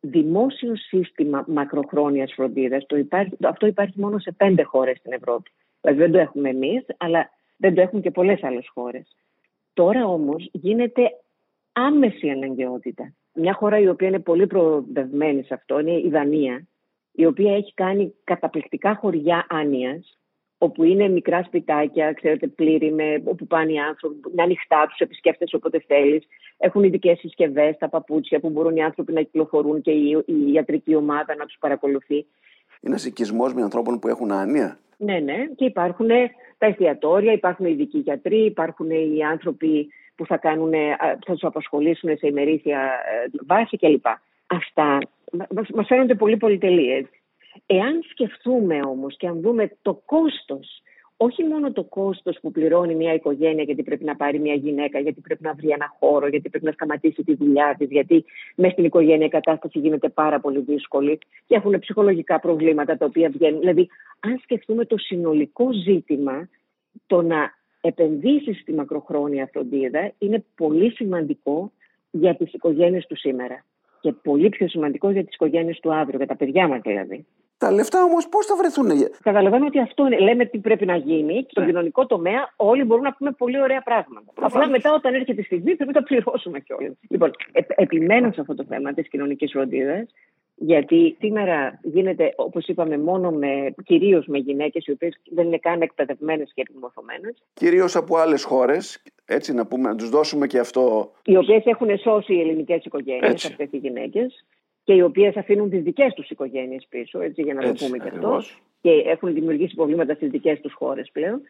δημόσιο 0.00 0.76
σύστημα 0.76 1.44
μακροχρόνιας 1.46 2.32
φροντίδας, 2.34 2.86
το 2.86 2.96
υπάρχει, 2.96 3.36
αυτό 3.42 3.66
υπάρχει 3.66 4.00
μόνο 4.00 4.18
σε 4.18 4.32
πέντε 4.32 4.62
χώρες 4.62 4.98
στην 4.98 5.12
Ευρώπη. 5.12 5.50
Δηλαδή 5.80 5.98
δεν 6.00 6.12
το 6.12 6.18
έχουμε 6.18 6.48
εμείς, 6.48 6.84
αλλά 6.96 7.30
δεν 7.56 7.74
το 7.74 7.80
έχουν 7.80 8.00
και 8.00 8.10
πολλές 8.10 8.42
άλλες 8.42 8.68
χώρες. 8.74 9.16
Τώρα 9.72 10.04
όμως 10.04 10.48
γίνεται 10.52 11.10
άμεση 11.72 12.30
αναγκαιότητα. 12.30 13.12
Μια 13.32 13.52
χώρα 13.52 13.78
η 13.78 13.88
οποία 13.88 14.08
είναι 14.08 14.18
πολύ 14.18 14.46
προοδευμένη 14.46 15.42
σε 15.42 15.54
αυτό 15.54 15.80
είναι 15.80 15.92
η 15.92 16.08
Δανία, 16.08 16.66
η 17.12 17.26
οποία 17.26 17.54
έχει 17.54 17.74
κάνει 17.74 18.14
καταπληκτικά 18.24 18.94
χωριά 18.94 19.46
άνοιας, 19.48 20.18
όπου 20.58 20.84
είναι 20.84 21.08
μικρά 21.08 21.42
σπιτάκια, 21.42 22.12
ξέρετε, 22.12 22.46
πλήρη, 22.46 22.92
με, 22.92 23.22
όπου 23.24 23.46
πάνε 23.46 23.72
οι 23.72 23.78
άνθρωποι, 23.78 24.16
να 24.34 24.42
ανοιχτά, 24.42 24.86
τους 24.88 24.98
επισκέφτεσαι 24.98 25.56
όποτε 25.56 25.82
θέλεις. 25.86 26.26
Έχουν 26.58 26.82
ειδικές 26.84 27.18
συσκευές, 27.18 27.76
τα 27.78 27.88
παπούτσια 27.88 28.40
που 28.40 28.50
μπορούν 28.50 28.76
οι 28.76 28.82
άνθρωποι 28.82 29.12
να 29.12 29.20
κυκλοφορούν 29.20 29.80
και 29.80 29.90
η, 29.90 30.22
η 30.26 30.52
ιατρική 30.52 30.94
ομάδα 30.94 31.34
να 31.34 31.44
τους 31.44 31.56
παρακολουθεί. 31.60 32.14
Είναι 32.80 32.94
ένα 32.94 33.00
οικισμό 33.06 33.46
με 33.46 33.62
ανθρώπων 33.62 33.98
που 33.98 34.08
έχουν 34.08 34.32
άνοια. 34.32 34.78
Ναι, 34.96 35.18
ναι. 35.18 35.46
Και 35.56 35.64
υπάρχουν 35.64 36.08
τα 36.58 36.66
εστιατόρια, 36.66 37.32
υπάρχουν 37.32 37.66
οι 37.66 37.70
ειδικοί 37.72 37.98
γιατροί, 37.98 38.44
υπάρχουν 38.44 38.90
οι 38.90 39.24
άνθρωποι 39.30 39.88
που 40.14 40.26
θα, 40.26 40.36
κάνουν, 40.36 40.72
θα 41.26 41.32
τους 41.32 41.44
απασχολήσουν 41.44 42.16
σε 42.16 42.26
ημερήσια 42.26 42.80
ε, 42.80 43.28
βάση 43.46 43.76
κλπ. 43.76 44.06
Αυτά 44.46 44.98
μα 45.74 45.84
φαίνονται 45.84 46.14
πολύ 46.14 46.36
πολυτελεί. 46.36 47.08
Εάν 47.66 48.02
σκεφτούμε 48.10 48.80
όμως 48.80 49.16
και 49.16 49.26
αν 49.26 49.40
δούμε 49.40 49.70
το 49.82 50.02
κόστος, 50.04 50.82
όχι 51.16 51.44
μόνο 51.44 51.72
το 51.72 51.84
κόστος 51.84 52.38
που 52.42 52.50
πληρώνει 52.50 52.94
μια 52.94 53.14
οικογένεια 53.14 53.62
γιατί 53.62 53.82
πρέπει 53.82 54.04
να 54.04 54.16
πάρει 54.16 54.38
μια 54.38 54.54
γυναίκα, 54.54 54.98
γιατί 54.98 55.20
πρέπει 55.20 55.42
να 55.42 55.54
βρει 55.54 55.68
ένα 55.68 55.96
χώρο, 55.98 56.26
γιατί 56.26 56.48
πρέπει 56.48 56.64
να 56.64 56.72
σταματήσει 56.72 57.24
τη 57.24 57.34
δουλειά 57.34 57.74
της, 57.78 57.88
γιατί 57.90 58.24
μέσα 58.54 58.72
στην 58.72 58.84
οικογένεια 58.84 59.26
η 59.26 59.28
κατάσταση 59.28 59.78
γίνεται 59.78 60.08
πάρα 60.08 60.40
πολύ 60.40 60.60
δύσκολη 60.60 61.18
και 61.46 61.54
έχουν 61.54 61.78
ψυχολογικά 61.78 62.40
προβλήματα 62.40 62.96
τα 62.96 63.04
οποία 63.04 63.30
βγαίνουν. 63.30 63.60
Δηλαδή, 63.60 63.88
αν 64.20 64.38
σκεφτούμε 64.42 64.84
το 64.84 64.98
συνολικό 64.98 65.72
ζήτημα, 65.72 66.48
το 67.06 67.22
να 67.22 67.52
επενδύσεις 67.80 68.60
στη 68.60 68.72
μακροχρόνια 68.72 69.48
φροντίδα 69.52 70.12
είναι 70.18 70.44
πολύ 70.56 70.90
σημαντικό 70.90 71.72
για 72.10 72.36
τις 72.36 72.52
οικογένειες 72.52 73.06
του 73.06 73.16
σήμερα 73.16 73.64
και 74.00 74.12
πολύ 74.12 74.48
πιο 74.48 74.68
σημαντικό 74.68 75.10
για 75.10 75.24
τις 75.24 75.34
οικογένειες 75.34 75.80
του 75.80 75.94
αύριο, 75.94 76.16
για 76.16 76.26
τα 76.26 76.36
παιδιά 76.36 76.68
μας 76.68 76.80
δηλαδή. 76.80 77.26
Τα 77.58 77.72
λεφτά 77.72 78.02
όμως 78.02 78.28
πώς 78.28 78.46
θα 78.46 78.56
βρεθούν. 78.56 78.90
Καταλαβαίνω 79.22 79.66
ότι 79.66 79.78
αυτό 79.80 80.06
είναι. 80.06 80.18
Λέμε 80.18 80.44
τι 80.44 80.58
πρέπει 80.58 80.86
να 80.86 80.96
γίνει 80.96 81.34
και 81.34 81.48
στον 81.50 81.62
ναι. 81.62 81.68
κοινωνικό 81.68 82.06
τομέα 82.06 82.52
όλοι 82.56 82.84
μπορούν 82.84 83.04
να 83.04 83.12
πούμε 83.12 83.30
πολύ 83.30 83.60
ωραία 83.60 83.82
πράγματα. 83.82 84.32
Απλά 84.34 84.68
μετά, 84.68 84.92
όταν 84.92 85.14
έρχεται 85.14 85.40
η 85.40 85.44
στιγμή, 85.44 85.76
πρέπει 85.76 85.92
να 85.92 86.00
τα 86.00 86.02
πληρώσουμε 86.02 86.60
κιόλας. 86.60 86.92
Λοιπόν, 87.08 87.30
ε, 87.52 87.60
επιμένω 87.68 88.32
σε 88.32 88.40
αυτό 88.40 88.54
το 88.54 88.64
θέμα 88.68 88.92
της 88.92 89.08
κοινωνικής 89.08 89.50
φροντίδας, 89.52 90.06
γιατί 90.54 91.16
σήμερα 91.18 91.78
γίνεται, 91.82 92.32
όπως 92.36 92.66
είπαμε, 92.66 92.98
μόνο 92.98 93.30
με, 93.30 93.74
κυρίως 93.84 94.26
με 94.26 94.38
γυναίκες 94.38 94.86
οι 94.86 94.90
οποίες 94.90 95.20
δεν 95.30 95.46
είναι 95.46 95.58
καν 95.58 95.80
εκπαιδευμένες 95.82 96.52
και 96.54 96.60
επιμορφωμένες. 96.60 97.42
Κυρίως 97.54 97.96
από 97.96 98.16
άλλες 98.16 98.44
χώρες, 98.44 99.02
έτσι 99.24 99.54
να 99.54 99.66
πούμε, 99.66 99.88
να 99.88 99.96
τους 99.96 100.08
δώσουμε 100.08 100.46
και 100.46 100.58
αυτό. 100.58 101.12
Οι 101.24 101.36
οποίες 101.36 101.64
έχουν 101.64 101.98
σώσει 101.98 102.34
οι 102.34 102.40
ελληνικές 102.40 102.84
οικογένειες, 102.84 103.44
αυτές 103.44 103.68
οι 103.70 103.76
γυναίκες 103.76 104.44
και 104.88 104.94
οι 104.94 105.02
οποίες 105.02 105.36
αφήνουν 105.36 105.70
τις 105.70 105.82
δικές 105.82 106.14
τους 106.14 106.30
οικογένειες 106.30 106.86
πίσω, 106.88 107.20
έτσι, 107.20 107.42
για 107.42 107.54
να 107.54 107.62
το 107.62 107.72
πούμε 107.72 107.98
και 107.98 108.08
αυτό, 108.08 108.42
και 108.80 108.90
έχουν 108.90 109.34
δημιουργήσει 109.34 109.74
προβλήματα 109.74 110.14
στις 110.14 110.30
δικές 110.30 110.60
τους 110.60 110.72
χώρες 110.72 111.10
πλέον. 111.12 111.40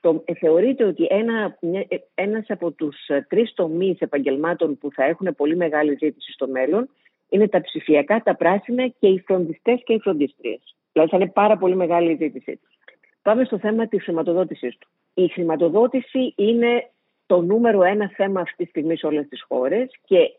Το, 0.00 0.22
ε, 0.24 0.34
θεωρείται 0.34 0.84
ότι 0.84 1.06
ένα, 1.10 1.58
ε, 1.88 1.96
ένας 2.14 2.44
από 2.48 2.70
τους 2.70 3.06
ε, 3.06 3.26
τρεις 3.28 3.52
τομείς 3.54 4.00
επαγγελμάτων 4.00 4.78
που 4.78 4.92
θα 4.92 5.04
έχουν 5.04 5.34
πολύ 5.36 5.56
μεγάλη 5.56 5.96
ζήτηση 5.98 6.32
στο 6.32 6.48
μέλλον 6.48 6.88
είναι 7.28 7.48
τα 7.48 7.60
ψηφιακά, 7.60 8.22
τα 8.22 8.36
πράσινα 8.36 8.88
και 8.98 9.06
οι 9.06 9.22
φροντιστές 9.26 9.82
και 9.84 9.92
οι 9.92 9.98
φροντίστριες. 9.98 10.76
Δηλαδή 10.92 11.10
θα 11.10 11.16
είναι 11.16 11.30
πάρα 11.30 11.56
πολύ 11.56 11.76
μεγάλη 11.76 12.12
η 12.12 12.16
ζήτησή 12.16 12.56
τους. 12.56 12.78
Πάμε 13.22 13.44
στο 13.44 13.58
θέμα 13.58 13.86
της 13.86 14.02
χρηματοδότησής 14.02 14.78
του. 14.78 14.88
Η 15.14 15.28
χρηματοδότηση 15.28 16.34
είναι 16.36 16.90
το 17.26 17.40
νούμερο 17.40 17.82
ένα 17.82 18.10
θέμα 18.16 18.40
αυτή 18.40 18.64
τη 18.64 18.70
στιγμή 18.70 18.96
σε 18.96 19.06
όλες 19.06 19.28
τις 19.28 19.42
χώρες 19.48 19.90
και 20.04 20.30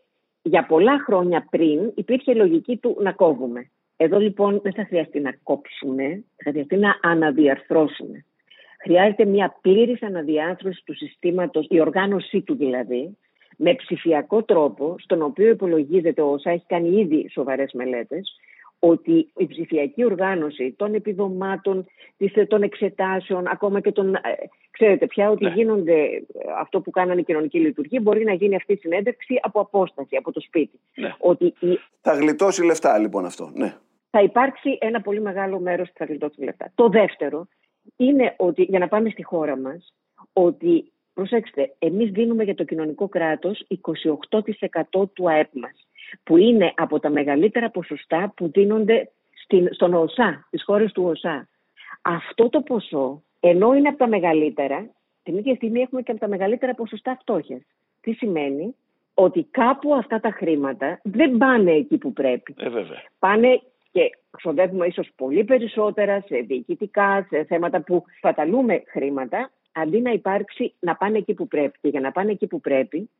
για 0.42 0.66
πολλά 0.66 0.98
χρόνια 0.98 1.46
πριν 1.50 1.92
υπήρχε 1.94 2.34
λογική 2.34 2.76
του 2.76 2.96
να 3.00 3.12
κόβουμε. 3.12 3.70
Εδώ 3.96 4.18
λοιπόν 4.18 4.60
δεν 4.62 4.72
θα 4.72 4.84
χρειαστεί 4.84 5.20
να 5.20 5.32
κόψουμε, 5.42 6.24
θα 6.44 6.50
χρειαστεί 6.50 6.76
να 6.76 6.98
αναδιαρθρώσουμε. 7.02 8.24
Χρειάζεται 8.82 9.24
μια 9.24 9.58
πλήρης 9.60 10.02
αναδιάρθρωση 10.02 10.82
του 10.84 10.94
συστήματος, 10.94 11.66
η 11.70 11.80
οργάνωσή 11.80 12.40
του 12.40 12.56
δηλαδή, 12.56 13.16
με 13.56 13.74
ψηφιακό 13.74 14.42
τρόπο, 14.42 14.94
στον 14.98 15.22
οποίο 15.22 15.48
υπολογίζεται 15.48 16.22
όσα 16.22 16.50
έχει 16.50 16.64
κάνει 16.66 17.00
ήδη 17.00 17.28
σοβαρές 17.30 17.72
μελέτες, 17.72 18.36
ότι 18.78 19.30
η 19.36 19.46
ψηφιακή 19.46 20.04
οργάνωση 20.04 20.74
των 20.76 20.94
επιδομάτων, 20.94 21.86
των 22.48 22.62
εξετάσεων, 22.62 23.46
ακόμα 23.46 23.80
και 23.80 23.92
των... 23.92 24.14
Ε, 24.14 24.20
ξέρετε 24.70 25.06
πια 25.06 25.30
ότι 25.30 25.44
ναι. 25.44 25.50
γίνονται 25.50 25.94
ε, 25.94 26.22
αυτό 26.58 26.80
που 26.80 26.90
κάνανε 26.90 27.20
η 27.20 27.24
κοινωνική 27.24 27.58
λειτουργία, 27.58 28.00
μπορεί 28.00 28.24
να 28.24 28.32
γίνει 28.32 28.54
αυτή 28.54 28.72
η 28.72 28.76
συνέντευξη 28.76 29.40
από 29.42 29.60
απόσταση, 29.60 30.16
από 30.16 30.32
το 30.32 30.40
σπίτι. 30.40 30.80
Ναι. 30.94 31.14
Ότι 31.18 31.54
Θα 32.00 32.14
γλιτώσει 32.14 32.64
λεφτά 32.64 32.98
λοιπόν 32.98 33.24
αυτό, 33.24 33.50
ναι. 33.54 33.76
Θα 34.10 34.22
υπάρξει 34.22 34.78
ένα 34.80 35.00
πολύ 35.00 35.20
μεγάλο 35.20 35.60
μέρος 35.60 35.88
που 35.88 35.94
θα 35.98 36.04
γλιτώσει 36.04 36.44
λεφτά. 36.44 36.72
Το 36.74 36.88
δεύτερο 36.88 37.48
είναι 37.96 38.34
ότι, 38.36 38.62
για 38.62 38.78
να 38.78 38.88
πάμε 38.88 39.10
στη 39.10 39.22
χώρα 39.22 39.56
μας, 39.56 39.94
ότι, 40.32 40.92
προσέξτε, 41.14 41.74
εμείς 41.78 42.10
δίνουμε 42.10 42.44
για 42.44 42.54
το 42.54 42.64
κοινωνικό 42.64 43.08
κράτος 43.08 43.66
28% 44.92 45.08
του 45.12 45.30
ΑΕΠ 45.30 45.54
μας 45.54 45.86
που 46.24 46.36
είναι 46.36 46.72
από 46.76 47.00
τα 47.00 47.10
μεγαλύτερα 47.10 47.70
ποσοστά 47.70 48.32
που 48.36 48.50
δίνονται 48.50 49.10
στην, 49.42 49.68
στον 49.70 49.94
ΟΣΑ, 49.94 50.44
στις 50.46 50.64
χώρες 50.64 50.92
του 50.92 51.04
ΟΣΑ. 51.04 51.48
Αυτό 52.02 52.48
το 52.48 52.60
ποσό, 52.60 53.22
ενώ 53.40 53.74
είναι 53.74 53.88
από 53.88 53.98
τα 53.98 54.08
μεγαλύτερα, 54.08 54.90
την 55.22 55.36
ίδια 55.36 55.54
στιγμή 55.54 55.80
έχουμε 55.80 56.02
και 56.02 56.10
από 56.10 56.20
τα 56.20 56.28
μεγαλύτερα 56.28 56.74
ποσοστά 56.74 57.16
φτώχειας. 57.20 57.60
Τι 58.00 58.12
σημαίνει; 58.12 58.74
Ότι 59.14 59.46
κάπου 59.50 59.94
αυτά 59.94 60.20
τα 60.20 60.30
χρήματα 60.30 61.00
δεν 61.02 61.36
πάνε 61.36 61.72
εκεί 61.72 61.98
που 61.98 62.12
πρέπει. 62.12 62.54
Ε, 62.58 62.68
βέβαια. 62.68 63.02
Πάνε 63.18 63.60
και 63.92 64.10
ξοδεύουμε 64.30 64.86
ίσως 64.86 65.08
πολύ 65.16 65.44
περισσότερα 65.44 66.24
σε 66.26 66.36
διοικητικά, 66.36 67.26
σε 67.28 67.44
θέματα 67.44 67.80
που 67.80 68.04
φαταλούμε 68.20 68.82
χρήματα, 68.86 69.50
αντί 69.72 70.00
να 70.00 70.10
υπάρξει 70.10 70.72
να 70.78 70.96
πάνε 70.96 71.18
εκεί 71.18 71.34
που 71.34 71.48
πρέπει. 71.48 71.78
Και 71.80 71.88
για 71.88 72.00
να 72.00 72.12
πάνε 72.12 72.30
εκεί 72.30 72.46
που 72.46 72.60
πρέπει, 72.60 73.10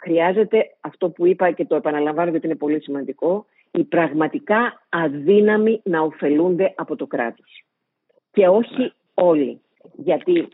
χρειάζεται 0.00 0.74
αυτό 0.80 1.10
που 1.10 1.26
είπα 1.26 1.50
και 1.50 1.64
το 1.64 1.74
επαναλαμβάνω 1.76 2.30
γιατί 2.30 2.46
είναι 2.46 2.56
πολύ 2.56 2.82
σημαντικό, 2.82 3.46
οι 3.70 3.84
πραγματικά 3.84 4.82
αδύναμοι 4.88 5.80
να 5.84 6.00
ωφελούνται 6.00 6.74
από 6.76 6.96
το 6.96 7.06
κράτος. 7.06 7.64
Και 8.32 8.48
όχι 8.48 8.82
ναι. 8.82 8.88
όλοι. 9.14 9.60
Γιατί 9.96 10.48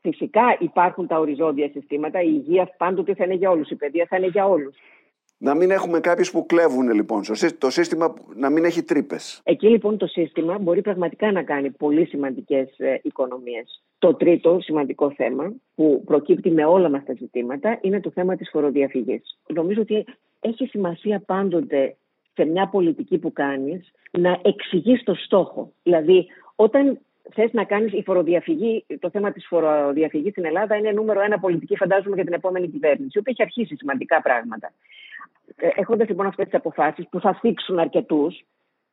φυσικά 0.00 0.56
υπάρχουν 0.58 1.06
τα 1.06 1.18
οριζόντια 1.18 1.68
συστήματα, 1.72 2.20
η 2.22 2.30
υγεία 2.32 2.74
πάντοτε 2.76 3.14
θα 3.14 3.24
είναι 3.24 3.34
για 3.34 3.50
όλους, 3.50 3.70
η 3.70 3.76
παιδεία 3.76 4.06
θα 4.08 4.16
είναι 4.16 4.26
για 4.26 4.46
όλους. 4.46 4.76
Να 5.38 5.54
μην 5.54 5.70
έχουμε 5.70 6.00
κάποιους 6.00 6.30
που 6.30 6.46
κλέβουν 6.46 6.90
λοιπόν. 6.90 7.22
Το 7.58 7.70
σύστημα 7.70 8.14
να 8.34 8.50
μην 8.50 8.64
έχει 8.64 8.82
τρύπες. 8.82 9.40
Εκεί 9.44 9.68
λοιπόν 9.68 9.96
το 9.96 10.06
σύστημα 10.06 10.58
μπορεί 10.58 10.82
πραγματικά 10.82 11.32
να 11.32 11.42
κάνει 11.42 11.70
πολύ 11.70 12.06
σημαντικές 12.06 12.78
ε, 12.78 13.00
οικονομίες. 13.02 13.82
Το 13.98 14.14
τρίτο 14.14 14.58
σημαντικό 14.60 15.10
θέμα 15.10 15.52
που 15.74 16.02
προκύπτει 16.04 16.50
με 16.50 16.64
όλα 16.64 16.88
μας 16.88 17.04
τα 17.04 17.12
ζητήματα 17.12 17.78
είναι 17.80 18.00
το 18.00 18.10
θέμα 18.10 18.36
της 18.36 18.48
φοροδιαφυγής. 18.50 19.38
Νομίζω 19.46 19.80
ότι 19.80 20.04
έχει 20.40 20.66
σημασία 20.66 21.22
πάντοτε 21.26 21.96
σε 22.34 22.44
μια 22.44 22.68
πολιτική 22.68 23.18
που 23.18 23.32
κάνεις 23.32 23.92
να 24.10 24.40
εξηγείς 24.42 25.02
το 25.02 25.14
στόχο. 25.14 25.72
Δηλαδή, 25.82 26.26
όταν 26.54 26.98
θες 27.34 27.52
να 27.52 27.64
κάνεις 27.64 27.92
η 27.92 28.02
φοροδιαφυγή, 28.02 28.84
το 28.98 29.10
θέμα 29.10 29.32
της 29.32 29.46
φοροδιαφυγής 29.46 30.30
στην 30.30 30.44
Ελλάδα 30.44 30.76
είναι 30.76 30.90
νούμερο 30.90 31.20
ένα 31.20 31.38
πολιτική, 31.38 31.76
φαντάζομαι, 31.76 32.14
για 32.14 32.24
την 32.24 32.32
επόμενη 32.32 32.68
κυβέρνηση, 32.68 33.12
η 33.14 33.18
οποία 33.18 33.32
έχει 33.32 33.42
αρχίσει 33.42 33.76
σημαντικά 33.76 34.22
πράγματα. 34.22 34.72
Ε, 35.56 35.68
Έχοντας 35.74 36.08
λοιπόν 36.08 36.26
αυτές 36.26 36.44
τις 36.44 36.54
αποφάσεις 36.54 37.08
που 37.08 37.20
θα 37.20 37.34
θίξουν 37.34 37.78
αρκετούς, 37.78 38.44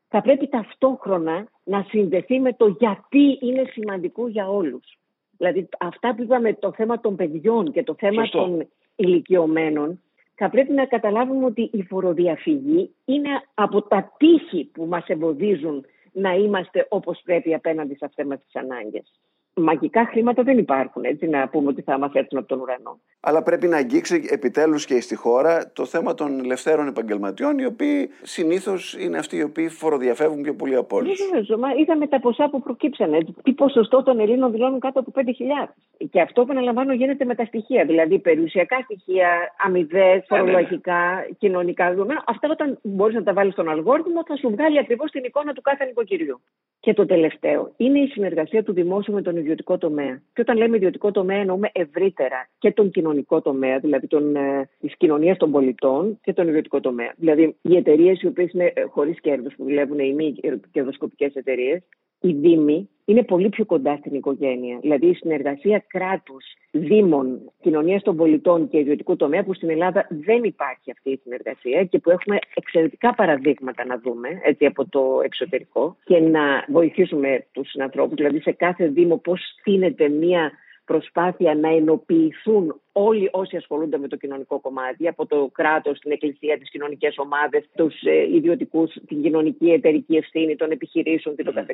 θα 0.08 0.22
πρέπει 0.22 0.48
ταυτόχρονα 0.48 1.48
να 1.64 1.86
συνδεθεί 1.90 2.40
με 2.40 2.54
το 2.54 2.68
γιατί 2.68 3.38
είναι 3.42 3.64
σημαντικό 3.72 4.28
για 4.28 4.50
όλους. 4.50 4.98
Δηλαδή, 5.38 5.70
αυτά 5.80 6.16
που 6.16 6.22
είπαμε, 6.24 6.54
το 6.54 6.72
θέμα 6.72 7.00
των 7.00 7.16
παιδιών 7.16 7.72
και 7.72 7.84
το 7.84 7.96
θέμα 7.98 8.30
των 8.30 8.68
ηλικιωμένων, 8.96 10.02
θα 10.36 10.50
πρέπει 10.50 10.72
να 10.72 10.86
καταλάβουμε 10.86 11.46
ότι 11.46 11.70
η 11.74 11.84
φοροδιαφυγή 11.84 12.96
είναι 13.06 13.30
από 13.54 13.82
τα 13.82 14.12
τείχη 14.18 14.66
που 14.74 14.86
μας 14.86 15.08
εμποδίζουν 15.08 15.86
να 16.12 16.34
είμαστε 16.34 16.88
όπως 16.90 17.22
πρέπει 17.24 17.54
απέναντι 17.54 17.96
σε 17.96 18.06
αυτές 18.06 18.26
μας 18.26 18.40
τις 18.44 18.56
ανάγκες 18.56 19.20
μαγικά 19.56 20.06
χρήματα 20.06 20.44
δεν 20.44 20.58
υπάρχουν, 20.58 21.04
έτσι 21.04 21.28
να 21.28 21.48
πούμε 21.48 21.70
ότι 21.70 21.82
θα 21.82 21.98
μας 21.98 22.14
έρθουν 22.14 22.38
από 22.38 22.48
τον 22.48 22.60
ουρανό. 22.60 23.00
Αλλά 23.20 23.44
πρέπει 23.44 23.68
να 23.68 23.78
αγγίξει 23.78 24.28
επιτέλους 24.30 24.86
και 24.86 25.02
στη 25.02 25.16
χώρα 25.16 25.72
το 25.74 25.86
θέμα 25.86 26.14
των 26.14 26.40
ελευθέρων 26.40 26.88
επαγγελματιών, 26.88 27.58
οι 27.58 27.66
οποίοι 27.66 28.10
συνήθως 28.22 28.96
είναι 29.00 29.18
αυτοί 29.18 29.38
οι 29.38 29.44
οποίοι 29.44 29.70
φοροδιαφεύγουν 29.70 30.42
πιο 30.42 30.54
πολύ 30.54 30.76
από 30.76 30.96
όλους. 30.96 31.20
Βεβαίω. 31.32 31.78
Είδαμε 31.80 32.08
τα 32.08 32.20
ποσά 32.20 32.50
που 32.50 32.62
προκύψαν. 32.62 33.14
Έτσι. 33.14 33.36
Τι 33.44 33.52
ποσοστό 33.52 34.04
των 34.04 34.20
Ελλήνων 34.20 34.52
δηλώνουν 34.52 34.80
κάτω 34.80 35.00
από 35.00 35.12
5.000. 35.16 35.74
Και 36.12 36.22
αυτό, 36.22 36.42
επαναλαμβάνω, 36.42 36.94
γίνεται 36.94 37.26
με 37.26 37.36
τα 37.36 37.46
στοιχεία. 37.46 37.86
Δηλαδή, 37.86 38.20
περιουσιακά 38.20 38.80
στοιχεία, 38.84 39.30
αμοιβές, 39.66 40.16
ναι. 40.16 40.24
φορολογικά, 40.28 41.28
κοινωνικά 41.38 41.90
δεδομένα. 41.90 42.24
Αυτά 42.28 42.48
όταν 42.52 42.80
μπορείς 42.82 43.16
να 43.16 43.24
τα 43.24 43.34
βάλεις 43.34 43.54
στον 43.54 43.70
αλγόριθμο, 43.70 44.24
θα 44.28 44.36
σου 44.36 44.50
βγάλει 44.50 44.80
ακριβώς 44.80 45.12
την 45.12 45.24
εικόνα 45.24 45.54
του 45.54 45.62
κάθε 45.62 45.86
νοικοκυριού. 45.86 46.42
Και 46.80 46.94
το 46.94 47.06
τελευταίο 47.06 47.72
είναι 47.78 48.00
η 48.00 48.08
συνεργασία 48.08 48.64
του 48.64 48.74
δημόσιου 48.74 49.14
με 49.14 49.22
τον 49.22 49.38
ιδιωτικό 49.46 49.78
τομέα. 49.78 50.22
Και 50.34 50.42
όταν 50.42 50.58
λέμε 50.58 50.76
ιδιωτικό 50.76 51.12
τομέα, 51.12 51.38
εννοούμε 51.38 51.70
ευρύτερα 51.74 52.50
και 52.58 52.72
τον 52.72 52.92
κοινωνικό 52.92 53.42
τομέα, 53.42 53.80
δηλαδή 53.80 54.08
τον, 54.08 54.36
ε, 54.36 54.70
της 54.80 54.98
κοινωνίας 54.98 55.38
των 55.38 55.52
πολιτών 55.52 56.20
και 56.22 56.34
τον 56.34 56.48
ιδιωτικό 56.48 56.80
τομέα. 56.80 57.14
Δηλαδή, 57.18 57.56
οι 57.62 57.76
εταιρείες 57.76 58.22
οι 58.22 58.28
οποίες 58.28 58.52
είναι 58.52 58.72
ε, 58.76 58.84
χωρίς 58.84 59.22
κέρδος, 59.22 59.54
που 59.56 59.64
δουλεύουν, 59.64 60.00
οι 60.00 60.14
μη 60.14 60.36
κερδοσκοπικές 60.72 61.36
εταιρείες, 61.36 61.82
οι 62.28 62.34
Δήμοι 62.34 62.90
είναι 63.06 63.24
πολύ 63.24 63.50
πιο 63.50 63.66
κοντά 63.66 63.96
στην 63.96 64.14
οικογένεια. 64.16 64.78
Δηλαδή 64.82 65.08
η 65.08 65.14
συνεργασία 65.14 65.84
κράτους, 65.88 66.46
Δήμων, 66.72 67.52
κοινωνίας 67.62 68.02
των 68.04 68.16
πολιτών 68.16 68.70
και 68.70 68.78
ιδιωτικού 68.78 69.16
τομέα, 69.16 69.44
που 69.44 69.54
στην 69.54 69.70
Ελλάδα 69.70 70.08
δεν 70.10 70.44
υπάρχει 70.44 70.92
αυτή 70.92 71.10
η 71.10 71.20
συνεργασία 71.24 71.84
και 71.84 72.00
που 72.00 72.10
έχουμε 72.10 72.38
εξαιρετικά 72.56 73.14
παραδείγματα 73.16 73.86
να 73.86 74.00
δούμε 74.00 74.30
έτσι, 74.44 74.66
από 74.66 74.90
το 74.90 75.22
εξωτερικό 75.24 75.98
και 76.04 76.20
να 76.20 76.66
βοηθήσουμε 76.68 77.46
τους 77.52 77.76
ανθρώπου. 77.80 78.16
Δηλαδή 78.16 78.42
σε 78.42 78.52
κάθε 78.52 78.88
Δήμο 78.88 79.18
πώς 79.18 79.42
στείνεται 79.60 80.10
μια 80.10 80.52
προσπάθεια 80.86 81.56
να 81.56 81.70
ενοποιηθούν 81.70 82.82
όλοι 82.92 83.30
όσοι 83.32 83.58
ασχολούνται 83.58 83.98
με 83.98 84.08
το 84.08 84.16
κοινωνικό 84.16 84.60
κομμάτι, 84.60 85.08
από 85.08 85.26
το 85.26 85.50
κράτος, 85.54 86.00
την 86.00 86.12
εκκλησία, 86.12 86.58
τις 86.58 86.70
κοινωνικές 86.70 87.18
ομάδες, 87.18 87.70
τους 87.76 88.02
ε, 88.04 88.36
ιδιωτικούς, 88.36 88.94
την 89.08 89.22
κοινωνική 89.22 89.72
εταιρική 89.72 90.16
ευθύνη 90.16 90.56
των 90.56 90.72
επιχειρήσεων 90.72 91.36
κ.ο.κ. 91.36 91.70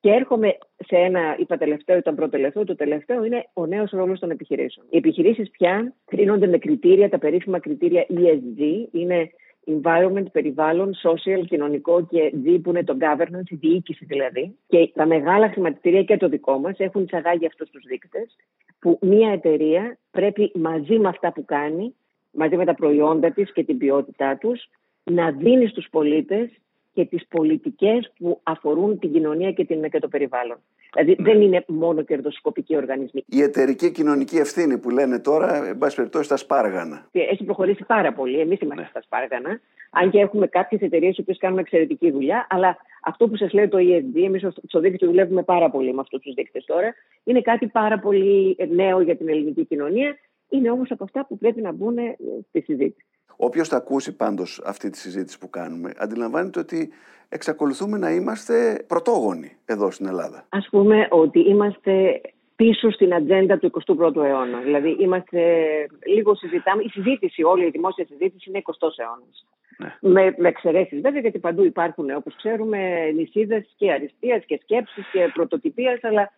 Και 0.00 0.10
έρχομαι 0.10 0.58
σε 0.76 0.96
ένα, 0.96 1.36
είπα 1.38 1.56
τελευταίο, 1.56 1.96
ήταν 1.96 2.14
πρώτο 2.14 2.30
τελευταίο. 2.30 2.64
Το 2.64 2.76
τελευταίο 2.76 3.24
είναι 3.24 3.48
ο 3.52 3.66
νέος 3.66 3.90
ρόλος 3.90 4.18
των 4.18 4.30
επιχειρήσεων. 4.30 4.86
Οι 4.90 4.96
επιχειρήσεις 4.96 5.50
πια 5.50 5.94
κρίνονται 6.04 6.46
με 6.46 6.58
κριτήρια, 6.58 7.08
τα 7.08 7.18
περίφημα 7.18 7.58
κριτήρια 7.58 8.06
ESG, 8.08 8.60
είναι 8.92 9.30
environment, 9.70 10.24
περιβάλλον, 10.32 10.94
social, 11.02 11.46
κοινωνικό 11.46 12.06
και 12.06 12.32
G 12.44 12.60
που 12.62 12.70
είναι 12.70 12.84
το 12.84 12.96
governance, 13.00 13.48
η 13.48 13.54
διοίκηση 13.54 14.04
δηλαδή. 14.04 14.56
Και 14.66 14.90
τα 14.94 15.06
μεγάλα 15.06 15.48
χρηματιστήρια 15.48 16.02
και 16.02 16.16
το 16.16 16.28
δικό 16.28 16.58
μας 16.58 16.78
έχουν 16.78 17.02
εισαγάγει 17.02 17.46
αυτούς 17.46 17.70
τους 17.70 17.82
δείκτες, 17.86 18.36
που 18.78 18.98
μια 19.00 19.32
εταιρεία 19.32 19.98
πρέπει 20.10 20.52
μαζί 20.54 20.98
με 20.98 21.08
αυτά 21.08 21.32
που 21.32 21.44
κάνει, 21.44 21.94
μαζί 22.30 22.56
με 22.56 22.64
τα 22.64 22.74
προϊόντα 22.74 23.30
της 23.30 23.52
και 23.52 23.64
την 23.64 23.78
ποιότητά 23.78 24.36
τους, 24.36 24.68
να 25.04 25.30
δίνει 25.30 25.66
στους 25.66 25.88
πολίτες 25.90 26.50
και 26.92 27.04
τις 27.04 27.26
πολιτικές 27.28 28.12
που 28.18 28.40
αφορούν 28.42 28.98
την 28.98 29.12
κοινωνία 29.12 29.52
και, 29.52 29.64
την, 29.64 29.90
και 29.90 29.98
το 29.98 30.08
περιβάλλον. 30.08 30.56
Δηλαδή 30.92 31.22
δεν 31.22 31.40
είναι 31.40 31.64
μόνο 31.68 32.02
κερδοσκοπικοί 32.02 32.76
οργανισμοί. 32.76 33.24
Η 33.26 33.42
εταιρική 33.42 33.90
κοινωνική 33.90 34.36
ευθύνη 34.36 34.78
που 34.78 34.90
λένε 34.90 35.18
τώρα, 35.18 35.66
εν 35.66 35.78
πάση 35.78 35.96
περιπτώσει, 35.96 36.24
στα 36.24 36.36
σπάργανα. 36.36 37.08
Έχει 37.12 37.44
προχωρήσει 37.44 37.84
πάρα 37.84 38.12
πολύ. 38.12 38.40
Εμείς 38.40 38.60
είμαστε 38.60 38.82
ναι. 38.82 38.88
στα 38.90 39.02
σπάργανα. 39.02 39.60
Αν 39.90 40.10
και 40.10 40.20
έχουμε 40.20 40.46
κάποιες 40.46 40.80
εταιρείες 40.80 41.22
που 41.26 41.34
κάνουν 41.38 41.58
εξαιρετική 41.58 42.10
δουλειά, 42.10 42.46
αλλά 42.50 42.76
αυτό 43.02 43.28
που 43.28 43.36
σας 43.36 43.52
λέει 43.52 43.68
το 43.68 43.78
ESG, 43.80 44.24
εμείς 44.24 44.46
στο 44.66 44.80
δίκτυο 44.80 45.08
δουλεύουμε 45.08 45.42
πάρα 45.42 45.70
πολύ 45.70 45.94
με 45.94 46.00
αυτούς 46.00 46.20
τους 46.20 46.34
δείκτες 46.34 46.64
τώρα, 46.64 46.94
είναι 47.24 47.40
κάτι 47.40 47.66
πάρα 47.66 47.98
πολύ 47.98 48.56
νέο 48.70 49.00
για 49.00 49.16
την 49.16 49.28
ελληνική 49.28 49.64
κοινωνία. 49.64 50.18
Είναι 50.48 50.70
όμως 50.70 50.90
από 50.90 51.04
αυτά 51.04 51.26
που 51.26 51.38
πρέπει 51.38 51.60
να 51.60 51.72
μπουν 51.72 51.96
στη 52.48 52.60
συζήτηση. 52.60 53.06
Όποιος 53.42 53.68
θα 53.68 53.76
ακούσει 53.76 54.16
πάντως 54.16 54.62
αυτή 54.64 54.90
τη 54.90 54.98
συζήτηση 54.98 55.38
που 55.38 55.50
κάνουμε, 55.50 55.92
αντιλαμβάνεται 55.96 56.58
ότι 56.58 56.92
εξακολουθούμε 57.28 57.98
να 57.98 58.10
είμαστε 58.10 58.84
πρωτόγονοι 58.86 59.56
εδώ 59.64 59.90
στην 59.90 60.06
Ελλάδα. 60.06 60.46
Α 60.48 60.58
πούμε 60.70 61.06
ότι 61.10 61.40
είμαστε 61.40 62.20
πίσω 62.56 62.90
στην 62.90 63.14
ατζέντα 63.14 63.58
του 63.58 63.70
21ου 63.86 64.24
αιώνα. 64.24 64.58
Δηλαδή, 64.58 64.96
είμαστε 65.00 65.40
λίγο 66.06 66.34
συζητάμε. 66.34 66.82
Η 66.82 66.88
συζήτηση, 66.88 67.42
όλη 67.42 67.66
η 67.66 67.70
δημόσια 67.70 68.06
συζήτηση 68.06 68.50
είναι 68.50 68.62
20ο 68.64 68.88
αιώνας. 68.96 69.46
Ναι. 69.78 69.96
Με, 70.00 70.34
με 70.38 70.48
εξαιρέσεις 70.48 71.00
βέβαια, 71.00 71.20
γιατί 71.20 71.38
παντού 71.38 71.64
υπάρχουν, 71.64 72.10
όπως 72.10 72.36
ξέρουμε, 72.36 73.10
νησίδες 73.10 73.74
και 73.76 73.92
αριστείας 73.92 74.44
και 74.44 74.60
σκέψη 74.62 75.00
και 75.12 75.30
πρωτοτυπία, 75.34 75.98
αλλά 76.02 76.32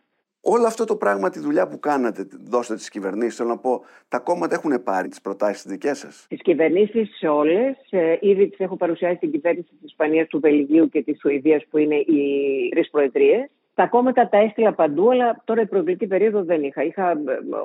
Όλο 0.45 0.67
αυτό 0.67 0.85
το 0.85 0.97
πράγμα, 0.97 1.31
τη 1.31 1.39
δουλειά 1.39 1.69
που 1.69 1.79
κάνατε, 1.79 2.27
δώστε 2.45 2.75
τι 2.75 2.91
κυβερνήσεις, 2.91 3.37
θέλω 3.37 3.49
να 3.49 3.59
πω, 3.59 3.85
τα 4.09 4.19
κόμματα 4.19 4.55
έχουν 4.55 4.83
πάρει 4.83 5.09
τις 5.09 5.21
προτάσεις 5.21 5.67
δικές 5.67 5.99
σας; 5.99 6.27
Τις 6.29 6.43
κυβερνήσεις 6.43 7.23
όλες, 7.29 7.77
ε, 7.91 8.17
ήδη 8.21 8.49
τις 8.49 8.59
έχω 8.59 8.77
παρουσιάσει 8.77 9.17
στην 9.17 9.31
κυβέρνηση 9.31 9.69
της 9.69 9.91
Ισπανίας, 9.91 10.27
του 10.29 10.41
Βελγίου 10.41 10.89
και 10.89 11.03
της 11.03 11.19
Σουηδίας, 11.21 11.65
που 11.71 11.79
είναι 11.79 11.95
οι 11.95 12.69
τρεις 12.71 12.91
προεδρίες. 12.91 13.51
Τα 13.75 13.87
κόμματα 13.87 14.29
τα 14.29 14.39
έστειλα 14.39 14.73
παντού, 14.73 15.11
αλλά 15.11 15.43
τώρα 15.45 15.61
η 15.61 15.67
προεκλογική 15.67 16.07
περίοδο 16.07 16.43
δεν 16.43 16.63
είχα. 16.63 16.83
είχα 16.83 17.11
ε, 17.11 17.15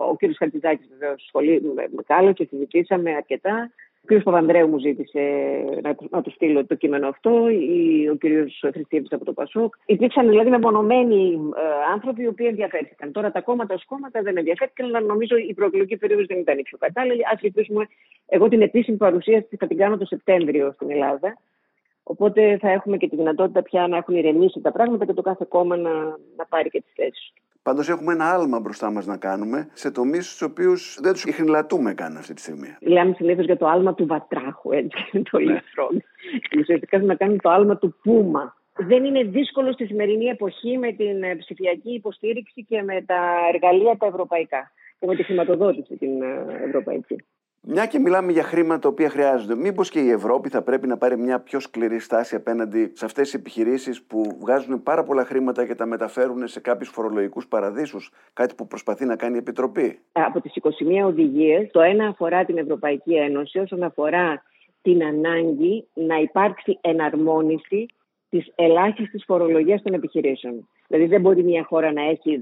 ο 0.09 0.15
κ. 0.15 0.36
Χαρτιζάκη 0.38 0.84
βεβαίως 0.97 1.25
σχολεί 1.28 1.61
με 1.73 2.03
κάλο 2.05 2.32
και 2.32 2.47
συζητήσαμε 2.49 3.11
αρκετά. 3.11 3.71
Ο 4.09 4.15
κ. 4.15 4.23
Παπανδρέου 4.23 4.67
μου 4.67 4.79
ζήτησε 4.79 5.19
να, 5.81 5.95
να 6.09 6.21
του 6.21 6.31
στείλω 6.31 6.65
το 6.65 6.75
κείμενο 6.75 7.07
αυτό, 7.07 7.31
ο 8.11 8.17
κ. 8.17 8.23
Χριστίδη 8.73 9.07
από 9.09 9.25
το 9.25 9.33
Πασόκ. 9.33 9.73
Υπήρξαν 9.85 10.29
δηλαδή 10.29 10.49
μεμονωμένοι 10.49 11.39
ε, 11.55 11.91
άνθρωποι 11.93 12.21
οι 12.21 12.27
οποίοι 12.27 12.45
ενδιαφέρθηκαν. 12.49 13.11
Τώρα 13.11 13.31
τα 13.31 13.41
κόμματα 13.41 13.73
ως 13.73 13.85
κόμματα 13.85 14.21
δεν 14.21 14.37
ενδιαφέρθηκαν, 14.37 14.85
αλλά 14.85 14.99
νομίζω 14.99 15.35
η 15.37 15.53
προεκλογική 15.53 15.97
περίοδος 15.97 16.25
δεν 16.25 16.39
ήταν 16.39 16.57
η 16.57 16.61
πιο 16.61 16.77
κατάλληλη. 16.77 17.21
Α 17.21 17.39
ελπίσουμε, 17.41 17.87
εγώ 18.25 18.47
την 18.47 18.61
επίσημη 18.61 18.97
παρουσίαση 18.97 19.55
θα 19.59 19.67
την 19.67 19.77
κάνω 19.77 19.97
το 19.97 20.05
Σεπτέμβριο 20.05 20.71
στην 20.71 20.91
Ελλάδα. 20.91 21.37
Οπότε 22.03 22.57
θα 22.57 22.69
έχουμε 22.69 22.97
και 22.97 23.07
τη 23.07 23.15
δυνατότητα 23.15 23.61
πια 23.61 23.87
να 23.87 23.97
έχουν 23.97 24.15
ηρεμήσει 24.15 24.61
τα 24.61 24.71
πράγματα 24.71 25.05
και 25.05 25.13
το 25.13 25.21
κάθε 25.21 25.45
κόμμα 25.49 25.75
να, 25.75 25.91
να 26.37 26.45
πάρει 26.49 26.69
και 26.69 26.81
τις 26.81 26.93
θέσεις 26.95 27.31
του. 27.35 27.41
Πάντως 27.68 27.89
έχουμε 27.89 28.13
ένα 28.13 28.34
άλμα 28.34 28.59
μπροστά 28.59 28.91
μας 28.91 29.05
να 29.05 29.18
κάνουμε 29.18 29.68
σε 29.74 29.91
τομείς 29.91 30.26
στους 30.28 30.41
οποίους 30.41 30.99
δεν 31.01 31.13
τους 31.13 31.24
ειχνηλατούμε 31.24 31.93
καν 31.93 32.18
αυτή 32.18 32.34
τη 32.34 32.41
στιγμή. 32.41 32.76
Μιλάμε 32.82 33.13
συνήθως 33.13 33.45
για 33.45 33.57
το 33.57 33.68
άλμα 33.68 33.93
του 33.93 34.05
βατράχου, 34.05 34.72
έτσι, 34.72 34.97
το 35.32 35.39
ναι. 35.39 35.61
Ουσιαστικά 36.59 36.99
να 36.99 37.15
κάνουμε 37.15 37.38
το 37.38 37.49
άλμα 37.49 37.78
του 37.78 37.95
πούμα. 38.03 38.55
Δεν 38.74 39.05
είναι 39.05 39.24
δύσκολο 39.24 39.72
στη 39.72 39.86
σημερινή 39.86 40.26
εποχή 40.26 40.78
με 40.78 40.91
την 40.91 41.24
ε, 41.24 41.36
ψηφιακή 41.36 41.93
υποστήριξη 41.93 42.63
και 42.63 42.82
με 42.82 43.01
τα 43.01 43.22
εργαλεία 43.53 43.97
τα 43.97 44.05
ευρωπαϊκά 44.05 44.72
και 44.99 45.05
με 45.05 45.15
τη 45.15 45.24
χρηματοδότηση 45.24 45.97
την 45.97 46.22
ε, 46.22 46.45
ευρωπαϊκή. 46.65 47.15
Μια 47.70 47.86
και 47.86 47.99
μιλάμε 47.99 48.32
για 48.32 48.43
χρήματα 48.43 48.80
τα 48.80 48.88
οποία 48.88 49.09
χρειάζονται, 49.09 49.55
μήπως 49.55 49.89
και 49.89 49.99
η 49.99 50.09
Ευρώπη 50.09 50.49
θα 50.49 50.61
πρέπει 50.61 50.88
να 50.88 50.97
πάρει 50.97 51.18
μια 51.18 51.39
πιο 51.39 51.59
σκληρή 51.59 51.99
στάση 51.99 52.36
απέναντι 52.36 52.91
σε 52.95 53.05
αυτές 53.05 53.24
τις 53.24 53.34
επιχειρήσεις 53.34 54.03
που 54.03 54.38
βγάζουν 54.39 54.84
πάρα 54.84 55.03
πολλά 55.03 55.26
χρήματα 55.26 55.65
και 55.65 55.76
τα 55.76 55.86
μεταφέρουν 55.86 56.47
σε 56.47 56.59
κάποιους 56.59 56.89
φορολογικούς 56.89 57.47
παραδείσους, 57.47 58.11
κάτι 58.34 58.55
που 58.55 58.68
προσπαθεί 58.68 59.05
να 59.05 59.15
κάνει 59.15 59.36
η 59.36 59.38
Επιτροπή; 59.38 59.99
Από 60.11 60.41
τις 60.41 60.53
21 60.55 61.05
οδηγίες, 61.05 61.70
το 61.72 61.82
ένα 61.82 62.07
αφορά 62.07 62.45
την 62.45 62.57
Ευρωπαϊκή 62.57 63.13
Ένωση 63.13 63.59
όσον 63.59 63.84
αφορά 63.84 64.43
την 64.82 65.03
ανάγκη 65.03 65.88
να 65.93 66.15
υπάρξει 66.15 66.78
εναρμόνιση 66.82 67.86
της 68.30 68.51
ελάχιστης 68.55 69.24
φορολογίας 69.26 69.82
των 69.82 69.93
επιχειρήσεων. 69.93 70.68
Δηλαδή 70.88 71.09
δεν 71.09 71.21
μπορεί 71.21 71.43
μια 71.43 71.63
χώρα 71.63 71.91
να 71.91 72.01
έχει 72.01 72.39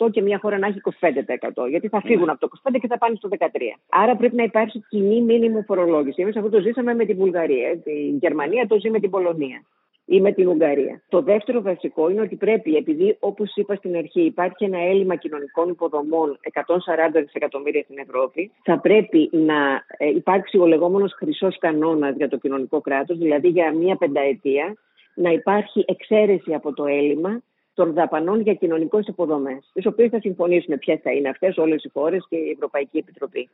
13% 0.00 0.10
και 0.10 0.22
μια 0.22 0.38
χώρα 0.38 0.58
να 0.58 0.66
έχει 0.66 0.80
25%. 0.84 1.68
Γιατί 1.68 1.88
θα 1.88 2.00
φύγουν 2.00 2.24
ναι. 2.24 2.30
από 2.30 2.40
το 2.40 2.48
25% 2.70 2.76
και 2.80 2.86
θα 2.86 2.98
πάνε 2.98 3.14
στο 3.16 3.28
13%. 3.38 3.46
Άρα 3.88 4.16
πρέπει 4.16 4.36
να 4.36 4.42
υπάρξει 4.42 4.84
κοινή 4.88 5.20
μήνυμο 5.22 5.62
φορολόγηση. 5.66 6.22
Εμείς 6.22 6.36
αυτό 6.36 6.48
το 6.48 6.60
ζήσαμε 6.60 6.94
με 6.94 7.04
την 7.04 7.16
Βουλγαρία. 7.16 7.70
Η 7.84 8.16
Γερμανία 8.20 8.66
το 8.66 8.78
ζει 8.80 8.90
με 8.90 9.00
την 9.00 9.10
Πολωνία 9.10 9.62
ή 10.04 10.20
με 10.20 10.32
την 10.32 10.48
Ουγγαρία. 10.48 11.02
Το 11.08 11.22
δεύτερο 11.22 11.62
βασικό 11.62 12.08
είναι 12.10 12.20
ότι 12.20 12.36
πρέπει, 12.36 12.76
επειδή 12.76 13.16
όπως 13.20 13.52
είπα 13.54 13.74
στην 13.74 13.96
αρχή, 13.96 14.20
υπάρχει 14.20 14.64
ένα 14.64 14.78
έλλειμμα 14.78 15.16
κοινωνικών 15.16 15.68
υποδομών 15.68 16.38
140 16.52 16.66
δισεκατομμύρια 17.12 17.82
στην 17.82 17.98
Ευρώπη, 17.98 18.50
θα 18.62 18.78
πρέπει 18.78 19.30
να 19.32 19.84
ε, 19.96 20.08
υπάρξει 20.08 20.58
ο 20.58 20.66
λεγόμενος 20.66 21.12
χρυσός 21.12 21.58
κανόνας 21.58 22.16
για 22.16 22.28
το 22.28 22.36
κοινωνικό 22.36 22.80
κράτος, 22.80 23.18
δηλαδή 23.18 23.48
για 23.48 23.72
μία 23.72 23.96
πενταετία 23.96 24.74
να 25.14 25.30
υπάρχει 25.30 25.84
εξαίρεση 25.86 26.54
από 26.54 26.72
το 26.74 26.84
έλλειμμα 26.84 27.42
των 27.74 27.92
δαπανών 27.92 28.40
για 28.40 28.54
κοινωνικέ 28.54 28.98
υποδομές, 29.06 29.70
τι 29.72 29.88
οποίε 29.88 30.08
θα 30.08 30.20
συμφωνήσουμε 30.20 30.76
ποιες 30.76 31.00
θα 31.02 31.12
είναι 31.12 31.28
αυτές 31.28 31.56
όλες 31.56 31.84
οι 31.84 31.90
χώρες 31.92 32.26
και 32.28 32.36
η 32.36 32.50
Ευρωπαϊκή 32.50 32.98
Επιτροπή. 32.98 33.48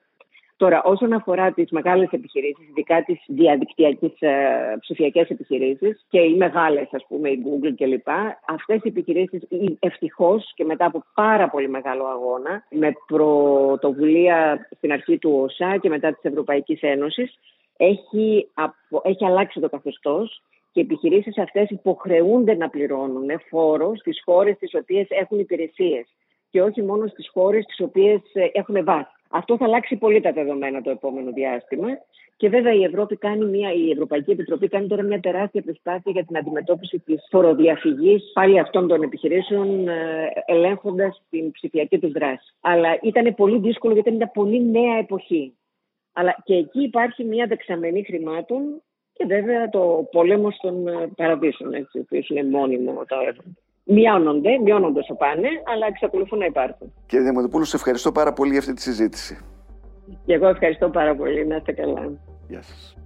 Τώρα, 0.56 0.82
όσον 0.82 1.12
αφορά 1.12 1.52
τις 1.52 1.70
μεγάλες 1.70 2.08
επιχειρήσεις, 2.10 2.68
ειδικά 2.68 3.02
τις 3.02 3.22
διαδικτυακές 3.26 4.12
ε, 4.18 4.76
ψηφιακές 4.80 5.28
επιχειρήσεις 5.28 6.04
και 6.08 6.20
οι 6.20 6.34
μεγάλες, 6.36 6.88
ας 6.92 7.04
πούμε, 7.08 7.28
η 7.28 7.42
Google 7.44 7.74
κλπ., 7.76 8.08
αυτές 8.46 8.80
οι 8.82 8.88
επιχειρήσεις 8.88 9.42
ευτυχώς 9.78 10.52
και 10.54 10.64
μετά 10.64 10.84
από 10.84 11.04
πάρα 11.14 11.48
πολύ 11.48 11.68
μεγάλο 11.68 12.04
αγώνα, 12.04 12.66
με 12.70 12.92
πρωτοβουλία 13.06 14.68
στην 14.76 14.92
αρχή 14.92 15.18
του 15.18 15.40
ΟΣΑ 15.42 15.76
και 15.76 15.88
μετά 15.88 16.12
της 16.12 16.22
Ευρωπαϊκής 16.22 16.82
Ένωσης, 16.82 17.38
έχει, 17.76 18.48
έχει 19.02 19.24
αλλάξει 19.24 19.60
το 19.60 19.68
καθεστώς 19.68 20.42
και 20.72 20.80
οι 20.80 20.82
επιχειρήσεις 20.82 21.38
αυτές 21.38 21.70
υποχρεούνται 21.70 22.54
να 22.54 22.68
πληρώνουν 22.68 23.28
φόρο 23.48 23.96
στις 23.96 24.22
χώρες 24.24 24.56
τις 24.58 24.74
οποίες 24.74 25.06
έχουν 25.08 25.38
υπηρεσίες 25.38 26.06
και 26.50 26.62
όχι 26.62 26.82
μόνο 26.82 27.06
στις 27.06 27.28
χώρες 27.32 27.64
τις 27.64 27.80
οποίες 27.80 28.20
ε, 28.32 28.50
έχουν 28.52 28.84
βάση. 28.84 29.10
Αυτό 29.30 29.56
θα 29.56 29.64
αλλάξει 29.64 29.96
πολύ 29.96 30.20
τα 30.20 30.32
δεδομένα 30.32 30.82
το 30.82 30.90
επόμενο 30.90 31.32
διάστημα. 31.32 31.88
Και 32.36 32.48
βέβαια 32.48 32.72
η, 32.72 32.84
Ευρώπη 32.84 33.16
κάνει 33.16 33.44
μια, 33.44 33.72
η 33.72 33.90
Ευρωπαϊκή 33.90 34.30
Επιτροπή 34.30 34.68
κάνει 34.68 34.86
τώρα 34.86 35.02
μια 35.02 35.20
τεράστια 35.20 35.62
προσπάθεια 35.62 36.12
για 36.12 36.24
την 36.24 36.36
αντιμετώπιση 36.36 36.98
της 36.98 37.26
φοροδιαφυγής 37.30 38.30
πάλι 38.32 38.58
αυτών 38.58 38.88
των 38.88 39.02
επιχειρήσεων, 39.02 39.88
ε, 39.88 40.28
ελέγχοντας 40.46 41.22
την 41.30 41.50
ψηφιακή 41.50 41.98
τους 41.98 42.12
δράση. 42.12 42.54
Αλλά 42.60 42.98
ήταν 43.02 43.34
πολύ 43.34 43.58
δύσκολο 43.58 43.92
γιατί 43.92 44.08
ήταν 44.08 44.20
μια 44.20 44.30
πολύ 44.34 44.70
νέα 44.70 44.98
εποχή. 44.98 45.54
Αλλά 46.12 46.36
και 46.44 46.54
εκεί 46.54 46.82
υπάρχει 46.82 47.24
μια 47.24 47.46
δεξαμενή 47.46 48.04
χρημάτων 48.04 48.82
και 49.20 49.26
βέβαια 49.26 49.68
το 49.68 50.08
πόλεμο 50.10 50.48
των 50.60 50.88
ε, 50.88 50.92
παραδείσων, 51.16 51.74
έτσι, 51.74 51.98
που 51.98 52.16
είναι 52.28 52.44
μόνιμο 52.44 52.92
το 52.92 53.16
έργο. 53.26 53.42
Μειώνονται, 53.84 54.58
μειώνονται 54.58 54.98
όσο 54.98 55.14
πάνε, 55.14 55.48
αλλά 55.72 55.86
εξακολουθούν 55.86 56.38
να 56.38 56.44
υπάρχουν. 56.44 56.92
Κύριε 57.06 57.24
Διαμαντοπούλου, 57.24 57.64
σε 57.64 57.76
ευχαριστώ 57.76 58.12
πάρα 58.12 58.32
πολύ 58.32 58.50
για 58.50 58.58
αυτή 58.58 58.72
τη 58.72 58.80
συζήτηση. 58.82 59.38
Και 60.24 60.34
εγώ 60.34 60.48
ευχαριστώ 60.48 60.88
πάρα 60.88 61.14
πολύ. 61.14 61.46
Να 61.46 61.56
είστε 61.56 61.72
καλά. 61.72 62.12
Γεια 62.48 62.62
σας. 62.62 62.96